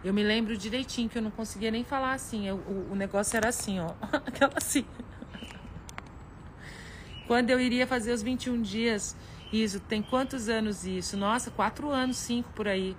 Eu 0.03 0.13
me 0.13 0.23
lembro 0.23 0.57
direitinho 0.57 1.07
que 1.07 1.17
eu 1.17 1.21
não 1.21 1.29
conseguia 1.29 1.69
nem 1.69 1.83
falar 1.83 2.13
assim. 2.13 2.47
Eu, 2.47 2.55
o, 2.57 2.93
o 2.93 2.95
negócio 2.95 3.37
era 3.37 3.49
assim, 3.49 3.79
ó. 3.79 3.93
Aquela 4.25 4.53
assim. 4.55 4.85
Quando 7.27 7.49
eu 7.51 7.59
iria 7.59 7.85
fazer 7.85 8.11
os 8.11 8.21
21 8.21 8.61
dias, 8.61 9.15
isso, 9.53 9.79
tem 9.79 10.01
quantos 10.01 10.49
anos 10.49 10.85
isso? 10.85 11.15
Nossa, 11.15 11.51
quatro 11.51 11.89
anos, 11.89 12.17
cinco 12.17 12.49
por 12.53 12.67
aí. 12.67 12.97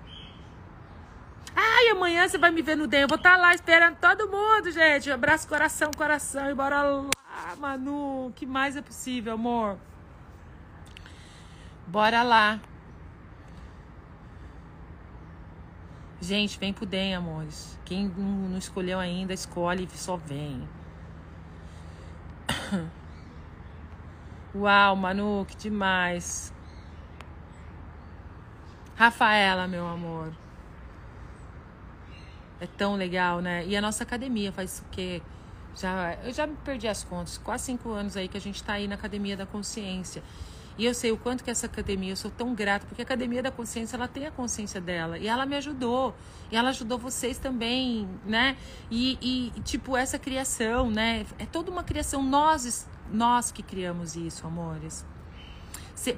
Ai, 1.55 1.89
amanhã 1.89 2.27
você 2.27 2.39
vai 2.39 2.51
me 2.51 2.63
ver 2.63 2.77
no 2.77 2.87
DEM. 2.87 3.03
Eu 3.03 3.09
vou 3.09 3.17
estar 3.17 3.33
tá 3.33 3.37
lá 3.37 3.55
esperando 3.55 3.97
todo 3.97 4.29
mundo, 4.29 4.71
gente. 4.71 5.11
Abraço, 5.11 5.49
coração, 5.49 5.91
coração. 5.97 6.49
E 6.51 6.55
bora 6.55 6.83
lá, 6.83 7.11
Manu. 7.59 8.29
O 8.29 8.33
que 8.35 8.47
mais 8.47 8.77
é 8.77 8.81
possível, 8.81 9.35
amor? 9.35 9.77
Bora 11.87 12.23
lá. 12.23 12.61
Gente, 16.23 16.57
vem 16.57 16.73
pro 16.73 16.87
DEM, 16.87 17.17
amores. 17.17 17.77
Quem 17.85 18.07
não 18.07 18.57
escolheu 18.57 19.01
ainda, 19.01 19.35
escolhe 19.35 19.89
e 19.93 19.99
só 19.99 20.17
vem. 20.17 20.69
Uau, 24.55 24.95
Manu, 24.95 25.45
que 25.49 25.57
demais. 25.57 26.55
Rafaela, 28.95 29.67
meu 29.67 29.85
amor. 29.85 30.33
É 32.61 32.69
tão 32.69 32.95
legal, 32.95 33.41
né? 33.41 33.67
E 33.67 33.77
a 33.77 33.81
nossa 33.81 34.05
academia 34.05 34.53
faz 34.53 34.79
o 34.79 34.85
quê? 34.93 35.21
Já, 35.75 36.15
eu 36.23 36.33
já 36.33 36.47
me 36.47 36.55
perdi 36.65 36.87
as 36.87 37.03
contas. 37.03 37.37
Quase 37.37 37.65
cinco 37.65 37.91
anos 37.91 38.17
aí 38.17 38.29
que 38.29 38.37
a 38.37 38.41
gente 38.41 38.63
tá 38.63 38.75
aí 38.75 38.87
na 38.87 38.95
Academia 38.95 39.37
da 39.37 39.45
Consciência. 39.45 40.23
E 40.79 40.85
eu 40.85 40.95
sei 40.95 41.13
o 41.13 41.17
quanto 41.17 41.45
que 41.45 41.51
essa 41.51 41.67
academia, 41.67 42.13
eu 42.13 42.17
sou 42.17 42.31
tão 42.31 42.55
grata, 42.55 42.87
porque 42.87 43.03
a 43.03 43.05
Academia 43.05 43.43
da 43.43 43.51
Consciência, 43.51 43.97
ela 43.97 44.09
tem 44.09 44.27
a 44.27 44.31
consciência 44.31 44.81
dela. 44.81 45.19
E 45.19 45.27
ela 45.27 45.45
me 45.45 45.57
ajudou. 45.57 46.15
E 46.51 46.57
ela 46.57 46.71
ajudou 46.71 46.99
vocês 46.99 47.39
também, 47.39 48.09
né? 48.25 48.57
E, 48.91 49.19
e 49.57 49.61
tipo, 49.61 49.97
essa 49.97 50.19
criação, 50.19 50.91
né? 50.91 51.27
É 51.39 51.45
toda 51.45 51.71
uma 51.71 51.85
criação. 51.85 52.23
Nós, 52.23 52.89
nós 53.13 53.53
que 53.53 53.63
criamos 53.63 54.17
isso, 54.17 54.47
amores. 54.47 55.05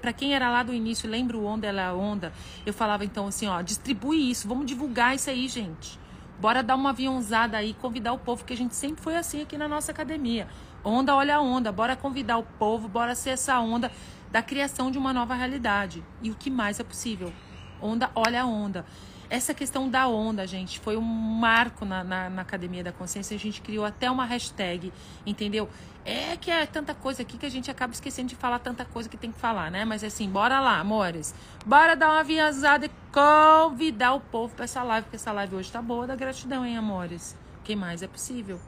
Para 0.00 0.12
quem 0.12 0.34
era 0.34 0.50
lá 0.50 0.62
do 0.62 0.72
início, 0.72 1.08
lembra 1.08 1.36
o 1.36 1.44
Onda 1.44 1.66
Ela 1.66 1.82
é 1.82 1.92
Onda? 1.92 2.32
Eu 2.64 2.72
falava 2.72 3.04
então 3.04 3.26
assim, 3.26 3.46
ó, 3.46 3.60
distribui 3.60 4.30
isso, 4.30 4.48
vamos 4.48 4.64
divulgar 4.64 5.14
isso 5.14 5.28
aí, 5.28 5.46
gente. 5.46 5.98
Bora 6.40 6.62
dar 6.62 6.74
uma 6.74 6.90
aviãozada 6.90 7.58
aí, 7.58 7.74
convidar 7.74 8.12
o 8.12 8.18
povo, 8.18 8.44
que 8.44 8.52
a 8.52 8.56
gente 8.56 8.74
sempre 8.74 9.02
foi 9.02 9.16
assim 9.16 9.42
aqui 9.42 9.58
na 9.58 9.68
nossa 9.68 9.92
academia. 9.92 10.48
Onda 10.82 11.14
olha 11.14 11.36
a 11.36 11.40
onda, 11.40 11.70
bora 11.70 11.96
convidar 11.96 12.38
o 12.38 12.42
povo, 12.42 12.88
bora 12.88 13.14
ser 13.14 13.30
essa 13.30 13.58
onda 13.60 13.90
da 14.34 14.42
criação 14.42 14.90
de 14.90 14.98
uma 14.98 15.12
nova 15.12 15.32
realidade. 15.32 16.02
E 16.20 16.28
o 16.28 16.34
que 16.34 16.50
mais 16.50 16.80
é 16.80 16.82
possível? 16.82 17.32
Onda, 17.80 18.10
olha 18.16 18.42
a 18.42 18.44
onda. 18.44 18.84
Essa 19.30 19.54
questão 19.54 19.88
da 19.88 20.08
onda, 20.08 20.44
gente, 20.44 20.80
foi 20.80 20.96
um 20.96 21.02
marco 21.02 21.84
na, 21.84 22.02
na, 22.02 22.28
na, 22.28 22.42
Academia 22.42 22.82
da 22.82 22.90
Consciência. 22.90 23.36
A 23.36 23.38
gente 23.38 23.62
criou 23.62 23.84
até 23.84 24.10
uma 24.10 24.24
hashtag, 24.24 24.92
entendeu? 25.24 25.68
É 26.04 26.36
que 26.36 26.50
é 26.50 26.66
tanta 26.66 26.96
coisa 26.96 27.22
aqui 27.22 27.38
que 27.38 27.46
a 27.46 27.48
gente 27.48 27.70
acaba 27.70 27.92
esquecendo 27.92 28.28
de 28.28 28.34
falar 28.34 28.58
tanta 28.58 28.84
coisa 28.84 29.08
que 29.08 29.16
tem 29.16 29.30
que 29.30 29.38
falar, 29.38 29.70
né? 29.70 29.84
Mas 29.84 30.02
assim, 30.02 30.28
bora 30.28 30.58
lá, 30.58 30.80
amores. 30.80 31.32
Bora 31.64 31.94
dar 31.94 32.10
uma 32.10 32.24
viajada 32.24 32.86
e 32.86 32.90
convidar 33.12 34.14
o 34.14 34.20
povo 34.20 34.52
para 34.52 34.64
essa 34.64 34.82
live, 34.82 35.04
porque 35.04 35.14
essa 35.14 35.30
live 35.30 35.54
hoje 35.54 35.70
tá 35.70 35.80
boa 35.80 36.08
da 36.08 36.16
gratidão, 36.16 36.66
hein, 36.66 36.76
amores? 36.76 37.38
O 37.60 37.62
que 37.62 37.76
mais 37.76 38.02
é 38.02 38.08
possível? 38.08 38.60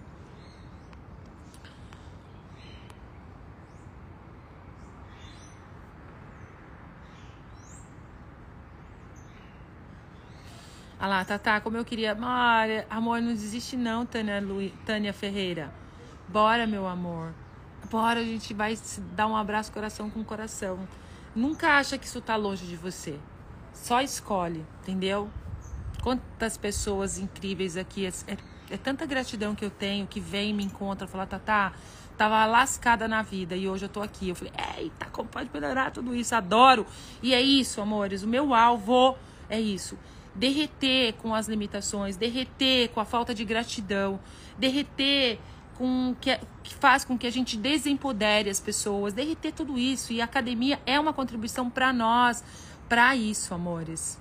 Ah 10.99 11.07
lá, 11.07 11.24
Tatá, 11.24 11.61
como 11.61 11.76
eu 11.76 11.84
queria. 11.84 12.14
Maria, 12.14 12.86
amor, 12.88 13.20
não 13.20 13.32
desiste 13.32 13.76
não, 13.76 14.07
Tânia, 14.07 14.40
Lu... 14.40 14.70
Tânia 14.86 15.12
Ferreira. 15.12 15.70
Bora, 16.26 16.66
meu 16.66 16.86
amor. 16.86 17.34
Bora, 17.90 18.20
a 18.20 18.24
gente 18.24 18.55
vai 18.55 18.76
dar 19.14 19.26
um 19.26 19.36
abraço 19.36 19.70
coração 19.70 20.09
com 20.09 20.24
coração. 20.24 20.88
Nunca 21.34 21.76
acha 21.76 21.99
que 21.99 22.07
isso 22.07 22.20
tá 22.22 22.34
longe 22.34 22.66
de 22.66 22.76
você. 22.76 23.18
Só 23.74 24.01
escolhe, 24.01 24.64
entendeu? 24.82 25.28
Quantas 26.03 26.57
pessoas 26.57 27.18
incríveis 27.18 27.76
aqui. 27.76 28.07
É, 28.07 28.12
é, 28.26 28.36
é 28.70 28.76
tanta 28.78 29.05
gratidão 29.05 29.55
que 29.55 29.64
eu 29.64 29.70
tenho 29.70 30.07
que 30.07 30.18
vem 30.18 30.55
me 30.55 30.64
encontra, 30.64 31.07
fala, 31.07 31.26
Tatá, 31.26 31.74
tava 32.16 32.47
lascada 32.47 33.07
na 33.07 33.20
vida 33.20 33.55
e 33.55 33.68
hoje 33.68 33.84
eu 33.84 33.90
tô 33.90 34.01
aqui. 34.01 34.30
Eu 34.30 34.34
falei, 34.34 34.55
eita, 34.78 35.05
como 35.12 35.28
pode 35.28 35.51
melhorar 35.53 35.90
tudo 35.90 36.14
isso? 36.14 36.34
Adoro. 36.34 36.86
E 37.22 37.34
é 37.34 37.42
isso, 37.42 37.82
amores. 37.82 38.22
O 38.22 38.26
meu 38.26 38.55
alvo 38.55 39.14
é 39.51 39.61
isso 39.61 39.99
derreter 40.37 41.14
com 41.14 41.34
as 41.34 41.49
limitações, 41.49 42.16
derreter 42.16 42.89
com 42.91 43.01
a 43.01 43.05
falta 43.05 43.34
de 43.34 43.45
gratidão, 43.45 44.20
derreter 44.59 45.39
com 45.76 46.14
que, 46.20 46.39
que 46.62 46.74
faz 46.74 47.05
com 47.05 47.18
que 47.18 47.26
a 47.26 47.30
gente 47.30 47.57
desempodere 47.57 48.49
as 48.49 48.61
pessoas, 48.61 49.12
derreter 49.12 49.53
tudo 49.53 49.78
isso. 49.78 50.12
E 50.12 50.20
a 50.20 50.24
academia 50.24 50.80
é 50.87 50.99
uma 50.99 51.12
contribuição 51.12 51.68
para 51.68 51.93
nós, 51.93 52.43
para 52.89 53.14
isso, 53.14 53.53
amores. 53.53 54.18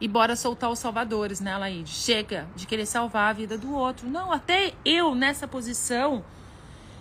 E 0.00 0.08
bora 0.08 0.34
soltar 0.34 0.70
os 0.70 0.78
salvadores, 0.78 1.40
né, 1.40 1.56
Laide? 1.58 1.90
Chega 1.90 2.48
de 2.56 2.66
querer 2.66 2.86
salvar 2.86 3.30
a 3.30 3.32
vida 3.34 3.58
do 3.58 3.74
outro. 3.74 4.08
Não, 4.08 4.32
até 4.32 4.72
eu 4.82 5.14
nessa 5.14 5.46
posição, 5.46 6.24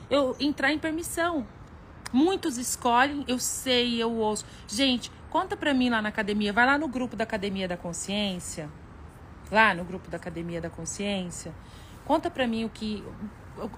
eu 0.09 0.35
entrar 0.39 0.73
em 0.73 0.79
permissão. 0.79 1.47
Muitos 2.11 2.57
escolhem, 2.57 3.23
eu 3.27 3.39
sei, 3.39 4.01
eu 4.01 4.11
ouço. 4.11 4.45
Gente, 4.67 5.11
Conta 5.29 5.55
pra 5.55 5.73
mim 5.73 5.89
lá 5.89 6.01
na 6.01 6.09
academia, 6.09 6.51
vai 6.51 6.65
lá 6.65 6.77
no 6.77 6.87
grupo 6.87 7.15
da 7.15 7.23
Academia 7.23 7.67
da 7.67 7.77
Consciência, 7.77 8.67
lá 9.51 9.75
no 9.75 9.83
grupo 9.83 10.09
da 10.09 10.17
Academia 10.17 10.59
da 10.59 10.69
Consciência. 10.69 11.53
Conta 12.03 12.31
pra 12.31 12.47
mim 12.47 12.65
o 12.65 12.69
que. 12.69 13.03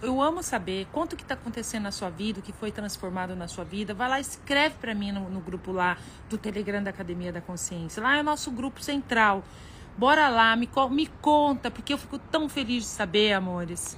Eu, 0.02 0.22
amo 0.22 0.42
saber. 0.42 0.88
Conta 0.92 1.16
o 1.16 1.18
que 1.18 1.26
tá 1.26 1.34
acontecendo 1.34 1.84
na 1.84 1.92
sua 1.92 2.10
vida, 2.10 2.40
o 2.40 2.42
que 2.42 2.54
foi 2.54 2.72
transformado 2.72 3.36
na 3.36 3.48
sua 3.48 3.66
vida. 3.66 3.94
Vai 3.94 4.08
lá, 4.08 4.20
escreve 4.20 4.76
pra 4.80 4.94
mim 4.96 5.12
no, 5.12 5.28
no 5.28 5.42
grupo 5.42 5.72
lá 5.72 5.98
do 6.30 6.38
Telegram 6.38 6.82
da 6.82 6.92
Academia 6.92 7.34
da 7.34 7.42
Consciência. 7.42 8.02
Lá 8.02 8.16
é 8.16 8.22
o 8.22 8.24
nosso 8.24 8.52
grupo 8.52 8.82
central. 8.82 9.44
Bora 9.98 10.30
lá, 10.30 10.56
me, 10.56 10.70
me 10.92 11.08
conta, 11.22 11.70
porque 11.70 11.94
eu 11.94 11.98
fico 11.98 12.18
tão 12.18 12.48
feliz 12.48 12.84
de 12.84 12.90
saber, 12.90 13.34
amores. 13.34 13.98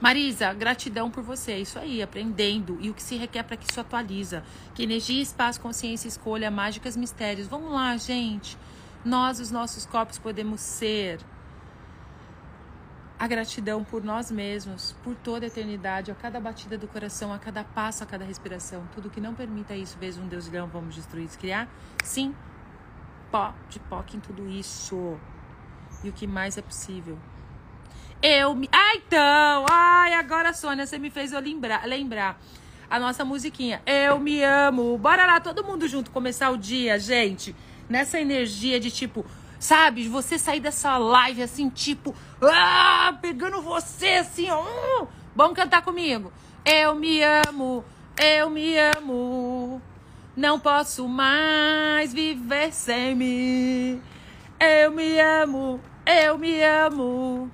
Marisa, 0.00 0.52
gratidão 0.54 1.10
por 1.10 1.22
você. 1.22 1.56
Isso 1.58 1.78
aí, 1.78 2.02
aprendendo. 2.02 2.78
E 2.80 2.88
o 2.88 2.94
que 2.94 3.02
se 3.02 3.16
requer 3.16 3.42
para 3.42 3.56
que 3.56 3.70
isso 3.70 3.80
atualiza. 3.80 4.42
Que 4.74 4.82
energia, 4.82 5.22
espaço, 5.22 5.60
consciência, 5.60 6.08
escolha, 6.08 6.50
mágicas, 6.50 6.96
mistérios. 6.96 7.46
Vamos 7.46 7.70
lá, 7.70 7.96
gente. 7.96 8.56
Nós, 9.04 9.40
os 9.40 9.50
nossos 9.50 9.84
corpos, 9.84 10.18
podemos 10.18 10.60
ser 10.60 11.20
a 13.18 13.26
gratidão 13.26 13.84
por 13.84 14.02
nós 14.02 14.30
mesmos, 14.30 14.96
por 15.04 15.14
toda 15.14 15.44
a 15.44 15.48
eternidade, 15.48 16.10
a 16.10 16.14
cada 16.14 16.40
batida 16.40 16.78
do 16.78 16.88
coração, 16.88 17.34
a 17.34 17.38
cada 17.38 17.62
passo, 17.62 18.02
a 18.02 18.06
cada 18.06 18.24
respiração. 18.24 18.88
Tudo 18.94 19.10
que 19.10 19.20
não 19.20 19.34
permita 19.34 19.76
isso, 19.76 19.98
veja 20.00 20.18
um 20.18 20.26
Deus 20.26 20.48
leão, 20.48 20.66
vamos 20.66 20.94
destruir, 20.94 21.28
criar. 21.38 21.68
Sim, 22.02 22.34
pó 23.30 23.52
de 23.68 23.78
pó 23.78 24.02
em 24.14 24.20
tudo 24.20 24.48
isso. 24.48 25.18
E 26.02 26.08
o 26.08 26.12
que 26.14 26.26
mais 26.26 26.56
é 26.56 26.62
possível. 26.62 27.18
Eu 28.22 28.54
me. 28.54 28.68
Ah, 28.70 28.96
então! 28.96 29.64
Ai, 29.70 30.12
agora, 30.12 30.52
Sônia, 30.52 30.86
você 30.86 30.98
me 30.98 31.08
fez 31.08 31.32
eu 31.32 31.40
lembrar, 31.40 31.86
lembrar 31.86 32.38
a 32.90 32.98
nossa 32.98 33.24
musiquinha. 33.24 33.80
Eu 33.86 34.18
me 34.18 34.42
amo. 34.42 34.98
Bora 34.98 35.24
lá, 35.24 35.40
todo 35.40 35.64
mundo 35.64 35.88
junto 35.88 36.10
começar 36.10 36.50
o 36.50 36.58
dia, 36.58 36.98
gente. 36.98 37.56
Nessa 37.88 38.20
energia 38.20 38.78
de 38.78 38.90
tipo, 38.90 39.24
sabe? 39.58 40.06
Você 40.06 40.38
sair 40.38 40.60
dessa 40.60 40.98
live 40.98 41.42
assim, 41.42 41.70
tipo, 41.70 42.14
ah, 42.42 43.16
pegando 43.22 43.62
você 43.62 44.08
assim, 44.08 44.50
ó. 44.50 44.64
Uh, 45.02 45.08
vamos 45.34 45.56
cantar 45.56 45.80
comigo. 45.80 46.30
Eu 46.62 46.94
me 46.94 47.22
amo, 47.22 47.82
eu 48.22 48.50
me 48.50 48.76
amo. 48.78 49.80
Não 50.36 50.60
posso 50.60 51.08
mais 51.08 52.12
viver 52.12 52.70
sem 52.70 53.14
mim. 53.14 54.02
Eu 54.60 54.90
me 54.92 55.18
amo, 55.18 55.80
eu 56.04 56.36
me 56.36 56.62
amo. 56.62 57.50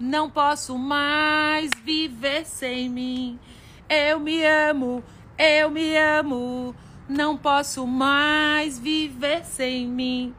Não 0.00 0.30
posso 0.30 0.78
mais 0.78 1.70
viver 1.84 2.46
sem 2.46 2.88
mim. 2.88 3.38
Eu 3.86 4.18
me 4.18 4.42
amo, 4.42 5.04
eu 5.38 5.70
me 5.70 5.94
amo. 5.94 6.74
Não 7.06 7.36
posso 7.36 7.86
mais 7.86 8.78
viver 8.78 9.44
sem 9.44 9.86
mim. 9.86 10.34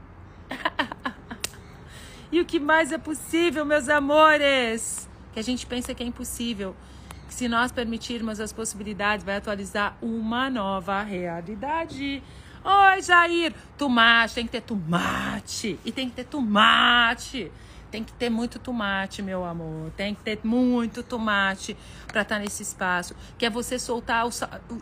e 2.32 2.41
o 2.41 2.45
que 2.45 2.59
mais 2.59 2.91
é 2.91 2.97
possível, 2.97 3.64
meus 3.64 3.88
amores? 3.88 5.07
Que 5.32 5.39
a 5.39 5.43
gente 5.43 5.68
pensa 5.68 5.93
que 5.93 6.01
é 6.01 6.07
impossível 6.07 6.76
que 7.28 7.36
se 7.36 7.47
nós 7.47 7.72
permitirmos 7.72 8.39
as 8.39 8.51
possibilidades, 8.51 9.24
vai 9.24 9.38
atualizar 9.38 9.95
uma 10.01 10.49
nova 10.49 11.03
realidade. 11.03 12.22
Oi, 12.64 13.01
Jair, 13.03 13.53
tomate, 13.78 14.36
tem 14.36 14.45
que 14.45 14.51
ter 14.51 14.62
tomate. 14.62 15.80
E 15.86 15.91
tem 15.91 16.09
que 16.09 16.16
ter 16.16 16.26
tomate. 16.26 17.51
Tem 17.92 18.06
que 18.06 18.14
ter 18.14 18.30
muito 18.30 18.58
tomate, 18.58 19.22
meu 19.22 19.44
amor. 19.44 19.92
Tem 19.98 20.16
que 20.16 20.24
ter 20.24 20.39
muito 20.44 21.04
tomate 21.04 21.76
para 22.08 22.22
estar 22.22 22.36
tá 22.36 22.42
nesse 22.42 22.64
espaço. 22.64 23.14
Que 23.38 23.46
é 23.46 23.50
você 23.50 23.78
soltar 23.78 24.26
o, 24.26 24.30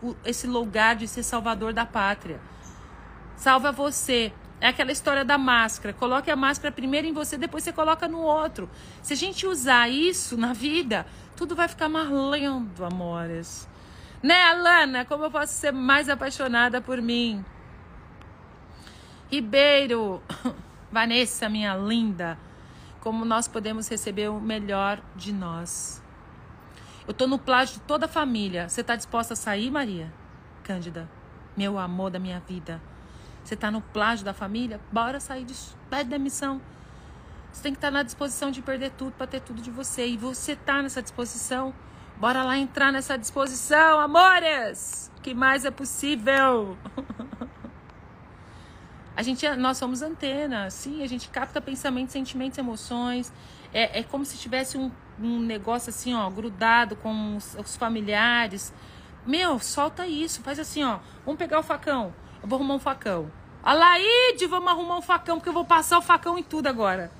o, 0.03 0.15
esse 0.23 0.45
lugar 0.45 0.95
de 0.95 1.07
ser 1.07 1.23
salvador 1.23 1.73
da 1.73 1.87
pátria. 1.87 2.39
Salva 3.35 3.71
você. 3.71 4.31
É 4.61 4.67
aquela 4.67 4.91
história 4.91 5.25
da 5.25 5.37
máscara. 5.37 5.91
Coloque 5.93 6.29
a 6.29 6.35
máscara 6.35 6.71
primeiro 6.71 7.07
em 7.07 7.13
você, 7.13 7.37
depois 7.37 7.63
você 7.63 7.73
coloca 7.73 8.07
no 8.07 8.19
outro. 8.19 8.69
Se 9.01 9.13
a 9.13 9.15
gente 9.15 9.47
usar 9.47 9.89
isso 9.89 10.37
na 10.37 10.53
vida, 10.53 11.05
tudo 11.35 11.55
vai 11.55 11.67
ficar 11.67 11.89
mais 11.89 12.09
lindo, 12.09 12.85
amores. 12.85 13.67
Né, 14.21 14.43
Alana? 14.43 15.05
Como 15.05 15.23
eu 15.23 15.31
posso 15.31 15.53
ser 15.53 15.71
mais 15.71 16.09
apaixonada 16.09 16.81
por 16.81 17.01
mim? 17.01 17.43
Ribeiro, 19.31 20.21
Vanessa, 20.91 21.47
minha 21.47 21.75
linda, 21.77 22.37
como 23.01 23.23
nós 23.23 23.47
podemos 23.47 23.87
receber 23.87 24.29
o 24.29 24.39
melhor 24.39 25.01
de 25.15 25.31
nós? 25.31 26.01
Eu 27.07 27.13
tô 27.13 27.25
no 27.25 27.39
plágio 27.39 27.75
de 27.75 27.81
toda 27.81 28.05
a 28.05 28.09
família. 28.09 28.69
Você 28.69 28.83
tá 28.83 28.95
disposta 28.95 29.33
a 29.33 29.37
sair, 29.37 29.71
Maria? 29.71 30.13
Cândida, 30.63 31.09
meu 31.57 31.77
amor 31.77 32.11
da 32.11 32.19
minha 32.19 32.39
vida. 32.39 32.81
Você 33.43 33.55
tá 33.55 33.71
no 33.71 33.81
plágio 33.81 34.23
da 34.23 34.33
família? 34.33 34.79
Bora 34.91 35.19
sair 35.19 35.43
de 35.43 35.55
pede 35.89 36.09
demissão. 36.09 36.61
Você 37.51 37.63
tem 37.63 37.71
que 37.73 37.77
estar 37.77 37.89
na 37.89 38.03
disposição 38.03 38.51
de 38.51 38.61
perder 38.61 38.91
tudo 38.91 39.13
para 39.13 39.25
ter 39.25 39.41
tudo 39.41 39.61
de 39.61 39.71
você. 39.71 40.07
E 40.07 40.17
você 40.17 40.55
tá 40.55 40.81
nessa 40.81 41.01
disposição. 41.01 41.73
Bora 42.17 42.43
lá 42.43 42.57
entrar 42.57 42.91
nessa 42.91 43.17
disposição, 43.17 43.99
amores! 43.99 45.09
O 45.17 45.21
que 45.21 45.33
mais 45.33 45.63
é 45.65 45.71
possível? 45.71 46.77
a 49.19 49.21
gente, 49.21 49.45
é, 49.45 49.53
nós 49.53 49.77
somos 49.77 50.01
antena, 50.01 50.69
sim, 50.69 51.03
a 51.03 51.05
gente 51.05 51.27
capta 51.27 51.59
pensamentos, 51.59 52.13
sentimentos, 52.13 52.57
emoções. 52.57 53.33
É, 53.73 53.99
é 53.99 54.03
como 54.03 54.23
se 54.23 54.37
tivesse 54.37 54.77
um, 54.77 54.89
um 55.21 55.41
negócio 55.41 55.89
assim, 55.89 56.13
ó, 56.13 56.29
grudado 56.29 56.95
com 56.95 57.35
os, 57.35 57.53
os 57.55 57.75
familiares. 57.75 58.73
Meu, 59.25 59.59
solta 59.59 60.07
isso, 60.07 60.41
faz 60.41 60.57
assim, 60.57 60.85
ó. 60.85 60.99
Vamos 61.25 61.37
pegar 61.37 61.59
o 61.59 61.63
facão. 61.63 62.13
Eu 62.41 62.47
vou 62.47 62.55
arrumar 62.55 62.75
um 62.75 62.79
facão. 62.79 63.29
Alaide, 63.61 64.45
vamos 64.47 64.69
arrumar 64.69 64.99
um 64.99 65.01
facão, 65.01 65.35
porque 65.35 65.49
eu 65.49 65.53
vou 65.53 65.65
passar 65.65 65.97
o 65.97 66.01
facão 66.01 66.37
em 66.37 66.43
tudo 66.43 66.67
agora. 66.67 67.11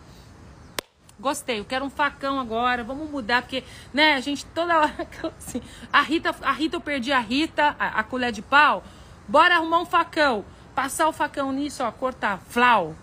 Gostei, 1.20 1.60
eu 1.60 1.66
quero 1.66 1.84
um 1.84 1.90
facão 1.90 2.40
agora, 2.40 2.82
vamos 2.82 3.10
mudar, 3.10 3.42
porque, 3.42 3.62
né, 3.94 4.14
a 4.14 4.22
gente 4.22 4.46
toda 4.46 4.80
hora. 4.80 5.08
Assim, 5.38 5.62
a 5.92 6.00
Rita, 6.00 6.34
a 6.44 6.54
Rita, 6.54 6.78
eu 6.78 6.82
perdi 6.82 7.12
a 7.12 7.20
Rita, 7.20 7.76
a, 7.78 8.00
a 8.00 8.04
colher 8.06 8.32
de 8.32 8.42
pau. 8.42 8.86
Bora 9.28 9.56
arrumar 9.56 9.82
um 9.82 9.86
facão. 9.86 10.46
Passar 10.80 11.10
o 11.10 11.12
facão 11.12 11.52
nisso, 11.52 11.84
ó, 11.84 11.92
cortar. 11.92 12.40
Flau. 12.48 12.96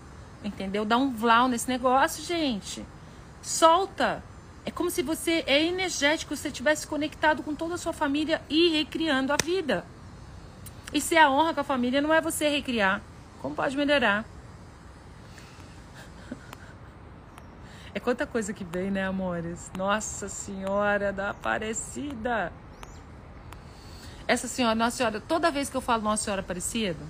Entendeu? 0.43 0.83
Dá 0.83 0.97
um 0.97 1.13
vlau 1.13 1.47
nesse 1.47 1.69
negócio, 1.69 2.23
gente. 2.23 2.83
Solta. 3.39 4.23
É 4.65 4.71
como 4.71 4.89
se 4.89 5.03
você 5.03 5.43
é 5.45 5.63
energético, 5.63 6.35
você 6.35 6.49
tivesse 6.49 6.87
conectado 6.87 7.43
com 7.43 7.53
toda 7.53 7.75
a 7.75 7.77
sua 7.77 7.93
família 7.93 8.41
e 8.49 8.69
recriando 8.69 9.31
a 9.31 9.35
vida. 9.43 9.85
E 10.91 10.99
se 10.99 11.15
a 11.15 11.29
honra 11.29 11.53
com 11.53 11.59
a 11.59 11.63
família 11.63 12.01
não 12.01 12.11
é 12.11 12.19
você 12.19 12.49
recriar. 12.49 12.99
Como 13.43 13.53
pode 13.53 13.77
melhorar? 13.77 14.25
É 17.93 17.99
quanta 17.99 18.25
coisa 18.25 18.53
que 18.53 18.63
vem, 18.63 18.89
né, 18.89 19.05
amores? 19.05 19.71
Nossa 19.77 20.27
Senhora 20.27 21.13
da 21.13 21.29
Aparecida. 21.29 22.51
Essa 24.27 24.47
senhora, 24.47 24.73
Nossa 24.73 24.97
Senhora, 24.97 25.21
toda 25.21 25.51
vez 25.51 25.69
que 25.69 25.77
eu 25.77 25.81
falo 25.81 26.01
Nossa 26.01 26.23
Senhora 26.23 26.41
Aparecida, 26.41 27.05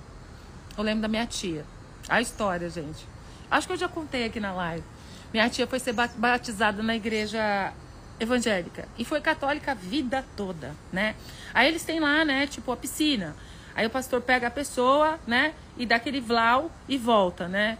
eu 0.78 0.84
lembro 0.84 1.02
da 1.02 1.08
minha 1.08 1.26
tia. 1.26 1.64
A 2.08 2.20
história, 2.20 2.70
gente. 2.70 3.04
Acho 3.50 3.66
que 3.66 3.72
eu 3.72 3.76
já 3.76 3.88
contei 3.88 4.24
aqui 4.24 4.38
na 4.38 4.52
live. 4.52 4.84
Minha 5.32 5.50
tia 5.50 5.66
foi 5.66 5.80
ser 5.80 5.92
batizada 5.92 6.82
na 6.82 6.94
igreja 6.94 7.72
evangélica 8.20 8.88
e 8.96 9.04
foi 9.04 9.20
católica 9.20 9.72
a 9.72 9.74
vida 9.74 10.24
toda, 10.36 10.74
né? 10.92 11.14
Aí 11.52 11.68
eles 11.68 11.82
têm 11.84 12.00
lá, 12.00 12.24
né, 12.24 12.46
tipo 12.46 12.70
a 12.72 12.76
piscina. 12.76 13.34
Aí 13.74 13.86
o 13.86 13.90
pastor 13.90 14.20
pega 14.20 14.46
a 14.46 14.50
pessoa, 14.50 15.18
né, 15.26 15.52
e 15.76 15.84
dá 15.84 15.96
aquele 15.96 16.20
vlau 16.20 16.70
e 16.88 16.96
volta, 16.96 17.46
né? 17.46 17.76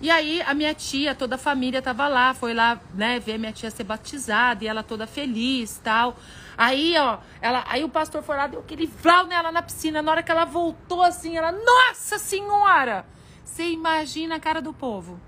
E 0.00 0.10
aí 0.10 0.40
a 0.42 0.54
minha 0.54 0.74
tia, 0.74 1.14
toda 1.14 1.34
a 1.34 1.38
família 1.38 1.82
tava 1.82 2.08
lá, 2.08 2.34
foi 2.34 2.54
lá, 2.54 2.80
né, 2.94 3.18
ver 3.18 3.38
minha 3.38 3.52
tia 3.52 3.70
ser 3.70 3.84
batizada 3.84 4.64
e 4.64 4.66
ela 4.66 4.82
toda 4.82 5.06
feliz, 5.06 5.80
tal. 5.82 6.16
Aí, 6.56 6.94
ó, 6.98 7.18
ela, 7.40 7.64
aí 7.68 7.82
o 7.84 7.88
pastor 7.88 8.22
foi 8.22 8.36
lá, 8.36 8.46
deu 8.46 8.60
aquele 8.60 8.86
vlau 8.86 9.26
nela 9.26 9.50
na 9.50 9.62
piscina. 9.62 10.02
Na 10.02 10.10
hora 10.10 10.22
que 10.22 10.30
ela 10.30 10.44
voltou 10.44 11.02
assim, 11.02 11.36
ela, 11.36 11.52
nossa 11.52 12.18
senhora! 12.18 13.06
Você 13.44 13.68
imagina 13.70 14.36
a 14.36 14.40
cara 14.40 14.60
do 14.60 14.72
povo. 14.72 15.20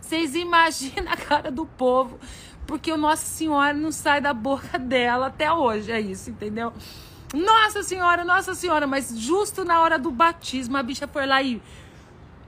Vocês 0.00 0.34
imaginam 0.34 1.10
a 1.10 1.16
cara 1.16 1.50
do 1.50 1.64
povo, 1.64 2.20
porque 2.66 2.92
o 2.92 2.98
Nossa 2.98 3.24
Senhora 3.24 3.72
não 3.72 3.90
sai 3.90 4.20
da 4.20 4.34
boca 4.34 4.78
dela 4.78 5.28
até 5.28 5.50
hoje, 5.50 5.90
é 5.90 5.98
isso, 5.98 6.28
entendeu? 6.28 6.70
Nossa 7.32 7.82
Senhora, 7.82 8.24
Nossa 8.24 8.54
Senhora, 8.54 8.86
mas 8.86 9.18
justo 9.18 9.64
na 9.64 9.80
hora 9.80 9.98
do 9.98 10.10
batismo 10.10 10.76
a 10.76 10.82
bicha 10.82 11.08
foi 11.08 11.24
lá 11.24 11.40
e 11.40 11.62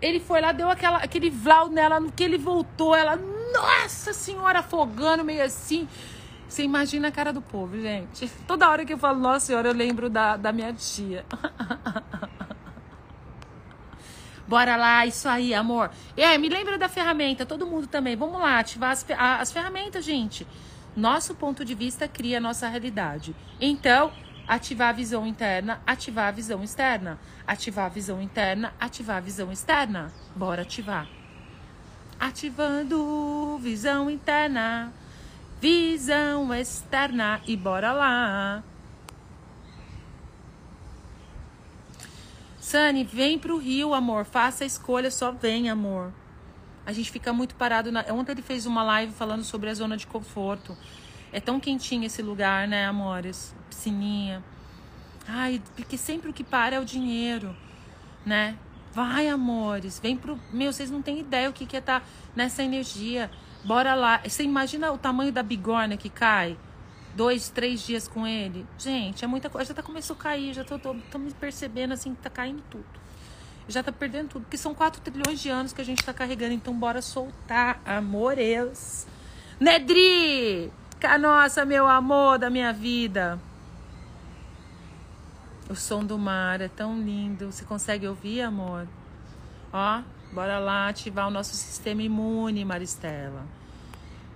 ele 0.02 0.20
foi 0.20 0.42
lá, 0.42 0.52
deu 0.52 0.68
aquela, 0.68 0.98
aquele 0.98 1.30
vlau 1.30 1.70
nela, 1.70 1.98
no 1.98 2.12
que 2.12 2.22
ele 2.22 2.36
voltou, 2.36 2.94
ela, 2.94 3.16
nossa 3.16 4.12
senhora, 4.12 4.58
afogando, 4.58 5.24
meio 5.24 5.42
assim. 5.42 5.88
Você 6.48 6.62
imagina 6.62 7.08
a 7.08 7.12
cara 7.12 7.32
do 7.32 7.40
povo, 7.42 7.80
gente. 7.80 8.30
Toda 8.46 8.68
hora 8.68 8.84
que 8.84 8.92
eu 8.92 8.98
falo, 8.98 9.18
nossa 9.18 9.46
senhora, 9.46 9.68
eu 9.68 9.74
lembro 9.74 10.08
da, 10.08 10.36
da 10.36 10.52
minha 10.52 10.72
tia. 10.72 11.24
Bora 14.46 14.76
lá, 14.76 15.06
isso 15.06 15.28
aí, 15.28 15.54
amor. 15.54 15.90
É, 16.16 16.36
me 16.36 16.48
lembra 16.48 16.76
da 16.76 16.88
ferramenta, 16.88 17.46
todo 17.46 17.66
mundo 17.66 17.86
também. 17.86 18.14
Vamos 18.14 18.38
lá, 18.38 18.58
ativar 18.58 18.90
as, 18.90 19.04
as 19.40 19.50
ferramentas, 19.50 20.04
gente. 20.04 20.46
Nosso 20.94 21.34
ponto 21.34 21.64
de 21.64 21.74
vista 21.74 22.06
cria 22.06 22.38
a 22.38 22.40
nossa 22.40 22.68
realidade. 22.68 23.34
Então, 23.60 24.12
ativar 24.46 24.90
a 24.90 24.92
visão 24.92 25.26
interna, 25.26 25.80
ativar 25.86 26.28
a 26.28 26.30
visão 26.30 26.62
externa. 26.62 27.18
Ativar 27.46 27.86
a 27.86 27.88
visão 27.88 28.22
interna, 28.22 28.72
ativar 28.80 29.16
a 29.16 29.20
visão 29.20 29.50
externa. 29.50 30.12
Bora 30.36 30.62
ativar. 30.62 31.06
Ativando 32.18 33.58
visão 33.60 34.08
interna, 34.08 34.92
Visão 35.64 36.52
externa 36.52 37.40
e 37.46 37.56
bora 37.56 37.90
lá. 37.90 38.62
Sani, 42.60 43.02
vem 43.02 43.38
pro 43.38 43.56
Rio, 43.56 43.94
amor. 43.94 44.26
Faça 44.26 44.64
a 44.64 44.66
escolha, 44.66 45.10
só 45.10 45.32
vem, 45.32 45.70
amor. 45.70 46.12
A 46.84 46.92
gente 46.92 47.10
fica 47.10 47.32
muito 47.32 47.54
parado. 47.54 47.90
Na... 47.90 48.04
Ontem 48.10 48.32
ele 48.32 48.42
fez 48.42 48.66
uma 48.66 48.82
live 48.82 49.14
falando 49.14 49.42
sobre 49.42 49.70
a 49.70 49.74
zona 49.74 49.96
de 49.96 50.06
conforto. 50.06 50.76
É 51.32 51.40
tão 51.40 51.58
quentinho 51.58 52.04
esse 52.04 52.20
lugar, 52.20 52.68
né, 52.68 52.84
amores? 52.84 53.54
Piscininha. 53.70 54.44
Ai, 55.26 55.62
porque 55.74 55.96
sempre 55.96 56.28
o 56.28 56.34
que 56.34 56.44
para 56.44 56.76
é 56.76 56.78
o 56.78 56.84
dinheiro, 56.84 57.56
né? 58.26 58.58
Vai, 58.92 59.28
amores, 59.28 59.98
vem 59.98 60.14
pro. 60.14 60.38
Meu, 60.52 60.70
vocês 60.70 60.90
não 60.90 61.00
têm 61.00 61.20
ideia 61.20 61.48
o 61.48 61.54
que, 61.54 61.64
que 61.64 61.74
é 61.74 61.78
estar 61.78 62.00
tá 62.00 62.06
nessa 62.36 62.62
energia. 62.62 63.30
Bora 63.64 63.94
lá. 63.94 64.20
Você 64.22 64.42
imagina 64.42 64.92
o 64.92 64.98
tamanho 64.98 65.32
da 65.32 65.42
bigorna 65.42 65.96
que 65.96 66.10
cai? 66.10 66.56
Dois, 67.14 67.48
três 67.48 67.80
dias 67.80 68.06
com 68.06 68.26
ele? 68.26 68.66
Gente, 68.78 69.24
é 69.24 69.28
muita 69.28 69.48
coisa. 69.48 69.68
Já 69.68 69.74
tá 69.74 69.82
começou 69.82 70.14
a 70.14 70.18
cair, 70.18 70.52
já 70.52 70.64
tô, 70.64 70.78
tô, 70.78 70.94
tô 71.10 71.18
me 71.18 71.32
percebendo 71.32 71.94
assim 71.94 72.14
que 72.14 72.20
tá 72.20 72.28
caindo 72.28 72.62
tudo. 72.70 72.84
Já 73.68 73.82
tá 73.82 73.90
perdendo 73.90 74.28
tudo. 74.28 74.42
Porque 74.42 74.58
são 74.58 74.74
4 74.74 75.00
trilhões 75.00 75.40
de 75.40 75.48
anos 75.48 75.72
que 75.72 75.80
a 75.80 75.84
gente 75.84 76.04
tá 76.04 76.12
carregando. 76.12 76.52
Então, 76.52 76.74
bora 76.74 77.00
soltar, 77.00 77.80
amores. 77.86 79.06
Nedri! 79.58 80.70
Nossa, 81.20 81.64
meu 81.64 81.86
amor 81.86 82.38
da 82.38 82.50
minha 82.50 82.72
vida. 82.72 83.38
O 85.68 85.74
som 85.74 86.04
do 86.04 86.18
mar 86.18 86.60
é 86.60 86.68
tão 86.68 86.98
lindo. 87.00 87.50
Você 87.50 87.64
consegue 87.64 88.06
ouvir, 88.06 88.42
amor? 88.42 88.86
Ó, 89.72 90.02
bora 90.34 90.58
lá 90.58 90.88
ativar 90.88 91.28
o 91.28 91.30
nosso 91.30 91.54
sistema 91.54 92.02
imune, 92.02 92.64
Maristela. 92.64 93.46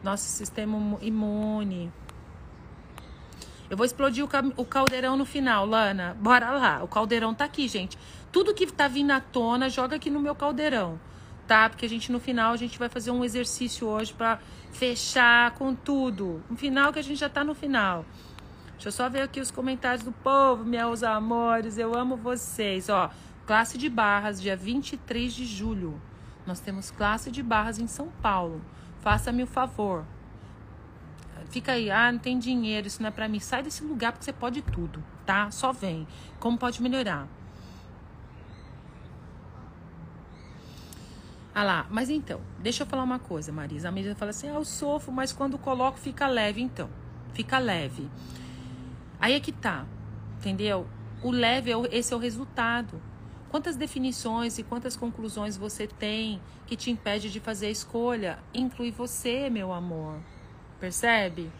Nosso 0.02 0.24
sistema 0.24 0.96
imune. 1.02 1.92
Eu 3.68 3.76
vou 3.76 3.84
explodir 3.84 4.24
o, 4.24 4.64
caldeirão 4.64 5.16
no 5.16 5.26
final, 5.26 5.66
Lana. 5.66 6.16
Bora 6.20 6.52
lá. 6.52 6.84
O 6.84 6.88
caldeirão 6.88 7.34
tá 7.34 7.44
aqui, 7.44 7.66
gente. 7.66 7.98
Tudo 8.30 8.54
que 8.54 8.66
tá 8.66 8.86
vindo 8.86 9.10
à 9.10 9.20
tona, 9.20 9.68
joga 9.68 9.96
aqui 9.96 10.08
no 10.08 10.20
meu 10.20 10.34
caldeirão, 10.34 11.00
tá? 11.46 11.68
Porque 11.68 11.84
a 11.84 11.88
gente 11.88 12.12
no 12.12 12.20
final 12.20 12.52
a 12.52 12.56
gente 12.56 12.78
vai 12.78 12.88
fazer 12.88 13.10
um 13.10 13.24
exercício 13.24 13.86
hoje 13.86 14.14
para 14.14 14.38
fechar 14.70 15.50
com 15.52 15.74
tudo. 15.74 16.42
No 16.48 16.56
final 16.56 16.92
que 16.92 17.00
a 17.00 17.02
gente 17.02 17.18
já 17.18 17.28
tá 17.28 17.42
no 17.42 17.54
final. 17.54 18.04
Deixa 18.74 18.88
eu 18.88 18.92
só 18.92 19.08
ver 19.08 19.22
aqui 19.22 19.40
os 19.40 19.50
comentários 19.50 20.04
do 20.04 20.12
povo, 20.12 20.64
meus 20.64 21.02
amores. 21.02 21.76
Eu 21.76 21.96
amo 21.96 22.16
vocês. 22.16 22.88
Ó, 22.88 23.10
classe 23.48 23.78
de 23.78 23.88
barras, 23.88 24.42
dia 24.42 24.54
23 24.54 25.32
de 25.32 25.46
julho. 25.46 25.98
Nós 26.46 26.60
temos 26.60 26.90
classe 26.90 27.30
de 27.30 27.42
barras 27.42 27.78
em 27.78 27.86
São 27.86 28.08
Paulo. 28.20 28.60
Faça-me 29.00 29.42
o 29.42 29.46
favor. 29.46 30.04
Fica 31.48 31.72
aí, 31.72 31.90
ah, 31.90 32.12
não 32.12 32.18
tem 32.18 32.38
dinheiro, 32.38 32.86
isso 32.86 33.00
não 33.00 33.08
é 33.08 33.10
para 33.10 33.26
mim. 33.26 33.40
Sai 33.40 33.62
desse 33.62 33.82
lugar 33.82 34.12
porque 34.12 34.26
você 34.26 34.34
pode 34.34 34.60
tudo, 34.60 35.02
tá? 35.24 35.50
Só 35.50 35.72
vem. 35.72 36.06
Como 36.38 36.58
pode 36.58 36.82
melhorar? 36.82 37.26
Ah 41.54 41.64
lá, 41.64 41.86
mas 41.88 42.10
então, 42.10 42.42
deixa 42.58 42.82
eu 42.82 42.86
falar 42.86 43.02
uma 43.02 43.18
coisa, 43.18 43.50
Marisa. 43.50 43.88
A 43.88 43.90
Marisa 43.90 44.14
fala 44.14 44.30
assim: 44.30 44.50
ah, 44.50 44.56
eu 44.56 44.64
sofro, 44.66 45.10
mas 45.10 45.32
quando 45.32 45.56
coloco 45.56 45.98
fica 45.98 46.28
leve. 46.28 46.60
Então, 46.60 46.90
fica 47.32 47.58
leve. 47.58 48.10
Aí 49.18 49.32
é 49.32 49.40
que 49.40 49.52
tá, 49.52 49.86
entendeu? 50.36 50.86
O 51.22 51.30
leve, 51.30 51.70
é 51.70 51.76
o, 51.78 51.86
esse 51.86 52.12
é 52.12 52.16
o 52.16 52.20
resultado. 52.20 53.00
Quantas 53.50 53.76
definições 53.76 54.58
e 54.58 54.62
quantas 54.62 54.94
conclusões 54.94 55.56
você 55.56 55.86
tem 55.86 56.40
que 56.66 56.76
te 56.76 56.90
impede 56.90 57.30
de 57.30 57.40
fazer 57.40 57.66
a 57.66 57.70
escolha? 57.70 58.38
Inclui 58.52 58.90
você, 58.90 59.48
meu 59.48 59.72
amor. 59.72 60.16
Percebe? 60.78 61.50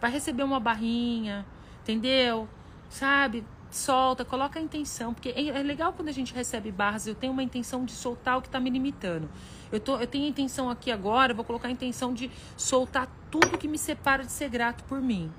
Vai 0.00 0.10
receber 0.10 0.42
uma 0.42 0.58
barrinha, 0.58 1.44
entendeu? 1.82 2.48
Sabe? 2.88 3.44
Solta, 3.70 4.24
coloca 4.24 4.58
a 4.58 4.62
intenção. 4.62 5.12
Porque 5.12 5.28
é, 5.28 5.48
é 5.48 5.62
legal 5.62 5.92
quando 5.92 6.08
a 6.08 6.12
gente 6.12 6.32
recebe 6.32 6.72
barras, 6.72 7.06
eu 7.06 7.14
tenho 7.14 7.32
uma 7.32 7.42
intenção 7.42 7.84
de 7.84 7.92
soltar 7.92 8.38
o 8.38 8.40
que 8.40 8.48
está 8.48 8.58
me 8.58 8.70
limitando. 8.70 9.28
Eu, 9.70 9.80
tô, 9.80 9.98
eu 9.98 10.06
tenho 10.06 10.24
a 10.24 10.28
intenção 10.28 10.70
aqui 10.70 10.90
agora, 10.90 11.34
vou 11.34 11.44
colocar 11.44 11.68
a 11.68 11.70
intenção 11.70 12.14
de 12.14 12.30
soltar 12.56 13.06
tudo 13.30 13.58
que 13.58 13.68
me 13.68 13.76
separa 13.76 14.24
de 14.24 14.32
ser 14.32 14.48
grato 14.48 14.82
por 14.84 15.00
mim. 15.00 15.30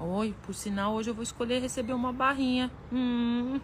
Oi, 0.00 0.32
por 0.46 0.54
sinal, 0.54 0.94
hoje 0.94 1.10
eu 1.10 1.14
vou 1.14 1.24
escolher 1.24 1.60
receber 1.60 1.92
uma 1.92 2.12
barrinha. 2.12 2.70
Hum, 2.92 3.58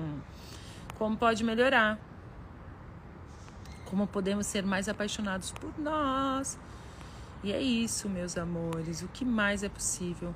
como 0.96 1.14
pode 1.14 1.44
melhorar? 1.44 1.98
Como 3.84 4.06
podemos 4.06 4.46
ser 4.46 4.64
mais 4.64 4.88
apaixonados 4.88 5.52
por 5.52 5.78
nós? 5.78 6.58
E 7.44 7.52
é 7.52 7.60
isso, 7.60 8.08
meus 8.08 8.38
amores. 8.38 9.02
O 9.02 9.08
que 9.08 9.26
mais 9.26 9.62
é 9.62 9.68
possível? 9.68 10.34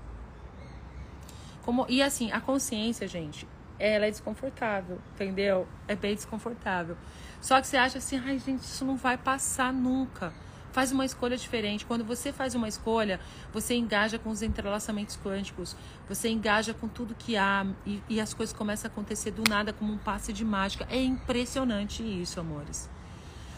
Como, 1.62 1.86
e 1.88 2.02
assim, 2.02 2.30
a 2.30 2.38
consciência, 2.38 3.08
gente, 3.08 3.48
ela 3.78 4.04
é 4.04 4.10
desconfortável, 4.10 4.98
entendeu? 5.14 5.66
É 5.88 5.96
bem 5.96 6.14
desconfortável. 6.14 6.94
Só 7.40 7.58
que 7.58 7.66
você 7.66 7.78
acha 7.78 7.96
assim, 7.96 8.18
ai, 8.22 8.38
gente, 8.38 8.64
isso 8.64 8.84
não 8.84 8.98
vai 8.98 9.16
passar 9.16 9.72
nunca. 9.72 10.34
Faz 10.76 10.92
uma 10.92 11.06
escolha 11.06 11.38
diferente. 11.38 11.86
Quando 11.86 12.04
você 12.04 12.30
faz 12.30 12.54
uma 12.54 12.68
escolha, 12.68 13.18
você 13.50 13.74
engaja 13.74 14.18
com 14.18 14.28
os 14.28 14.42
entrelaçamentos 14.42 15.16
quânticos, 15.16 15.74
você 16.06 16.28
engaja 16.28 16.74
com 16.74 16.86
tudo 16.86 17.14
que 17.14 17.34
há 17.34 17.66
e, 17.86 18.02
e 18.10 18.20
as 18.20 18.34
coisas 18.34 18.54
começam 18.54 18.90
a 18.90 18.92
acontecer 18.92 19.30
do 19.30 19.42
nada 19.48 19.72
como 19.72 19.90
um 19.90 19.96
passe 19.96 20.34
de 20.34 20.44
mágica. 20.44 20.86
É 20.90 21.02
impressionante 21.02 22.02
isso, 22.02 22.38
amores. 22.38 22.90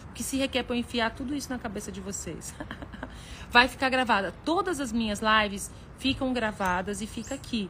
O 0.08 0.12
que 0.12 0.22
se 0.22 0.36
requer 0.36 0.62
para 0.62 0.76
eu 0.76 0.78
enfiar 0.78 1.12
tudo 1.12 1.34
isso 1.34 1.50
na 1.50 1.58
cabeça 1.58 1.90
de 1.90 2.00
vocês? 2.00 2.54
Vai 3.50 3.66
ficar 3.66 3.88
gravada. 3.88 4.32
Todas 4.44 4.78
as 4.78 4.92
minhas 4.92 5.20
lives 5.20 5.72
ficam 5.98 6.32
gravadas 6.32 7.02
e 7.02 7.06
fica 7.08 7.34
aqui. 7.34 7.68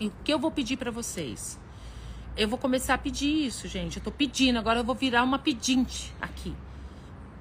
E 0.00 0.08
o 0.08 0.12
que 0.24 0.34
eu 0.34 0.38
vou 0.40 0.50
pedir 0.50 0.76
para 0.76 0.90
vocês? 0.90 1.60
Eu 2.36 2.48
vou 2.48 2.58
começar 2.58 2.94
a 2.94 2.98
pedir 2.98 3.46
isso, 3.46 3.68
gente. 3.68 3.98
Eu 3.98 4.02
tô 4.02 4.10
pedindo, 4.10 4.58
agora 4.58 4.80
eu 4.80 4.84
vou 4.84 4.96
virar 4.96 5.22
uma 5.22 5.38
pedinte 5.38 6.12
aqui 6.20 6.56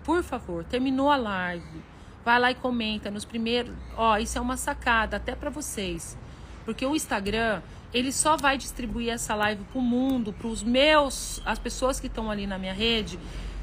por 0.07 0.23
favor, 0.23 0.63
terminou 0.63 1.11
a 1.11 1.17
live, 1.17 1.83
vai 2.23 2.39
lá 2.39 2.49
e 2.49 2.55
comenta 2.55 3.11
nos 3.11 3.25
primeiros. 3.25 3.75
Ó, 3.97 4.17
isso 4.17 4.37
é 4.37 4.41
uma 4.41 4.55
sacada 4.55 5.17
até 5.17 5.35
para 5.35 5.49
vocês, 5.49 6.17
porque 6.63 6.85
o 6.85 6.95
Instagram 6.95 7.61
ele 7.93 8.13
só 8.13 8.37
vai 8.37 8.57
distribuir 8.57 9.09
essa 9.09 9.35
live 9.35 9.65
pro 9.65 9.81
mundo, 9.81 10.31
pros 10.31 10.63
meus, 10.63 11.41
as 11.45 11.59
pessoas 11.59 11.99
que 11.99 12.07
estão 12.07 12.31
ali 12.31 12.47
na 12.47 12.57
minha 12.57 12.71
rede, 12.71 13.19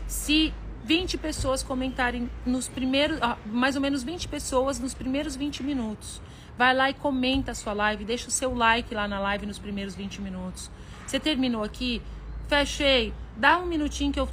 se 0.06 0.52
20 0.84 1.16
pessoas 1.16 1.62
comentarem 1.62 2.28
nos 2.44 2.68
primeiros, 2.68 3.18
mais 3.46 3.74
ou 3.74 3.80
menos 3.80 4.02
20 4.02 4.28
pessoas 4.28 4.78
nos 4.78 4.92
primeiros 4.92 5.34
20 5.34 5.62
minutos. 5.62 6.20
Vai 6.58 6.74
lá 6.74 6.90
e 6.90 6.94
comenta 6.94 7.52
a 7.52 7.54
sua 7.54 7.72
live, 7.72 8.04
deixa 8.04 8.28
o 8.28 8.30
seu 8.30 8.54
like 8.54 8.94
lá 8.94 9.08
na 9.08 9.18
live 9.18 9.46
nos 9.46 9.58
primeiros 9.58 9.94
20 9.94 10.20
minutos. 10.20 10.70
Você 11.06 11.18
terminou 11.18 11.64
aqui? 11.64 12.02
Fechei. 12.48 13.12
Dá 13.36 13.58
um 13.58 13.66
minutinho 13.66 14.12
que 14.12 14.20
eu 14.20 14.28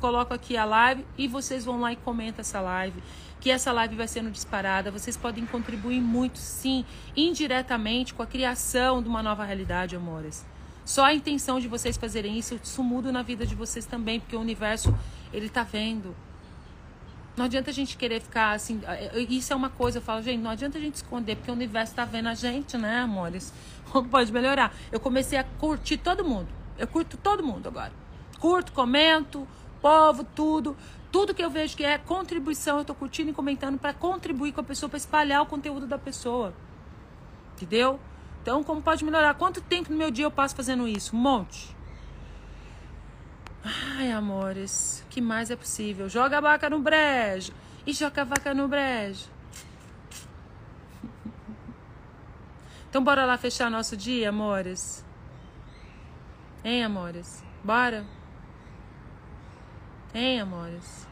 coloco 0.00 0.32
aqui 0.32 0.56
a 0.56 0.64
live 0.64 1.04
e 1.18 1.28
vocês 1.28 1.64
vão 1.64 1.80
lá 1.80 1.92
e 1.92 1.96
comentam 1.96 2.40
essa 2.40 2.60
live. 2.60 3.02
Que 3.38 3.50
essa 3.50 3.72
live 3.72 3.96
vai 3.96 4.08
sendo 4.08 4.30
disparada. 4.30 4.90
Vocês 4.90 5.16
podem 5.16 5.44
contribuir 5.44 6.00
muito, 6.00 6.38
sim, 6.38 6.84
indiretamente 7.16 8.14
com 8.14 8.22
a 8.22 8.26
criação 8.26 9.02
de 9.02 9.08
uma 9.08 9.22
nova 9.22 9.44
realidade, 9.44 9.96
amores. 9.96 10.46
Só 10.84 11.04
a 11.04 11.14
intenção 11.14 11.60
de 11.60 11.68
vocês 11.68 11.96
fazerem 11.96 12.38
isso, 12.38 12.58
isso 12.62 12.82
muda 12.82 13.12
na 13.12 13.22
vida 13.22 13.46
de 13.46 13.54
vocês 13.54 13.84
também, 13.84 14.18
porque 14.20 14.34
o 14.34 14.40
universo, 14.40 14.94
ele 15.32 15.48
tá 15.48 15.62
vendo. 15.62 16.16
Não 17.36 17.44
adianta 17.44 17.70
a 17.70 17.72
gente 17.72 17.96
querer 17.96 18.20
ficar 18.20 18.52
assim. 18.52 18.80
É, 18.86 19.18
é, 19.18 19.20
isso 19.20 19.52
é 19.52 19.56
uma 19.56 19.70
coisa, 19.70 19.98
eu 19.98 20.02
falo, 20.02 20.22
gente, 20.22 20.40
não 20.40 20.50
adianta 20.50 20.78
a 20.78 20.80
gente 20.80 20.96
esconder, 20.96 21.36
porque 21.36 21.50
o 21.50 21.54
universo 21.54 21.94
tá 21.94 22.04
vendo 22.04 22.28
a 22.28 22.34
gente, 22.34 22.76
né, 22.76 23.00
amores? 23.00 23.52
Pode 24.10 24.32
melhorar? 24.32 24.74
Eu 24.90 24.98
comecei 24.98 25.38
a 25.38 25.44
curtir 25.44 25.98
todo 25.98 26.24
mundo. 26.24 26.59
Eu 26.80 26.88
curto 26.88 27.16
todo 27.16 27.42
mundo 27.42 27.68
agora 27.68 27.92
curto, 28.40 28.72
comento, 28.72 29.46
povo, 29.80 30.24
tudo. 30.24 30.76
Tudo 31.12 31.34
que 31.34 31.44
eu 31.44 31.50
vejo 31.50 31.76
que 31.76 31.84
é 31.84 31.98
contribuição, 31.98 32.78
eu 32.78 32.84
tô 32.84 32.94
curtindo 32.94 33.30
e 33.30 33.34
comentando 33.34 33.78
para 33.78 33.92
contribuir 33.92 34.52
com 34.52 34.60
a 34.60 34.64
pessoa, 34.64 34.88
para 34.88 34.96
espalhar 34.96 35.42
o 35.42 35.46
conteúdo 35.46 35.86
da 35.86 35.98
pessoa. 35.98 36.54
Entendeu? 37.54 38.00
Então, 38.40 38.64
como 38.64 38.80
pode 38.80 39.04
melhorar? 39.04 39.34
Quanto 39.34 39.60
tempo 39.60 39.90
no 39.92 39.98
meu 39.98 40.10
dia 40.10 40.24
eu 40.24 40.30
passo 40.30 40.56
fazendo 40.56 40.88
isso? 40.88 41.14
Um 41.14 41.18
monte. 41.18 41.76
Ai, 43.62 44.10
amores, 44.10 45.04
que 45.10 45.20
mais 45.20 45.50
é 45.50 45.56
possível? 45.56 46.08
Joga 46.08 46.38
a 46.38 46.40
vaca 46.40 46.70
no 46.70 46.78
brejo. 46.78 47.52
E 47.86 47.92
joga 47.92 48.22
a 48.22 48.24
vaca 48.24 48.54
no 48.54 48.66
brejo. 48.68 49.26
Então, 52.88 53.04
bora 53.04 53.26
lá 53.26 53.36
fechar 53.36 53.70
nosso 53.70 53.96
dia, 53.96 54.30
amores? 54.30 55.04
Hein, 56.62 56.84
amores? 56.84 57.42
Bora? 57.64 58.04
Hein, 60.14 60.40
amores? 60.40 61.06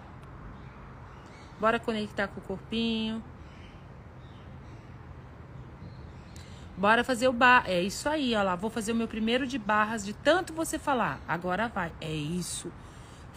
Bora 1.59 1.81
conectar 1.81 2.29
com 2.29 2.41
o 2.41 2.43
corpinho. 2.43 3.23
Bora 6.77 7.03
fazer 7.03 7.29
o 7.29 7.33
bar. 7.33 7.65
É 7.67 7.81
isso 7.81 8.09
aí, 8.09 8.35
ó 8.35 8.43
lá. 8.43 8.55
Vou 8.55 8.71
fazer 8.71 8.93
o 8.93 8.95
meu 8.95 9.09
primeiro 9.09 9.47
de 9.47 9.59
barras 9.59 10.05
de 10.05 10.13
tanto 10.13 10.53
você 10.53 10.79
falar. 10.79 11.19
Agora 11.27 11.67
vai. 11.69 11.93
É 12.01 12.13
isso. 12.13 12.71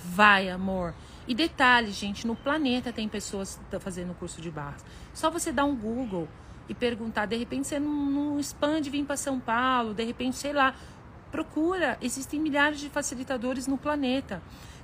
Vai, 0.04 0.50
amor. 0.50 0.94
E 1.28 1.34
detalhe, 1.34 1.92
gente, 1.92 2.28
no 2.28 2.36
planeta 2.36 2.92
tem 2.92 3.08
pessoas 3.08 3.60
fazendo 3.80 4.14
curso 4.14 4.42
de 4.42 4.52
barras. 4.52 4.84
Só 5.14 5.30
você 5.30 5.52
dar 5.52 5.66
um 5.66 5.76
Google 5.76 6.28
e 6.68 6.74
perguntar, 6.74 7.26
de 7.26 7.36
repente 7.36 7.68
você 7.68 7.80
não, 7.80 7.94
não 8.06 8.40
expande 8.40 8.90
vir 8.90 9.06
para 9.06 9.18
São 9.18 9.40
Paulo, 9.40 9.94
de 9.94 10.04
repente, 10.04 10.38
sei 10.38 10.54
lá, 10.54 10.74
procura. 11.32 11.98
Existem 12.02 12.40
milhares 12.40 12.80
de 12.80 12.90
facilitadores 12.90 13.66
no 13.66 13.78
planeta. 13.78 14.42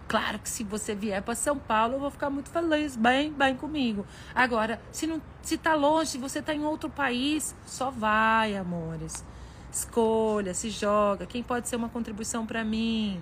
Claro 0.08 0.40
que 0.40 0.50
se 0.50 0.64
você 0.64 0.96
vier 0.96 1.22
para 1.22 1.36
São 1.36 1.60
Paulo, 1.60 1.96
eu 1.96 2.00
vou 2.00 2.10
ficar 2.10 2.30
muito 2.30 2.50
feliz, 2.50 2.96
bem, 2.96 3.32
bem 3.32 3.56
comigo. 3.58 4.06
Agora, 4.34 4.82
se 4.90 5.06
não, 5.06 5.22
se 5.42 5.58
tá 5.58 5.76
longe, 5.76 6.12
se 6.12 6.18
você 6.18 6.42
tá 6.42 6.54
em 6.54 6.64
outro 6.64 6.90
país, 6.90 7.54
só 7.66 7.92
vai, 7.92 8.56
amores. 8.56 9.26
Escolha, 9.70 10.54
se 10.54 10.70
joga. 10.70 11.26
Quem 11.26 11.44
pode 11.44 11.68
ser 11.68 11.76
uma 11.76 11.90
contribuição 11.90 12.46
para 12.46 12.64
mim? 12.64 13.22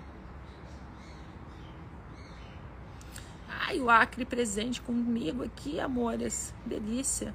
Ai, 3.50 3.80
o 3.80 3.90
Acre 3.90 4.24
presente 4.24 4.80
comigo 4.80 5.44
aqui, 5.44 5.80
amores. 5.80 6.54
Delícia. 6.64 7.34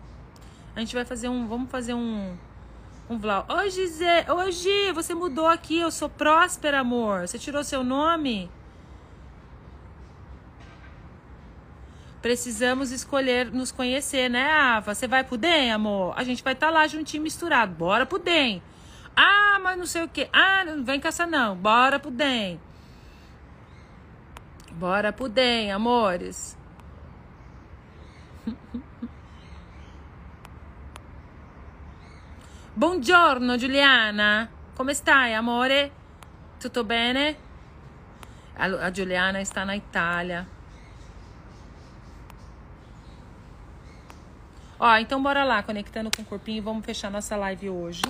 A 0.76 0.80
gente 0.80 0.95
vai 0.95 1.05
fazer 1.05 1.28
um, 1.28 1.49
vamos 1.49 1.68
fazer 1.68 1.95
um 1.95 2.36
um 3.11 3.19
vlog. 3.19 3.45
Oi, 3.53 3.71
Gisele. 3.71 4.31
Oi, 4.31 4.93
você 4.93 5.15
mudou 5.15 5.49
aqui. 5.49 5.81
Eu 5.81 5.91
sou 5.91 6.09
Próspera, 6.09 6.79
amor. 6.79 7.27
Você 7.27 7.39
tirou 7.39 7.65
seu 7.65 7.83
nome? 7.83 8.49
Precisamos 12.23 12.93
escolher 12.93 13.51
nos 13.51 13.73
conhecer, 13.73 14.29
né, 14.29 14.53
Ava? 14.53 14.95
Você 14.95 15.09
vai 15.09 15.25
pro 15.25 15.39
DEM, 15.39 15.73
amor? 15.73 16.15
A 16.17 16.23
gente 16.23 16.45
vai 16.45 16.53
estar 16.53 16.69
tá 16.69 16.73
lá 16.73 16.87
juntinho 16.87 17.23
misturado. 17.23 17.75
Bora 17.75 18.07
pro 18.07 18.19
DEM. 18.19 18.63
Ah, 19.17 19.59
mas 19.61 19.77
não 19.77 19.87
sei 19.87 20.05
o 20.05 20.09
que. 20.09 20.29
Ah, 20.33 20.65
não 20.65 20.85
vem 20.85 21.01
caçar 21.01 21.27
não. 21.27 21.57
Bora 21.57 21.99
pro 21.99 22.11
DEM. 22.11 22.61
Bora 24.73 25.13
pro 25.13 25.29
DEM, 25.29 25.73
amores. 25.73 26.57
Buongiorno 32.81 33.59
Giuliana, 33.59 34.49
come 34.74 34.95
stai 34.95 35.35
amore? 35.35 35.93
Tutto 36.59 36.83
bene? 36.83 37.37
A 38.57 38.91
Giuliana 38.91 39.39
está 39.43 39.66
na 39.66 39.76
Itália. 39.76 40.49
Ó, 44.78 44.97
então 44.97 45.22
bora 45.22 45.45
lá, 45.45 45.62
conectando 45.62 46.11
com 46.11 46.22
o 46.22 46.24
corpinho, 46.24 46.62
vamos 46.62 46.83
fechar 46.83 47.11
nossa 47.11 47.37
live 47.37 47.68
hoje. 47.68 48.01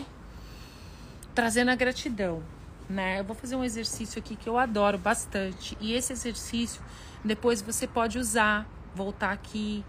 Trazendo 1.34 1.72
a 1.72 1.74
gratidão, 1.74 2.40
né? 2.88 3.18
Eu 3.18 3.24
vou 3.24 3.34
fazer 3.34 3.56
um 3.56 3.64
exercício 3.64 4.20
aqui 4.20 4.36
que 4.36 4.48
eu 4.48 4.56
adoro 4.56 4.96
bastante. 4.96 5.76
E 5.80 5.94
esse 5.94 6.12
exercício, 6.12 6.80
depois 7.24 7.60
você 7.60 7.88
pode 7.88 8.20
usar, 8.20 8.68
voltar 8.94 9.32
aqui, 9.32 9.84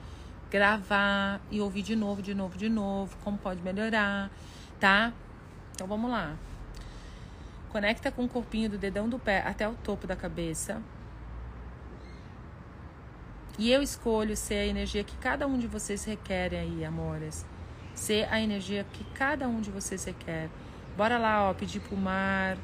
gravar 0.49 1.39
e 1.51 1.61
ouvir 1.61 1.84
de 1.84 1.95
novo, 1.95 2.19
de 2.19 2.34
novo, 2.34 2.57
de 2.57 2.67
novo, 2.67 3.15
como 3.23 3.38
pode 3.38 3.61
melhorar, 3.61 4.32
tá? 4.82 5.13
Então 5.73 5.86
vamos 5.88 6.09
lá. 6.09 6.36
Conecta 7.69 8.11
com 8.11 8.25
o 8.25 8.27
corpinho 8.27 8.71
do 8.71 8.77
dedão 8.77 9.07
do 9.07 9.17
pé 9.17 9.43
até 9.45 9.65
o 9.67 9.73
topo 9.75 10.07
da 10.07 10.15
cabeça. 10.15 10.82
E 13.57 13.71
eu 13.71 13.82
escolho 13.82 14.36
ser 14.36 14.55
a 14.55 14.65
energia 14.65 15.03
que 15.03 15.15
cada 15.17 15.45
um 15.45 15.57
de 15.57 15.67
vocês 15.67 16.03
requer 16.03 16.53
aí, 16.55 16.84
amores. 16.84 17.45
Ser 17.93 18.27
a 18.32 18.41
energia 18.41 18.86
que 18.91 19.03
cada 19.13 19.47
um 19.47 19.61
de 19.61 19.69
vocês 19.69 20.03
requer. 20.03 20.49
Bora 20.97 21.17
lá, 21.17 21.49
ó, 21.49 21.53
pedir 21.53 21.79
pro 21.79 21.95
mar, 21.95 22.57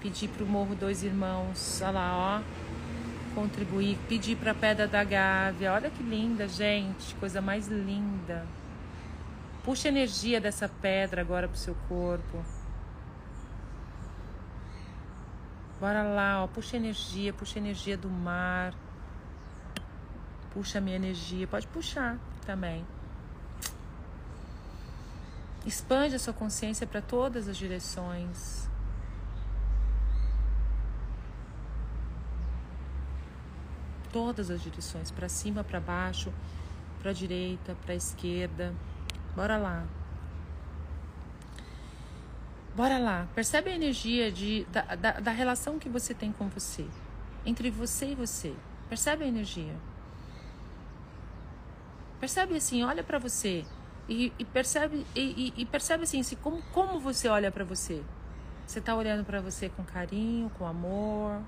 pedir 0.00 0.28
pro 0.28 0.46
Morro 0.46 0.74
Dois 0.74 1.02
Irmãos, 1.02 1.80
olha 1.82 1.90
lá, 1.90 2.16
ó. 2.16 3.34
Contribuir, 3.34 3.98
pedir 4.08 4.36
pra 4.36 4.54
Pedra 4.54 4.88
da 4.88 5.04
Gávea. 5.04 5.74
Olha 5.74 5.90
que 5.90 6.02
linda, 6.02 6.48
gente, 6.48 7.14
coisa 7.16 7.40
mais 7.40 7.68
linda. 7.68 8.46
Puxa 9.68 9.88
a 9.88 9.90
energia 9.90 10.40
dessa 10.40 10.66
pedra 10.66 11.20
agora 11.20 11.46
pro 11.46 11.58
seu 11.58 11.74
corpo. 11.90 12.42
Bora 15.78 16.02
lá, 16.04 16.42
ó, 16.42 16.46
puxa 16.46 16.78
a 16.78 16.80
energia, 16.80 17.34
puxa 17.34 17.58
a 17.58 17.60
energia 17.60 17.94
do 17.94 18.08
mar. 18.08 18.72
Puxa 20.54 20.78
a 20.78 20.80
minha 20.80 20.96
energia. 20.96 21.46
Pode 21.46 21.66
puxar 21.66 22.18
também. 22.46 22.82
Expande 25.66 26.14
a 26.14 26.18
sua 26.18 26.32
consciência 26.32 26.86
para 26.86 27.02
todas 27.02 27.46
as 27.46 27.54
direções. 27.54 28.70
Todas 34.10 34.48
as 34.48 34.62
direções, 34.62 35.10
para 35.10 35.28
cima, 35.28 35.62
para 35.62 35.78
baixo, 35.78 36.32
para 37.02 37.12
direita, 37.12 37.76
para 37.84 37.94
esquerda. 37.94 38.74
Bora 39.38 39.56
lá. 39.56 39.86
Bora 42.74 42.98
lá. 42.98 43.28
Percebe 43.36 43.70
a 43.70 43.74
energia 43.76 44.32
de, 44.32 44.64
da, 44.64 44.96
da, 44.96 45.12
da 45.12 45.30
relação 45.30 45.78
que 45.78 45.88
você 45.88 46.12
tem 46.12 46.32
com 46.32 46.48
você. 46.48 46.84
Entre 47.46 47.70
você 47.70 48.06
e 48.06 48.14
você. 48.16 48.52
Percebe 48.88 49.22
a 49.22 49.28
energia. 49.28 49.76
Percebe 52.18 52.56
assim, 52.56 52.82
olha 52.82 53.04
para 53.04 53.20
você 53.20 53.64
e, 54.08 54.32
e, 54.36 54.44
percebe 54.44 55.06
e, 55.14 55.54
e, 55.56 55.64
percebe 55.64 56.02
assim, 56.02 56.20
se 56.24 56.34
como, 56.34 56.60
como 56.72 56.98
você 56.98 57.28
olha 57.28 57.52
para 57.52 57.64
você. 57.64 58.02
Você 58.66 58.80
tá 58.80 58.96
olhando 58.96 59.24
para 59.24 59.40
você 59.40 59.68
com 59.68 59.84
carinho, 59.84 60.50
com 60.58 60.66
amor, 60.66 61.40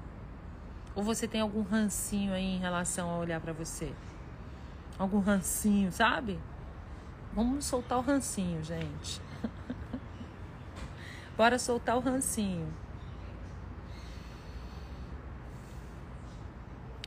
ou 0.94 1.02
você 1.02 1.26
tem 1.26 1.40
algum 1.40 1.62
rancinho 1.62 2.32
aí 2.32 2.54
em 2.54 2.58
relação 2.60 3.10
a 3.10 3.18
olhar 3.18 3.40
para 3.40 3.52
você? 3.52 3.92
Algum 4.96 5.18
rancinho, 5.18 5.90
sabe? 5.90 6.38
Vamos 7.32 7.64
soltar 7.64 7.98
o 7.98 8.02
rancinho, 8.02 8.62
gente. 8.62 9.20
Bora 11.36 11.58
soltar 11.58 11.96
o 11.96 12.00
rancinho. 12.00 12.72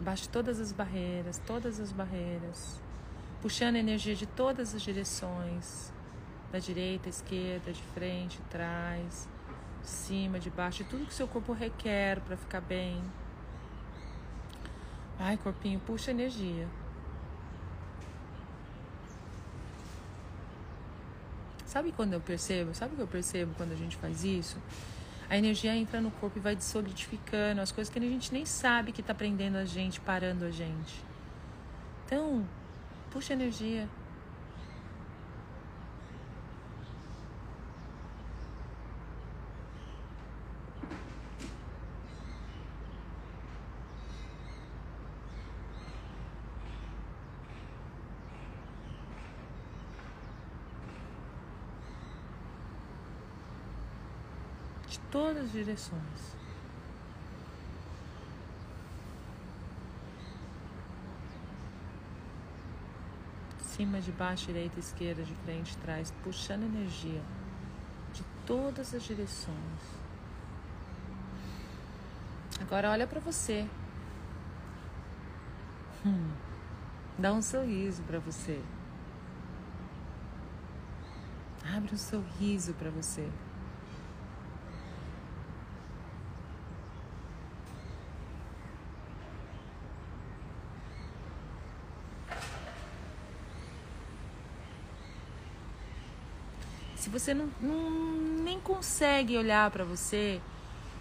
Baixe 0.01 0.27
todas 0.27 0.59
as 0.59 0.71
barreiras, 0.71 1.41
todas 1.45 1.79
as 1.79 1.91
barreiras 1.91 2.81
puxando 3.43 3.75
energia 3.75 4.15
de 4.15 4.25
todas 4.25 4.73
as 4.73 4.81
direções 4.81 5.91
da 6.49 6.59
direita, 6.59 7.09
esquerda, 7.09 7.73
de 7.73 7.83
frente, 7.93 8.39
trás, 8.49 9.27
de 9.81 9.89
cima, 9.89 10.39
de 10.39 10.49
baixo, 10.49 10.85
tudo 10.85 11.05
que 11.05 11.13
seu 11.13 11.27
corpo 11.27 11.51
requer 11.51 12.21
para 12.21 12.37
ficar 12.37 12.61
bem. 12.61 13.03
Ai, 15.19 15.35
corpinho, 15.35 15.77
puxa 15.81 16.11
energia. 16.11 16.69
Sabe 21.73 21.91
quando 21.91 22.13
eu 22.13 22.21
percebo? 22.21 22.71
Sabe 22.75 22.93
o 22.93 22.95
que 22.97 23.01
eu 23.01 23.07
percebo 23.07 23.55
quando 23.57 23.71
a 23.71 23.75
gente 23.75 23.97
faz 23.97 24.23
isso? 24.23 24.57
A 25.27 25.35
energia 25.35 25.75
entra 25.75 25.99
no 25.99 26.11
corpo 26.11 26.37
e 26.37 26.39
vai 26.39 26.55
solidificando 26.61 27.59
as 27.61 27.71
coisas 27.71 27.91
que 27.91 27.97
a 27.97 28.01
gente 28.03 28.31
nem 28.31 28.45
sabe 28.45 28.91
que 28.91 29.01
está 29.01 29.11
prendendo 29.11 29.57
a 29.57 29.65
gente, 29.65 29.99
parando 29.99 30.45
a 30.45 30.51
gente. 30.51 31.03
Então, 32.05 32.45
Puxa 33.09 33.33
energia. 33.33 33.89
de 54.93 54.99
todas 55.09 55.42
as 55.42 55.42
direções. 55.53 56.33
cima, 63.73 63.99
de 63.99 64.11
baixo, 64.11 64.45
direita, 64.45 64.79
esquerda, 64.79 65.23
de 65.23 65.33
frente, 65.43 65.75
trás, 65.77 66.13
puxando 66.23 66.63
energia 66.63 67.21
de 68.13 68.23
todas 68.45 68.93
as 68.93 69.01
direções. 69.01 69.81
Agora 72.61 72.91
olha 72.91 73.07
para 73.07 73.19
você. 73.19 73.67
Hum, 76.05 76.31
dá 77.17 77.33
um 77.33 77.41
sorriso 77.41 78.03
para 78.03 78.19
você. 78.19 78.61
Abre 81.75 81.95
um 81.95 81.97
sorriso 81.97 82.73
para 82.73 82.91
você. 82.91 83.27
Você 97.13 97.33
não, 97.33 97.47
não 97.61 97.91
nem 98.43 98.59
consegue 98.59 99.37
olhar 99.37 99.69
para 99.69 99.85
você, 99.85 100.41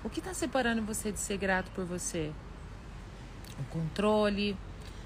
o 0.05 0.11
que 0.11 0.21
está 0.21 0.35
separando 0.35 0.83
você 0.83 1.11
de 1.11 1.19
ser 1.19 1.39
grato 1.39 1.71
por 1.71 1.85
você? 1.85 2.31
O 3.59 3.65
controle, 3.65 4.57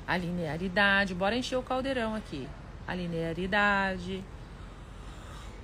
A 0.06 0.16
linearidade, 0.16 1.14
bora 1.14 1.36
encher 1.36 1.56
o 1.56 1.62
caldeirão 1.62 2.14
aqui. 2.14 2.48
A 2.86 2.94
linearidade. 2.94 4.22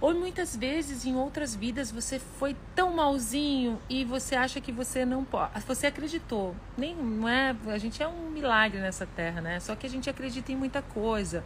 Ou 0.01 0.12
muitas 0.14 0.57
vezes 0.57 1.05
em 1.07 1.14
outras 1.14 1.55
vidas 1.55 1.93
você 1.93 2.18
foi 2.18 2.57
tão 2.74 2.93
malzinho 2.93 3.80
e 3.88 4.05
você 4.05 4.34
acha 4.34 4.61
que 4.61 4.72
você 4.72 5.05
não 5.05 5.24
pode. 5.24 5.61
Você 5.61 5.86
acreditou. 5.86 6.57
Nem 6.76 6.97
não 6.97 7.28
é, 7.28 7.55
a 7.68 7.78
gente 7.78 8.03
é 8.03 8.09
um 8.09 8.28
milagre 8.30 8.80
nessa 8.80 9.07
terra, 9.07 9.40
né? 9.40 9.61
Só 9.61 9.76
que 9.76 9.86
a 9.86 9.90
gente 9.90 10.11
acredita 10.11 10.51
em 10.51 10.57
muita 10.57 10.82
coisa. 10.82 11.45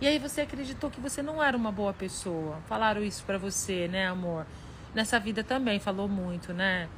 E 0.00 0.06
aí 0.06 0.18
você 0.18 0.42
acreditou 0.42 0.90
que 0.90 1.00
você 1.00 1.22
não 1.22 1.42
era 1.42 1.56
uma 1.56 1.72
boa 1.72 1.92
pessoa. 1.92 2.58
Falaram 2.68 3.02
isso 3.02 3.24
para 3.24 3.38
você, 3.38 3.88
né, 3.88 4.06
amor? 4.06 4.46
Nessa 4.94 5.18
vida 5.18 5.42
também 5.42 5.80
falou 5.80 6.06
muito, 6.06 6.52
né? 6.52 6.88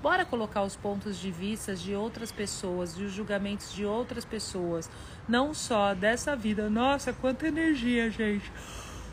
Bora 0.00 0.24
colocar 0.24 0.62
os 0.62 0.76
pontos 0.76 1.18
de 1.18 1.30
vista 1.30 1.74
de 1.74 1.94
outras 1.94 2.30
pessoas, 2.30 2.92
e 2.98 3.02
os 3.02 3.12
julgamentos 3.12 3.72
de 3.72 3.86
outras 3.86 4.24
pessoas, 4.24 4.90
não 5.26 5.54
só 5.54 5.94
dessa 5.94 6.36
vida. 6.36 6.68
Nossa, 6.68 7.12
quanta 7.12 7.48
energia, 7.48 8.10
gente! 8.10 8.52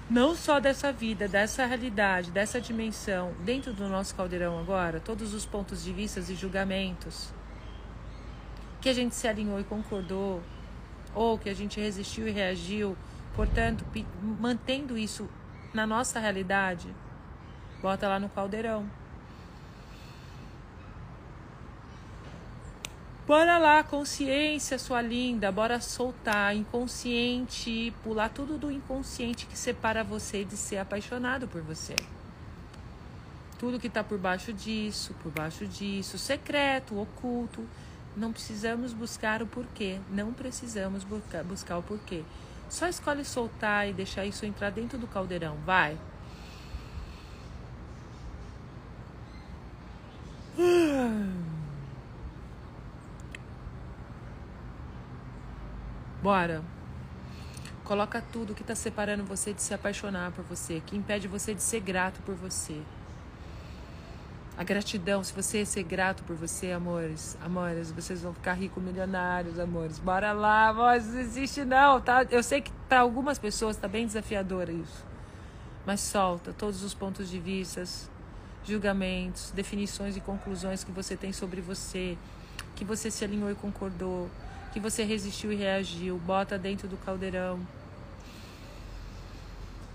Não 0.10 0.36
só 0.36 0.60
dessa 0.60 0.92
vida, 0.92 1.28
dessa 1.28 1.66
realidade, 1.66 2.32
dessa 2.32 2.60
dimensão, 2.60 3.34
dentro 3.46 3.72
do 3.72 3.88
nosso 3.88 4.14
caldeirão 4.14 4.60
agora, 4.60 5.00
todos 5.00 5.34
os 5.34 5.46
pontos 5.46 5.82
de 5.84 5.94
vista 5.94 6.20
e 6.20 6.36
julgamentos 6.36 7.34
que 8.82 8.90
a 8.90 8.94
gente 8.94 9.16
se 9.16 9.28
alinhou 9.28 9.60
e 9.60 9.64
concordou, 9.64 10.42
ou 11.16 11.38
que 11.38 11.50
a 11.50 11.54
gente 11.54 11.80
resistiu 11.80 12.28
e 12.28 12.32
reagiu, 12.32 12.98
portanto, 13.36 13.86
mantendo 14.40 14.98
isso 14.98 15.30
na 15.74 15.88
nossa 15.88 16.20
realidade, 16.20 16.94
bota 17.82 18.08
lá 18.08 18.20
no 18.20 18.30
caldeirão. 18.30 18.90
Bora 23.26 23.58
lá, 23.58 23.82
consciência, 23.82 24.78
sua 24.78 25.02
linda, 25.02 25.52
bora 25.52 25.80
soltar 25.80 26.54
inconsciente, 26.56 27.94
pular 28.04 28.30
tudo 28.30 28.58
do 28.58 28.70
inconsciente 28.70 29.46
que 29.46 29.58
separa 29.58 30.04
você 30.04 30.44
de 30.44 30.58
ser 30.58 30.80
apaixonado 30.80 31.48
por 31.48 31.62
você. 31.62 31.96
Tudo 33.58 33.80
que 33.80 33.88
está 33.88 34.04
por 34.04 34.18
baixo 34.18 34.52
disso, 34.52 35.16
por 35.22 35.32
baixo 35.32 35.66
disso, 35.66 36.18
secreto, 36.18 37.00
oculto. 37.00 37.66
Não 38.18 38.34
precisamos 38.34 38.92
buscar 38.92 39.42
o 39.42 39.48
porquê, 39.48 40.00
não 40.10 40.34
precisamos 40.34 41.06
buscar 41.06 41.78
o 41.78 41.84
porquê. 41.84 42.24
Só 42.72 42.88
escolhe 42.88 43.26
soltar 43.26 43.90
e 43.90 43.92
deixar 43.92 44.26
isso 44.26 44.46
entrar 44.46 44.70
dentro 44.70 44.98
do 44.98 45.06
caldeirão, 45.06 45.58
vai. 45.66 45.98
Bora. 56.24 56.64
Coloca 57.84 58.22
tudo 58.22 58.56
que 58.56 58.62
está 58.62 58.74
separando 58.74 59.26
você 59.26 59.54
de 59.54 59.62
se 59.62 59.74
apaixonar 59.74 60.32
por 60.32 60.46
você, 60.46 60.80
que 60.80 60.96
impede 60.96 61.28
você 61.28 61.54
de 61.54 61.62
ser 61.62 61.82
grato 61.82 62.22
por 62.22 62.36
você. 62.36 62.82
A 64.62 64.64
gratidão, 64.64 65.24
se 65.24 65.34
você 65.34 65.66
ser 65.66 65.82
grato 65.82 66.22
por 66.22 66.36
você, 66.36 66.72
amores, 66.72 67.36
amores, 67.42 67.92
vocês 67.92 68.22
vão 68.22 68.32
ficar 68.32 68.54
ricos, 68.54 68.84
milionários, 68.84 69.58
amores. 69.58 69.98
Bora 69.98 70.34
lá, 70.34 70.68
amores, 70.68 71.08
não 71.08 71.20
existe 71.20 71.66
não, 71.66 72.00
tá? 72.00 72.28
Eu 72.30 72.44
sei 72.44 72.62
que 72.62 72.72
para 72.88 73.00
algumas 73.00 73.40
pessoas 73.40 73.76
tá 73.76 73.88
bem 73.88 74.06
desafiador 74.06 74.70
isso. 74.70 75.04
Mas 75.84 76.00
solta 76.00 76.54
todos 76.54 76.84
os 76.84 76.94
pontos 76.94 77.28
de 77.28 77.40
vista, 77.40 77.84
julgamentos, 78.64 79.50
definições 79.50 80.16
e 80.16 80.22
conclusões 80.22 80.84
que 80.84 80.92
você 80.92 81.18
tem 81.18 81.34
sobre 81.34 81.60
você, 81.60 82.16
que 82.76 82.86
você 82.86 83.10
se 83.10 83.26
alinhou 83.26 83.50
e 83.50 83.56
concordou 83.56 84.30
que 84.72 84.80
você 84.80 85.04
resistiu 85.04 85.52
e 85.52 85.56
reagiu, 85.56 86.20
bota 86.20 86.60
dentro 86.60 86.88
do 86.88 86.98
caldeirão. 86.98 87.60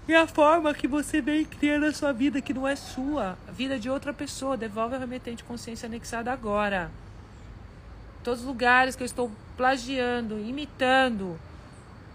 E 0.08 0.14
a 0.14 0.26
forma 0.26 0.72
que 0.72 0.86
você 0.86 1.20
vem 1.20 1.44
criando 1.44 1.86
a 1.86 1.92
sua 1.92 2.12
vida, 2.12 2.40
que 2.40 2.54
não 2.54 2.66
é 2.66 2.76
sua, 2.76 3.36
a 3.48 3.50
vida 3.50 3.76
de 3.76 3.90
outra 3.90 4.12
pessoa, 4.12 4.56
devolve 4.56 4.94
a 4.94 4.98
remetente 4.98 5.42
consciência 5.42 5.86
anexada 5.86 6.32
agora. 6.32 6.92
Todos 8.22 8.40
os 8.40 8.46
lugares 8.46 8.94
que 8.94 9.02
eu 9.02 9.06
estou 9.06 9.32
plagiando, 9.56 10.38
imitando 10.38 11.36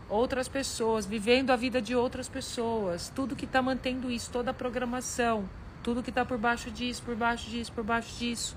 outras 0.08 0.48
pessoas, 0.48 1.06
vivendo 1.06 1.52
a 1.52 1.58
vida 1.58 1.82
de 1.82 1.94
outras 1.94 2.30
pessoas, 2.30 3.12
tudo 3.14 3.36
que 3.36 3.46
está 3.46 3.62
mantendo 3.62 4.10
isso, 4.10 4.32
toda 4.32 4.52
a 4.52 4.54
programação, 4.54 5.50
tudo 5.84 6.02
que 6.02 6.12
está 6.12 6.24
por 6.24 6.38
baixo 6.38 6.72
disso, 6.72 7.04
por 7.04 7.16
baixo 7.16 7.50
disso, 7.50 7.74
por 7.74 7.84
baixo 7.84 8.18
disso. 8.18 8.56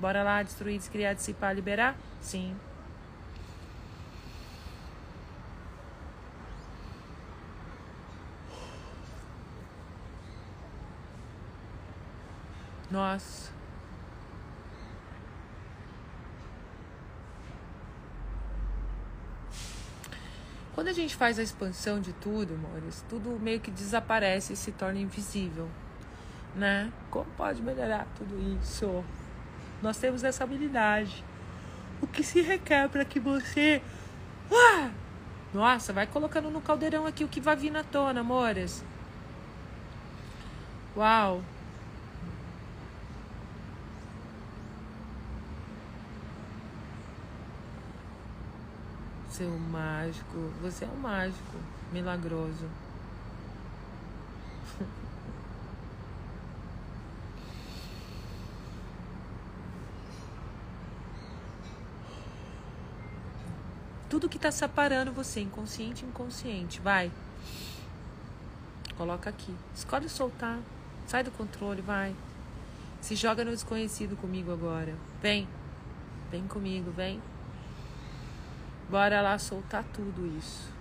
Bora 0.00 0.22
lá, 0.22 0.42
destruir, 0.44 0.78
descriar, 0.78 1.14
dissipar, 1.14 1.54
liberar? 1.54 1.96
Sim. 2.20 2.54
Nossa. 12.90 13.56
Quando 20.74 20.88
a 20.88 20.92
gente 20.92 21.16
faz 21.16 21.38
a 21.38 21.42
expansão 21.42 22.00
de 22.00 22.12
tudo, 22.12 22.54
amores, 22.54 23.02
tudo 23.08 23.40
meio 23.40 23.58
que 23.58 23.70
desaparece 23.70 24.52
e 24.52 24.56
se 24.56 24.72
torna 24.72 24.98
invisível, 24.98 25.70
né? 26.54 26.92
Como 27.10 27.24
pode 27.36 27.62
melhorar 27.62 28.06
tudo 28.14 28.38
isso? 28.60 29.02
Nós 29.82 29.96
temos 29.96 30.22
essa 30.22 30.44
habilidade. 30.44 31.24
O 32.00 32.06
que 32.06 32.22
se 32.22 32.42
requer 32.42 32.90
para 32.90 33.06
que 33.06 33.18
você. 33.18 33.80
Ah! 34.52 34.90
Nossa, 35.54 35.94
vai 35.94 36.06
colocando 36.06 36.50
no 36.50 36.60
caldeirão 36.60 37.06
aqui 37.06 37.24
o 37.24 37.28
que 37.28 37.40
vai 37.40 37.56
vir 37.56 37.70
na 37.70 37.82
tona, 37.82 38.20
amores. 38.20 38.84
Uau! 40.94 41.42
Seu 49.36 49.50
mágico. 49.50 50.50
Você 50.62 50.86
é 50.86 50.88
um 50.88 50.96
mágico 50.96 51.58
milagroso. 51.92 52.66
Tudo 64.08 64.28
que 64.28 64.38
está 64.38 64.50
separando 64.50 65.12
você, 65.12 65.40
inconsciente 65.40 66.02
e 66.04 66.08
inconsciente, 66.08 66.80
vai. 66.80 67.12
Coloca 68.96 69.28
aqui. 69.28 69.54
Escolhe 69.74 70.08
soltar. 70.08 70.58
Sai 71.06 71.22
do 71.22 71.30
controle, 71.30 71.82
vai. 71.82 72.16
Se 73.02 73.14
joga 73.14 73.44
no 73.44 73.50
desconhecido 73.50 74.16
comigo 74.16 74.50
agora. 74.50 74.94
Vem. 75.20 75.46
Vem 76.30 76.46
comigo, 76.48 76.90
vem. 76.90 77.20
Bora 78.88 79.20
lá 79.20 79.38
soltar 79.38 79.84
tudo 79.92 80.26
isso. 80.38 80.76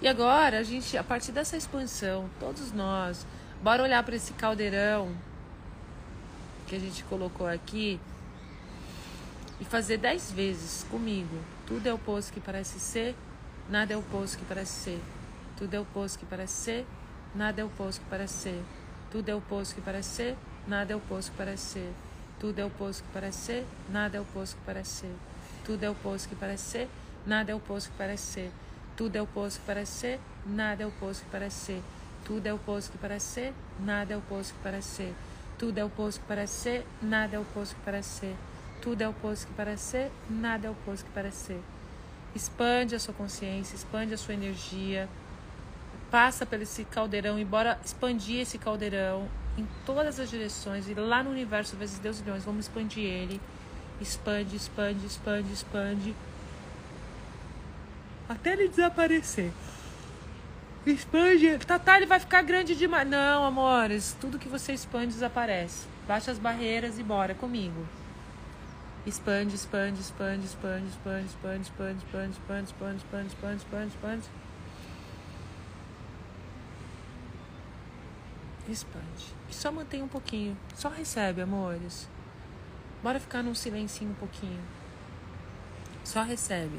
E 0.00 0.08
agora, 0.08 0.58
a 0.58 0.62
gente, 0.62 0.98
a 0.98 1.02
partir 1.02 1.32
dessa 1.32 1.56
expansão, 1.56 2.28
todos 2.38 2.72
nós, 2.72 3.26
bora 3.62 3.82
olhar 3.82 4.02
para 4.02 4.14
esse 4.14 4.34
caldeirão 4.34 5.16
que 6.66 6.76
a 6.76 6.78
gente 6.78 7.04
colocou 7.04 7.46
aqui 7.46 8.00
e 9.60 9.64
fazer 9.64 9.98
dez 9.98 10.30
vezes 10.30 10.84
comigo. 10.90 11.38
Tudo 11.66 11.86
é 11.86 11.92
o 11.92 11.96
oposto 11.96 12.32
que 12.32 12.40
parece 12.40 12.80
ser, 12.80 13.14
nada 13.68 13.92
é 13.92 13.96
o 13.96 14.00
oposto 14.00 14.38
que 14.38 14.44
parece 14.44 14.72
ser. 14.72 15.00
Tudo 15.56 15.74
é 15.74 15.78
o 15.78 15.82
oposto 15.82 16.18
que 16.18 16.26
parece 16.26 16.52
ser, 16.52 16.86
nada 17.34 17.60
é 17.60 17.64
o 17.64 17.68
oposto 17.68 18.00
que 18.02 18.10
parece 18.10 18.34
ser. 18.34 18.62
Tudo 19.10 19.28
é 19.28 19.34
o 19.34 19.38
oposto 19.38 19.74
que 19.74 19.80
parece 19.80 20.08
ser, 20.08 20.36
nada 20.66 20.92
é 20.92 20.96
o 20.96 20.98
oposto 20.98 21.30
que 21.30 21.36
parece 21.36 21.62
ser. 21.62 21.92
Tudo 22.40 22.58
é 22.58 22.64
o 22.64 22.66
oposto 22.66 23.02
que 23.02 23.12
parece 23.12 23.38
ser, 23.38 23.66
nada 23.88 24.16
é 24.16 24.20
o 24.20 24.22
oposto 24.22 24.56
que 24.56 24.62
parece 24.66 24.90
ser. 24.90 25.14
Tudo 25.64 25.84
é 25.84 25.88
o 25.88 25.92
oposto 25.92 26.28
que 26.28 26.34
parece 26.34 26.62
ser, 26.62 26.88
nada 27.26 27.52
é 27.52 27.54
o 27.54 27.58
oposto 27.58 27.90
que 27.90 27.96
parece 27.96 28.24
ser. 28.24 28.50
Tudo 28.96 29.16
é 29.16 29.20
o 29.20 29.24
oposto 29.24 29.60
que 29.60 29.66
parece 29.66 29.92
ser, 29.92 30.20
nada 30.46 30.82
é 30.82 30.86
o 30.86 30.88
oposto 30.88 31.24
que 31.24 31.30
parece 31.30 31.56
ser. 31.56 31.82
Tudo 32.24 32.46
é 32.46 32.52
o 32.52 32.56
oposto 32.56 32.92
que 32.92 32.98
parece 32.98 33.26
ser, 33.26 33.54
nada 33.80 34.14
é 34.14 34.16
o 34.16 34.18
oposto 34.20 34.54
que 34.54 34.60
parece 34.62 34.88
ser. 34.88 35.14
Tudo 35.58 35.78
é 35.78 35.84
o 35.84 35.86
oposto 35.86 36.20
que 36.20 36.26
parece 36.26 36.52
ser, 36.52 36.86
nada 37.00 37.36
é 37.36 37.38
o 37.38 37.42
oposto 37.42 37.74
que 37.74 37.80
parece 37.82 38.20
ser. 38.20 38.36
Tudo 38.82 39.02
é 39.02 39.06
o 39.06 39.10
oposto 39.10 39.46
que 39.46 39.52
parece 39.54 39.82
ser, 39.82 40.12
nada 40.28 40.66
é 40.66 40.70
o 40.70 40.72
oposto 40.72 41.04
que 41.04 41.10
parece 41.12 41.46
ser. 41.46 41.60
Expande 42.34 42.94
a 42.94 42.98
sua 42.98 43.14
consciência, 43.14 43.76
expande 43.76 44.12
a 44.12 44.18
sua 44.18 44.34
energia. 44.34 45.08
Passa 46.10 46.44
pelo 46.44 46.64
esse 46.64 46.84
caldeirão 46.84 47.38
e 47.38 47.44
bora 47.44 47.78
expandir 47.84 48.40
esse 48.40 48.58
caldeirão 48.58 49.28
em 49.56 49.66
todas 49.86 50.18
as 50.18 50.28
direções 50.28 50.88
e 50.88 50.94
lá 50.94 51.22
no 51.22 51.30
universo 51.30 51.76
vezes 51.76 51.98
Deus 51.98 52.20
milhões, 52.20 52.44
vamos 52.44 52.66
expandir 52.66 53.04
ele. 53.04 53.40
Expande, 54.00 54.56
expande, 54.56 55.06
expande, 55.06 55.52
expande. 55.52 56.14
Até 58.28 58.52
ele 58.52 58.68
desaparecer. 58.68 59.52
Expande. 60.86 61.58
Tatá, 61.58 61.96
ele 61.96 62.06
vai 62.06 62.20
ficar 62.20 62.42
grande 62.42 62.76
demais. 62.76 63.08
Não, 63.08 63.44
amores. 63.44 64.16
Tudo 64.20 64.38
que 64.38 64.48
você 64.48 64.72
expande 64.72 65.14
desaparece. 65.14 65.86
Baixa 66.06 66.30
as 66.30 66.38
barreiras 66.38 66.98
e 66.98 67.02
bora 67.02 67.34
comigo. 67.34 67.86
Expande, 69.06 69.54
expande, 69.54 70.00
expande, 70.00 70.44
expande, 70.46 70.86
expande, 70.86 71.26
expande, 71.26 71.62
expande, 71.62 72.00
expande, 72.00 72.32
expande, 72.32 72.66
expande, 72.68 72.96
expande, 72.96 73.26
expande, 73.26 73.56
expande, 73.56 73.86
expande. 73.88 74.24
Expande. 78.68 79.34
E 79.50 79.54
só 79.54 79.70
mantém 79.72 80.02
um 80.02 80.08
pouquinho. 80.08 80.56
Só 80.74 80.88
recebe, 80.88 81.40
amores. 81.42 82.08
Bora 83.02 83.20
ficar 83.20 83.42
num 83.42 83.54
silencinho 83.54 84.10
um 84.10 84.14
pouquinho. 84.14 84.60
Só 86.02 86.22
recebe. 86.22 86.78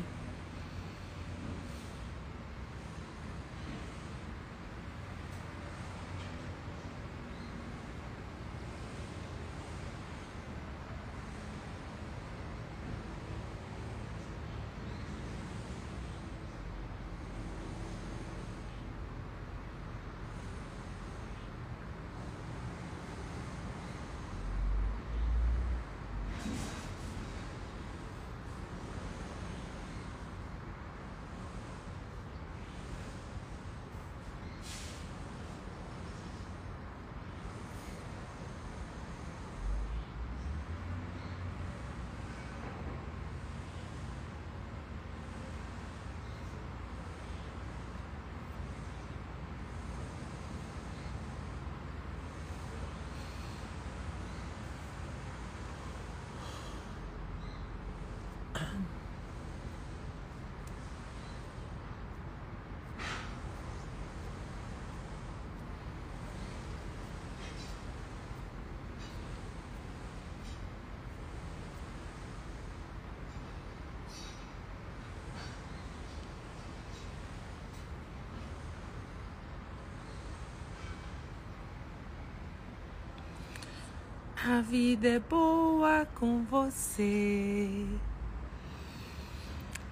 A 84.47 84.61
vida 84.61 85.07
é 85.07 85.17
boa 85.17 86.07
com 86.13 86.43
você. 86.43 87.83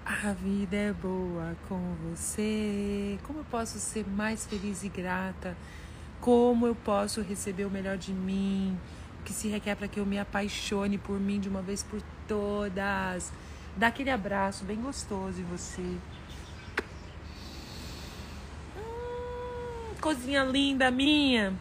A 0.06 0.32
vida 0.32 0.76
é 0.76 0.94
boa 0.94 1.56
com 1.68 1.96
você. 2.04 3.18
Como 3.24 3.40
eu 3.40 3.46
posso 3.46 3.80
ser 3.80 4.06
mais 4.08 4.46
feliz 4.46 4.84
e 4.84 4.90
grata? 4.90 5.58
Como 6.22 6.68
eu 6.68 6.76
posso 6.76 7.20
receber 7.24 7.66
o 7.66 7.70
melhor 7.72 7.98
de 7.98 8.14
mim? 8.14 8.78
O 9.20 9.24
que 9.24 9.34
se 9.34 9.48
requer 9.48 9.74
para 9.76 9.88
que 9.88 10.00
eu 10.00 10.06
me 10.06 10.20
apaixone 10.20 11.00
por 11.00 11.20
mim 11.20 11.40
de 11.40 11.50
uma 11.50 11.64
vez 11.64 11.82
por 11.82 12.00
todas? 12.28 13.34
Dá 13.76 13.88
aquele 13.88 14.12
abraço 14.12 14.64
bem 14.66 14.80
gostoso 14.80 15.42
em 15.42 15.46
você. 15.46 15.98
Hum, 18.78 19.96
cozinha 20.00 20.44
linda 20.44 20.92
minha. 20.92 21.58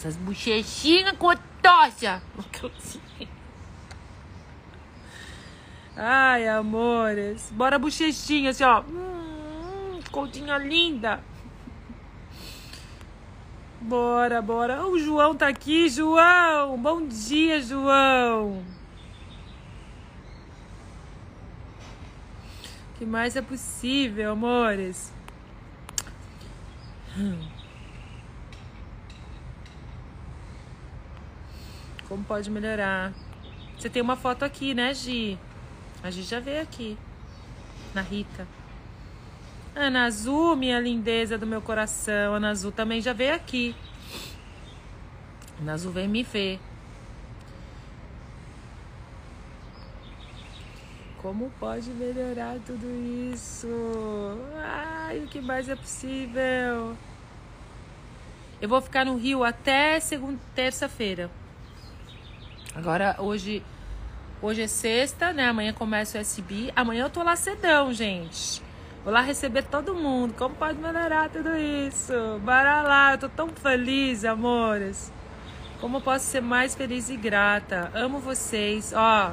Essas 0.00 0.16
bochechinhas 0.16 1.14
com 1.18 1.28
tocha. 1.60 2.22
Ai, 5.94 6.48
amores. 6.48 7.52
Bora 7.52 7.78
bochechinha, 7.78 8.48
assim, 8.48 8.64
ó. 8.64 8.80
Hum, 8.80 10.00
coutinha 10.10 10.56
linda. 10.56 11.22
Bora, 13.78 14.40
bora. 14.40 14.86
O 14.86 14.98
João 14.98 15.36
tá 15.36 15.48
aqui, 15.48 15.90
João. 15.90 16.78
Bom 16.78 17.06
dia, 17.06 17.60
João. 17.60 18.64
O 22.88 22.98
que 22.98 23.04
mais 23.04 23.36
é 23.36 23.42
possível, 23.42 24.32
amores? 24.32 25.12
Hum. 27.18 27.49
Como 32.10 32.24
pode 32.24 32.50
melhorar? 32.50 33.12
Você 33.78 33.88
tem 33.88 34.02
uma 34.02 34.16
foto 34.16 34.44
aqui, 34.44 34.74
né, 34.74 34.92
Gi? 34.92 35.38
A 36.02 36.10
Gi 36.10 36.24
já 36.24 36.40
veio 36.40 36.60
aqui. 36.60 36.98
Na 37.94 38.00
Rita. 38.00 38.48
Ana 39.76 40.06
Azul, 40.06 40.56
minha 40.56 40.80
lindeza 40.80 41.38
do 41.38 41.46
meu 41.46 41.62
coração. 41.62 42.34
Ana 42.34 42.50
Azul 42.50 42.72
também 42.72 43.00
já 43.00 43.12
veio 43.12 43.32
aqui. 43.32 43.76
Ana 45.60 45.74
Azul 45.74 45.92
vem 45.92 46.08
me 46.08 46.24
ver. 46.24 46.58
Como 51.22 51.48
pode 51.60 51.90
melhorar 51.90 52.56
tudo 52.66 52.88
isso? 53.32 53.68
Ai, 54.56 55.20
o 55.20 55.28
que 55.28 55.40
mais 55.40 55.68
é 55.68 55.76
possível? 55.76 56.96
Eu 58.60 58.68
vou 58.68 58.80
ficar 58.80 59.06
no 59.06 59.16
Rio 59.16 59.44
até 59.44 60.00
segunda, 60.00 60.40
terça-feira. 60.56 61.30
Agora, 62.74 63.16
hoje, 63.18 63.64
hoje 64.40 64.62
é 64.62 64.66
sexta, 64.68 65.32
né? 65.32 65.48
Amanhã 65.48 65.72
começa 65.72 66.18
o 66.18 66.20
SB. 66.20 66.72
Amanhã 66.76 67.04
eu 67.04 67.10
tô 67.10 67.22
lá 67.22 67.34
cedão, 67.34 67.92
gente. 67.92 68.62
Vou 69.02 69.12
lá 69.12 69.20
receber 69.20 69.64
todo 69.64 69.92
mundo. 69.92 70.34
Como 70.34 70.54
pode 70.54 70.78
melhorar 70.78 71.28
tudo 71.30 71.56
isso? 71.56 72.12
Bora 72.44 72.82
lá, 72.82 73.12
eu 73.12 73.18
tô 73.18 73.28
tão 73.28 73.48
feliz, 73.48 74.24
amores. 74.24 75.12
Como 75.80 75.96
eu 75.96 76.00
posso 76.00 76.26
ser 76.26 76.40
mais 76.40 76.74
feliz 76.74 77.10
e 77.10 77.16
grata? 77.16 77.90
Amo 77.92 78.20
vocês. 78.20 78.92
Ó, 78.94 79.32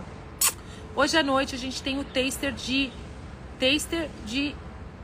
hoje 0.96 1.16
à 1.16 1.22
noite 1.22 1.54
a 1.54 1.60
gente 1.60 1.84
tem 1.84 2.00
o 2.00 2.04
taster 2.04 2.52
de 2.52 2.92
taster 3.60 4.10
de 4.26 4.56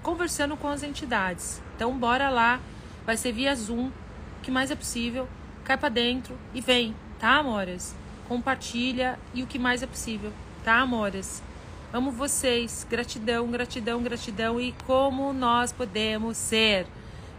conversando 0.01 0.57
com 0.57 0.69
as 0.69 0.81
entidades. 0.81 1.61
Então 1.75 1.95
bora 1.97 2.29
lá, 2.29 2.59
vai 3.05 3.15
ser 3.15 3.31
via 3.31 3.55
Zoom, 3.55 3.89
o 3.89 4.41
que 4.41 4.49
mais 4.49 4.71
é 4.71 4.75
possível. 4.75 5.27
Cai 5.63 5.77
para 5.77 5.89
dentro 5.89 6.35
e 6.53 6.61
vem, 6.61 6.95
tá, 7.19 7.37
amores? 7.37 7.95
Compartilha 8.27 9.19
e 9.33 9.43
o 9.43 9.47
que 9.47 9.59
mais 9.59 9.83
é 9.83 9.87
possível, 9.87 10.31
tá, 10.63 10.75
amores? 10.79 11.41
Amo 11.93 12.11
vocês. 12.11 12.87
Gratidão, 12.89 13.51
gratidão, 13.51 14.01
gratidão. 14.01 14.59
E 14.59 14.73
como 14.87 15.31
nós 15.31 15.71
podemos 15.71 16.37
ser 16.37 16.87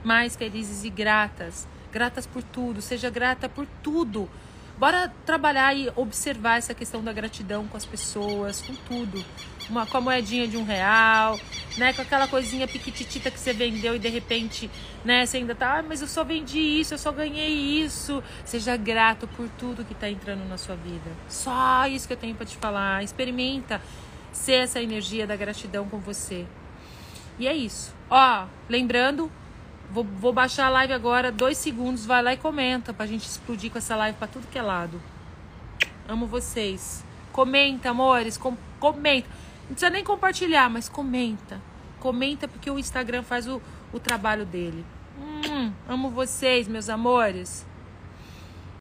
mais 0.04 0.36
felizes 0.36 0.84
e 0.84 0.90
gratas. 0.90 1.66
Gratas 1.92 2.24
por 2.24 2.42
tudo. 2.42 2.80
Seja 2.80 3.10
grata 3.10 3.48
por 3.48 3.66
tudo. 3.82 4.30
Bora 4.78 5.12
trabalhar 5.26 5.76
e 5.76 5.90
observar 5.96 6.58
essa 6.58 6.72
questão 6.72 7.02
da 7.02 7.12
gratidão 7.12 7.66
com 7.66 7.76
as 7.76 7.84
pessoas, 7.84 8.62
com 8.62 8.74
tudo. 8.74 9.24
Uma, 9.68 9.86
com 9.86 9.98
a 9.98 10.00
moedinha 10.00 10.46
de 10.46 10.56
um 10.56 10.64
real, 10.64 11.38
né? 11.76 11.92
Com 11.92 12.02
aquela 12.02 12.26
coisinha 12.28 12.66
piquititita 12.66 13.30
que 13.30 13.38
você 13.38 13.52
vendeu 13.52 13.96
e 13.96 13.98
de 13.98 14.08
repente, 14.08 14.70
né? 15.04 15.26
Você 15.26 15.38
ainda 15.38 15.54
tá, 15.54 15.78
ah, 15.78 15.82
mas 15.82 16.00
eu 16.00 16.06
só 16.06 16.24
vendi 16.24 16.58
isso, 16.58 16.94
eu 16.94 16.98
só 16.98 17.12
ganhei 17.12 17.48
isso. 17.82 18.22
Seja 18.44 18.76
grato 18.76 19.26
por 19.28 19.48
tudo 19.50 19.84
que 19.84 19.94
tá 19.94 20.08
entrando 20.08 20.48
na 20.48 20.56
sua 20.56 20.76
vida. 20.76 21.10
Só 21.28 21.86
isso 21.86 22.06
que 22.06 22.12
eu 22.12 22.18
tenho 22.18 22.34
para 22.34 22.46
te 22.46 22.56
falar. 22.56 23.02
Experimenta 23.02 23.80
ser 24.32 24.64
essa 24.64 24.80
energia 24.80 25.26
da 25.26 25.36
gratidão 25.36 25.88
com 25.88 25.98
você. 25.98 26.46
E 27.38 27.46
é 27.46 27.54
isso. 27.54 27.94
Ó, 28.10 28.46
lembrando, 28.68 29.30
Vou, 29.90 30.02
vou 30.02 30.32
baixar 30.32 30.66
a 30.66 30.70
live 30.70 30.92
agora, 30.92 31.30
dois 31.30 31.58
segundos, 31.58 32.04
vai 32.04 32.22
lá 32.22 32.32
e 32.32 32.36
comenta 32.36 32.92
pra 32.92 33.06
gente 33.06 33.26
explodir 33.26 33.70
com 33.70 33.78
essa 33.78 33.94
live 33.94 34.16
pra 34.18 34.26
tudo 34.26 34.48
que 34.50 34.58
é 34.58 34.62
lado. 34.62 35.00
Amo 36.08 36.26
vocês. 36.26 37.04
Comenta, 37.32 37.90
amores, 37.90 38.36
com, 38.36 38.56
comenta. 38.80 39.28
Não 39.64 39.74
precisa 39.74 39.90
nem 39.90 40.04
compartilhar, 40.04 40.68
mas 40.68 40.88
comenta. 40.88 41.60
Comenta 42.00 42.46
porque 42.46 42.70
o 42.70 42.78
Instagram 42.78 43.22
faz 43.22 43.46
o, 43.46 43.60
o 43.92 43.98
trabalho 43.98 44.44
dele. 44.44 44.84
Hum, 45.18 45.72
amo 45.88 46.10
vocês, 46.10 46.68
meus 46.68 46.88
amores. 46.88 47.66